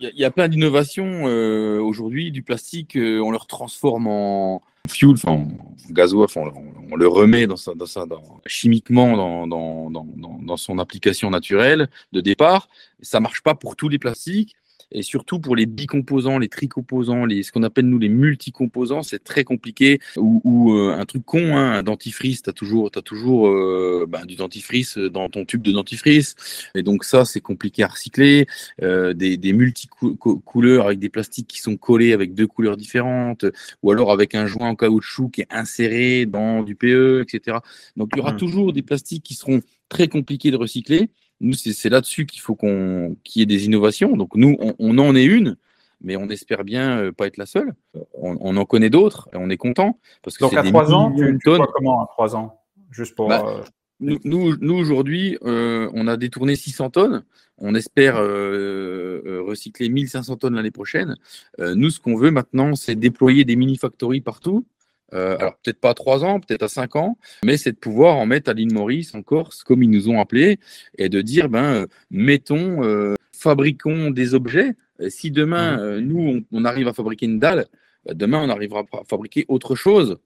Il 0.00 0.10
y, 0.14 0.24
a 0.24 0.30
plein 0.30 0.48
d'innovations 0.48 1.22
euh, 1.26 1.78
aujourd'hui. 1.78 2.32
Du 2.32 2.42
plastique, 2.42 2.96
on 2.96 3.30
le 3.30 3.38
transforme 3.46 4.08
en 4.08 4.60
fuel, 4.88 5.12
enfin, 5.12 5.32
en 5.32 5.92
gasoil, 5.92 6.26
on, 6.36 6.96
le 6.96 7.06
remet 7.06 7.46
dans 7.46 7.56
ça, 7.56 7.74
dans 7.74 8.40
chimiquement 8.44 9.16
dans, 9.16 9.46
dans, 9.46 9.90
dans, 9.90 10.06
dans, 10.42 10.56
son 10.56 10.78
application 10.80 11.30
naturelle 11.30 11.88
de 12.12 12.20
départ. 12.20 12.68
Ça 13.00 13.20
marche 13.20 13.42
pas 13.42 13.54
pour 13.54 13.76
tous 13.76 13.88
les 13.88 13.98
plastiques. 13.98 14.56
Et 14.92 15.02
surtout 15.02 15.40
pour 15.40 15.56
les 15.56 15.66
bicomposants, 15.66 16.38
les 16.38 16.48
tricomposants, 16.48 17.24
les, 17.24 17.42
ce 17.42 17.50
qu'on 17.50 17.64
appelle 17.64 17.86
nous 17.86 17.98
les 17.98 18.08
multicomposants, 18.08 19.02
c'est 19.02 19.22
très 19.22 19.42
compliqué. 19.42 19.98
Ou, 20.16 20.72
euh, 20.72 20.96
un 20.96 21.04
truc 21.04 21.24
con, 21.24 21.56
hein, 21.56 21.72
un 21.72 21.82
dentifrice, 21.82 22.42
tu 22.42 22.50
as 22.50 22.52
toujours, 22.52 22.90
as 22.94 23.02
toujours 23.02 23.48
euh, 23.48 24.06
bah, 24.08 24.24
du 24.24 24.36
dentifrice 24.36 24.96
dans 24.98 25.28
ton 25.28 25.44
tube 25.44 25.62
de 25.62 25.72
dentifrice. 25.72 26.36
Et 26.74 26.82
donc 26.82 27.04
ça, 27.04 27.24
c'est 27.24 27.40
compliqué 27.40 27.82
à 27.82 27.88
recycler. 27.88 28.46
Euh, 28.82 29.12
des, 29.12 29.36
des 29.36 29.52
multicouleurs 29.52 30.86
avec 30.86 30.98
des 30.98 31.08
plastiques 31.08 31.48
qui 31.48 31.60
sont 31.60 31.76
collés 31.76 32.12
avec 32.12 32.34
deux 32.34 32.46
couleurs 32.46 32.76
différentes. 32.76 33.44
Ou 33.82 33.90
alors 33.90 34.12
avec 34.12 34.34
un 34.34 34.46
joint 34.46 34.68
en 34.68 34.76
caoutchouc 34.76 35.30
qui 35.30 35.40
est 35.40 35.48
inséré 35.50 36.26
dans 36.26 36.62
du 36.62 36.76
PE, 36.76 37.22
etc. 37.22 37.58
Donc 37.96 38.10
il 38.14 38.18
y 38.18 38.20
aura 38.20 38.32
mmh. 38.32 38.36
toujours 38.36 38.72
des 38.72 38.82
plastiques 38.82 39.24
qui 39.24 39.34
seront 39.34 39.62
très 39.88 40.08
compliqués 40.08 40.50
de 40.50 40.56
recycler. 40.56 41.08
Nous, 41.40 41.52
c'est 41.54 41.88
là-dessus 41.88 42.26
qu'il 42.26 42.40
faut 42.40 42.54
qu'on 42.54 43.16
qu'il 43.22 43.40
y 43.40 43.42
ait 43.42 43.46
des 43.46 43.66
innovations. 43.66 44.16
Donc, 44.16 44.34
nous, 44.34 44.56
on, 44.78 44.98
en 44.98 45.14
est 45.14 45.24
une, 45.24 45.56
mais 46.00 46.16
on 46.16 46.28
espère 46.28 46.64
bien 46.64 46.98
euh, 46.98 47.12
pas 47.12 47.26
être 47.26 47.36
la 47.36 47.46
seule. 47.46 47.74
On, 48.14 48.56
en 48.56 48.64
connaît 48.64 48.90
d'autres 48.90 49.28
et 49.34 49.36
on 49.36 49.50
est 49.50 49.56
content. 49.56 49.98
Parce 50.22 50.38
que 50.38 50.44
Donc, 50.44 50.54
à 50.54 50.62
trois 50.62 50.94
ans, 50.94 51.12
tu, 51.12 51.38
tu 51.42 51.50
vois 51.50 51.68
comment 51.74 52.02
à 52.02 52.06
trois 52.06 52.34
ans 52.36 52.60
Juste 52.90 53.14
pour. 53.14 53.28
Bah, 53.28 53.44
euh, 53.46 53.62
nous, 54.00 54.56
nous, 54.60 54.74
aujourd'hui, 54.74 55.38
euh, 55.42 55.90
on 55.94 56.06
a 56.06 56.16
détourné 56.16 56.56
600 56.56 56.90
tonnes. 56.90 57.24
On 57.58 57.74
espère 57.74 58.16
recycler 58.16 59.88
1500 59.88 60.36
tonnes 60.36 60.54
l'année 60.54 60.70
prochaine. 60.70 61.16
nous, 61.58 61.88
ce 61.88 62.00
qu'on 62.00 62.16
veut 62.16 62.30
maintenant, 62.30 62.74
c'est 62.74 62.94
déployer 62.94 63.46
des 63.46 63.56
mini-factories 63.56 64.20
partout 64.20 64.66
euh, 65.14 65.36
alors 65.38 65.56
peut-être 65.62 65.80
pas 65.80 65.90
à 65.90 65.94
3 65.94 66.24
ans, 66.24 66.40
peut-être 66.40 66.62
à 66.62 66.68
5 66.68 66.96
ans, 66.96 67.18
mais 67.44 67.56
c'est 67.56 67.72
de 67.72 67.76
pouvoir 67.76 68.16
en 68.16 68.26
mettre 68.26 68.50
à 68.50 68.54
l'île 68.54 68.72
Maurice, 68.72 69.14
en 69.14 69.22
Corse, 69.22 69.62
comme 69.62 69.82
ils 69.82 69.90
nous 69.90 70.08
ont 70.08 70.20
appelé, 70.20 70.58
et 70.98 71.08
de 71.08 71.20
dire, 71.20 71.48
ben, 71.48 71.64
euh, 71.64 71.86
mettons, 72.10 72.82
euh, 72.82 73.14
fabriquons 73.32 74.10
des 74.10 74.34
objets. 74.34 74.74
si 75.08 75.30
demain, 75.30 75.76
mmh. 75.76 75.98
nous, 76.00 76.44
on, 76.52 76.64
arrive 76.64 76.88
à 76.88 76.94
fabriquer 76.94 77.26
une 77.26 77.38
dalle, 77.38 77.66
ben, 78.04 78.14
demain, 78.14 78.42
on 78.42 78.48
arrivera 78.48 78.80
à 78.92 79.04
fabriquer 79.04 79.44
autre 79.48 79.74
chose. 79.74 80.18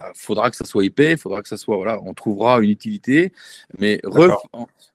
Il 0.00 0.04
faudra 0.14 0.50
que 0.50 0.56
ça 0.56 0.66
soit 0.66 0.84
épais, 0.84 1.12
il 1.12 1.18
faudra 1.18 1.42
que 1.42 1.48
ça 1.48 1.56
soit, 1.56 1.76
voilà, 1.76 1.98
on 2.04 2.12
trouvera 2.12 2.60
une 2.60 2.70
utilité. 2.70 3.32
Mais 3.78 4.00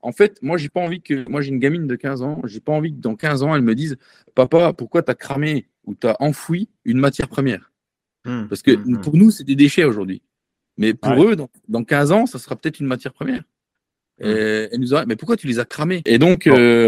en, 0.01 0.11
fait, 0.11 0.39
moi, 0.43 0.57
j'ai 0.57 0.69
pas 0.69 0.81
envie 0.81 1.01
que, 1.01 1.27
moi, 1.27 1.41
j'ai 1.41 1.49
une 1.49 1.59
gamine 1.59 1.87
de 1.87 1.95
15 1.95 2.21
ans, 2.21 2.41
j'ai 2.45 2.59
pas 2.59 2.71
envie 2.71 2.93
que 2.93 3.01
dans 3.01 3.15
15 3.15 3.41
ans, 3.43 3.55
elle 3.55 3.63
me 3.63 3.73
dise, 3.75 3.97
papa, 4.35 4.71
pourquoi 4.71 5.01
tu 5.01 5.09
as 5.11 5.15
cramé 5.15 5.67
ou 5.85 5.95
tu 5.95 6.07
as 6.07 6.15
enfoui 6.21 6.69
une 6.85 6.99
matière 6.99 7.27
première? 7.27 7.72
Mmh, 8.25 8.47
Parce 8.47 8.61
que 8.61 8.71
mmh, 8.71 8.83
mmh. 8.85 9.01
pour 9.01 9.15
nous, 9.15 9.31
c'est 9.31 9.43
des 9.43 9.55
déchets 9.55 9.83
aujourd'hui. 9.83 10.21
Mais 10.77 10.93
pour 10.93 11.23
eux, 11.23 11.35
dans, 11.35 11.83
15 11.83 12.11
ans, 12.11 12.25
ça 12.25 12.39
sera 12.39 12.55
peut-être 12.55 12.79
une 12.79 12.87
matière 12.87 13.13
première. 13.13 13.43
Et 14.19 14.77
nous 14.77 14.89
mais 15.07 15.15
pourquoi 15.15 15.37
tu 15.37 15.47
les 15.47 15.59
as 15.59 15.65
cramés? 15.65 16.01
Et 16.05 16.17
donc, 16.17 16.47
euh, 16.47 16.87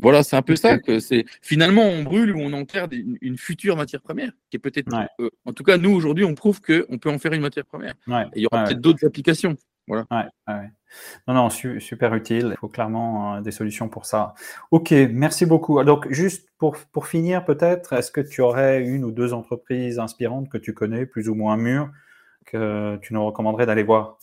voilà, 0.00 0.22
c'est 0.22 0.36
un 0.36 0.42
peu 0.42 0.56
ça. 0.56 0.78
que 0.78 1.00
c'est 1.00 1.24
Finalement, 1.40 1.84
on 1.84 2.02
brûle 2.02 2.36
ou 2.36 2.40
on 2.40 2.52
enterre 2.52 2.88
une, 2.90 3.38
future 3.38 3.76
matière 3.76 4.00
première, 4.00 4.32
qui 4.50 4.56
est 4.56 4.60
peut-être. 4.60 4.92
Euh, 5.20 5.30
en 5.44 5.52
tout 5.52 5.64
cas, 5.64 5.78
nous, 5.78 5.90
aujourd'hui, 5.90 6.24
on 6.24 6.34
prouve 6.34 6.60
qu'on 6.60 6.98
peut 6.98 7.10
en 7.10 7.18
faire 7.18 7.32
une 7.32 7.40
matière 7.40 7.64
première. 7.64 7.94
Et 8.08 8.40
il 8.40 8.42
y 8.42 8.46
aura 8.46 8.64
peut-être 8.64 8.80
d'autres 8.80 9.04
applications. 9.06 9.56
Voilà. 9.88 10.06
Non, 11.28 11.34
non, 11.34 11.50
super 11.50 12.14
utile. 12.14 12.50
Il 12.52 12.58
faut 12.58 12.68
clairement 12.68 13.36
euh, 13.36 13.40
des 13.40 13.50
solutions 13.50 13.88
pour 13.88 14.06
ça. 14.06 14.34
Ok, 14.70 14.92
merci 15.10 15.46
beaucoup. 15.46 15.82
Donc, 15.84 16.10
juste 16.10 16.48
pour, 16.58 16.76
pour 16.92 17.06
finir, 17.06 17.44
peut-être, 17.44 17.92
est-ce 17.92 18.10
que 18.10 18.20
tu 18.20 18.40
aurais 18.40 18.82
une 18.82 19.04
ou 19.04 19.10
deux 19.10 19.32
entreprises 19.32 19.98
inspirantes 19.98 20.48
que 20.48 20.58
tu 20.58 20.74
connais, 20.74 21.06
plus 21.06 21.28
ou 21.28 21.34
moins 21.34 21.56
mûres, 21.56 21.90
que 22.44 22.96
tu 23.02 23.14
nous 23.14 23.24
recommanderais 23.24 23.66
d'aller 23.66 23.82
voir? 23.82 24.18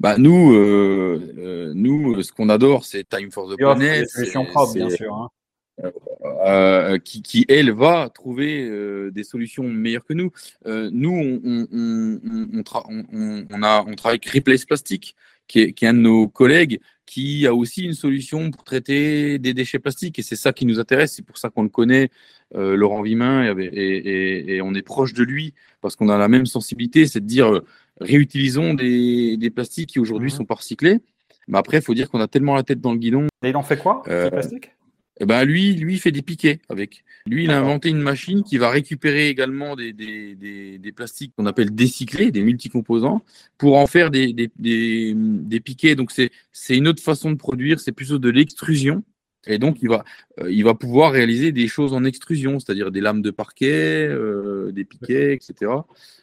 Bah, 0.00 0.16
nous, 0.16 0.54
euh, 0.54 1.34
euh, 1.38 1.72
nous, 1.74 2.22
ce 2.22 2.32
qu'on 2.32 2.48
adore, 2.48 2.84
c'est 2.84 3.08
Time 3.08 3.30
for 3.30 3.50
the 3.50 3.56
Planet. 3.56 4.08
solutions 4.08 4.44
propres, 4.46 4.74
bien 4.74 4.90
sûr. 4.90 5.14
Hein. 5.14 6.98
qui, 7.04 7.22
qui, 7.22 7.44
elle, 7.48 7.72
va 7.72 8.08
trouver 8.08 9.10
des 9.10 9.24
solutions 9.24 9.64
meilleures 9.64 10.04
que 10.04 10.14
nous. 10.14 10.30
nous, 10.64 11.10
on, 11.10 11.40
on, 11.44 12.20
on, 12.30 13.04
on, 13.12 13.46
on, 13.50 13.62
a, 13.62 13.84
on 13.86 13.94
travaille 13.94 14.18
avec 14.22 14.26
Replace 14.26 14.64
Plastique, 14.64 15.16
qui 15.48 15.60
est, 15.60 15.82
un 15.84 15.94
de 15.94 15.98
nos 15.98 16.28
collègues, 16.28 16.80
qui 17.06 17.46
a 17.46 17.54
aussi 17.54 17.84
une 17.84 17.94
solution 17.94 18.50
pour 18.50 18.64
traiter 18.64 19.38
des 19.38 19.54
déchets 19.54 19.78
plastiques. 19.78 20.18
Et 20.18 20.22
c'est 20.22 20.36
ça 20.36 20.52
qui 20.52 20.66
nous 20.66 20.80
intéresse. 20.80 21.14
C'est 21.14 21.24
pour 21.24 21.38
ça 21.38 21.50
qu'on 21.50 21.62
le 21.62 21.68
connaît, 21.68 22.10
euh, 22.54 22.76
Laurent 22.76 23.02
Vimin, 23.02 23.56
et, 23.58 24.60
on 24.62 24.74
est 24.74 24.82
proche 24.82 25.14
de 25.14 25.22
lui, 25.22 25.54
parce 25.80 25.96
qu'on 25.96 26.08
a 26.08 26.18
la 26.18 26.28
même 26.28 26.46
sensibilité, 26.46 27.06
c'est 27.06 27.20
de 27.20 27.26
dire 27.26 27.52
euh, 27.52 27.64
réutilisons 28.00 28.74
des, 28.74 29.50
plastiques 29.54 29.90
qui 29.90 30.00
aujourd'hui 30.00 30.28
mmh. 30.28 30.36
sont 30.36 30.44
pas 30.44 30.54
recyclés. 30.54 31.00
Mais 31.48 31.58
après, 31.58 31.78
il 31.78 31.82
faut 31.82 31.94
dire 31.94 32.10
qu'on 32.10 32.20
a 32.20 32.26
tellement 32.26 32.56
la 32.56 32.64
tête 32.64 32.80
dans 32.80 32.92
le 32.92 32.98
guidon. 32.98 33.26
Et 33.42 33.50
il 33.50 33.56
en 33.56 33.62
fait 33.62 33.78
quoi, 33.78 34.02
euh, 34.08 34.30
plastique 34.30 34.72
eh 35.18 35.24
ben 35.24 35.44
lui, 35.44 35.74
lui 35.74 35.94
il 35.94 36.00
fait 36.00 36.12
des 36.12 36.22
piquets 36.22 36.60
avec. 36.68 37.04
Lui, 37.26 37.44
il 37.44 37.50
a 37.50 37.58
inventé 37.58 37.88
une 37.88 38.00
machine 38.00 38.44
qui 38.44 38.56
va 38.58 38.70
récupérer 38.70 39.28
également 39.28 39.74
des, 39.74 39.92
des, 39.92 40.34
des, 40.36 40.78
des 40.78 40.92
plastiques 40.92 41.32
qu'on 41.36 41.46
appelle 41.46 41.74
décyclés, 41.74 42.30
des 42.30 42.42
multicomposants, 42.42 43.22
pour 43.58 43.78
en 43.78 43.86
faire 43.86 44.10
des, 44.10 44.32
des, 44.32 44.50
des 44.56 45.60
piquets. 45.60 45.96
Donc 45.96 46.12
c'est 46.12 46.76
une 46.76 46.86
autre 46.86 47.02
façon 47.02 47.30
de 47.32 47.36
produire, 47.36 47.80
c'est 47.80 47.92
plutôt 47.92 48.18
de 48.18 48.28
l'extrusion. 48.28 49.02
Et 49.46 49.58
donc 49.58 49.78
il 49.80 49.88
va, 49.88 50.04
euh, 50.40 50.50
il 50.50 50.64
va 50.64 50.74
pouvoir 50.74 51.12
réaliser 51.12 51.52
des 51.52 51.68
choses 51.68 51.92
en 51.94 52.04
extrusion, 52.04 52.58
c'est-à-dire 52.58 52.90
des 52.90 53.00
lames 53.00 53.22
de 53.22 53.30
parquet, 53.30 54.06
euh, 54.08 54.72
des 54.72 54.84
piquets, 54.84 55.34
etc. 55.34 55.70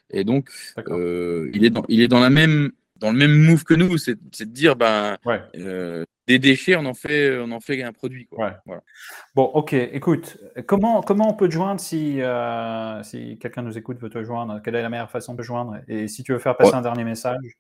Et 0.10 0.24
donc 0.24 0.50
euh, 0.90 1.50
il, 1.54 1.66
est 1.66 1.70
dans, 1.70 1.86
il 1.88 2.02
est 2.02 2.08
dans 2.08 2.20
la 2.20 2.30
même 2.30 2.72
dans 2.98 3.12
le 3.12 3.18
même 3.18 3.34
move 3.34 3.64
que 3.64 3.74
nous, 3.74 3.98
c'est 3.98 4.16
de 4.16 4.44
dire, 4.46 4.76
ben, 4.76 5.18
des 6.28 6.40
déchets, 6.40 6.76
on 6.76 6.86
en 6.86 6.94
fait, 6.94 7.38
on 7.38 7.52
en 7.52 7.60
fait 7.60 7.84
un 7.84 7.92
produit. 7.92 8.28
Quoi. 8.28 8.56
Bon, 9.36 9.44
ok. 9.44 9.74
Écoute, 9.74 10.38
comment, 10.68 11.02
comment 11.02 11.30
on 11.30 11.34
peut 11.34 11.50
te 11.50 11.54
joindre 11.54 11.80
si, 11.80 12.20
si 13.04 13.38
quelqu'un 13.40 13.62
nous 13.62 13.78
écoute, 13.78 14.00
veut 14.00 14.10
te 14.10 14.24
joindre? 14.24 14.62
Quelle 14.64 14.76
est 14.76 14.82
la 14.82 14.90
meilleure 14.90 15.12
façon 15.12 15.34
de 15.34 15.40
te 15.40 15.44
joindre? 15.44 15.80
Et 15.88 16.08
si 16.08 16.24
tu 16.24 16.32
veux 16.32 16.40
faire 16.40 16.56
passer 16.56 16.76
un 16.76 16.82
dernier 16.82 17.04
message? 17.04 17.58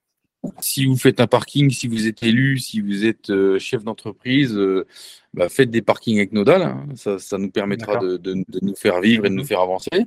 Si 0.60 0.86
vous 0.86 0.98
faites 0.98 1.22
un 1.22 1.28
parking, 1.28 1.70
si 1.70 1.88
vous 1.88 2.06
êtes 2.08 2.22
élu, 2.22 2.58
si 2.60 2.82
vous 2.82 3.06
êtes 3.06 3.30
euh, 3.30 3.58
chef 3.60 3.84
d'entreprise, 3.84 4.54
euh, 4.58 4.86
bah, 5.34 5.48
faites 5.48 5.72
des 5.72 5.82
parkings 5.82 6.18
avec 6.18 6.34
Nodal. 6.34 6.62
Hein. 6.62 6.86
Ça, 6.96 7.38
nous 7.38 7.50
permettra 7.50 7.98
de, 7.98 8.44
nous 8.62 8.76
faire 8.76 9.00
vivre 9.00 9.26
et 9.26 9.30
de 9.30 9.36
nous 9.36 9.44
mhm. 9.44 9.48
faire 9.48 9.62
avancer. 9.62 10.06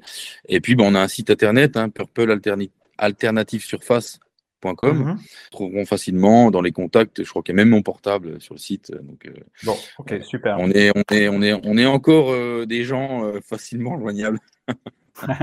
Et 0.49 0.61
puis, 0.61 0.75
bah, 0.75 0.85
on 0.87 0.95
a 0.95 1.01
un 1.01 1.09
site 1.09 1.31
internet, 1.31 1.77
hein, 1.77 1.89
Purple 1.89 2.39
Mhm. 4.75 5.19
trouveront 5.51 5.87
facilement 5.87 6.51
dans 6.51 6.61
les 6.61 6.73
contacts. 6.73 7.23
Je 7.23 7.29
crois 7.29 7.43
qu'il 7.43 7.55
y 7.55 7.57
a 7.59 7.63
même 7.63 7.71
mon 7.71 7.83
portable 7.83 8.41
sur 8.41 8.55
le 8.55 8.59
site. 8.59 8.93
Donc, 8.93 9.27
euh, 9.27 9.33
bon, 9.65 9.77
ok, 9.99 10.15
super. 10.23 10.57
On 10.59 10.71
est, 10.71 10.91
on 10.97 11.15
est, 11.15 11.29
on 11.29 11.43
est, 11.43 11.55
on 11.65 11.77
est 11.77 11.87
encore 11.87 12.67
des 12.67 12.85
gens 12.85 13.33
facilement 13.43 13.99
joignables. 13.99 14.39
ah, 15.29 15.39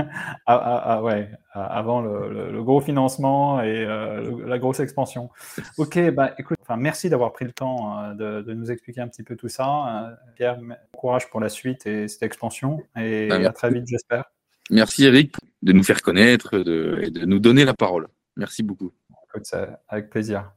ah, 0.46 0.82
ah, 0.84 1.02
ouais, 1.02 1.28
avant 1.52 2.00
le, 2.00 2.62
gros 2.62 2.80
financement 2.80 3.60
et 3.62 3.84
euh, 3.84 4.46
la 4.46 4.58
grosse 4.58 4.80
expansion. 4.80 5.30
Ok, 5.78 5.98
bah 6.10 6.34
écoute, 6.38 6.58
enfin, 6.62 6.76
merci 6.76 7.10
d'avoir 7.10 7.32
pris 7.32 7.44
le 7.44 7.52
temps 7.52 8.02
euh, 8.02 8.42
de, 8.42 8.54
nous 8.54 8.70
expliquer 8.70 9.00
un 9.00 9.08
petit 9.08 9.22
peu 9.22 9.36
tout 9.36 9.48
ça. 9.48 10.06
Euh, 10.06 10.14
Pierre, 10.36 10.58
courage 10.96 11.28
pour 11.30 11.40
la 11.40 11.48
suite 11.48 11.86
et 11.86 12.08
cette 12.08 12.22
expansion 12.22 12.82
et 12.96 13.28
bah, 13.28 13.36
à 13.36 13.52
très 13.52 13.70
vite, 13.70 13.86
j'espère. 13.86 14.24
Merci 14.70 15.04
Eric 15.04 15.34
de 15.62 15.72
nous 15.72 15.82
faire 15.82 16.02
connaître 16.02 16.54
et 16.54 17.10
de 17.10 17.24
nous 17.26 17.38
donner 17.38 17.64
la 17.64 17.74
parole. 17.74 18.08
Merci 18.36 18.62
beaucoup. 18.62 18.92
Avec 19.88 20.10
plaisir. 20.10 20.52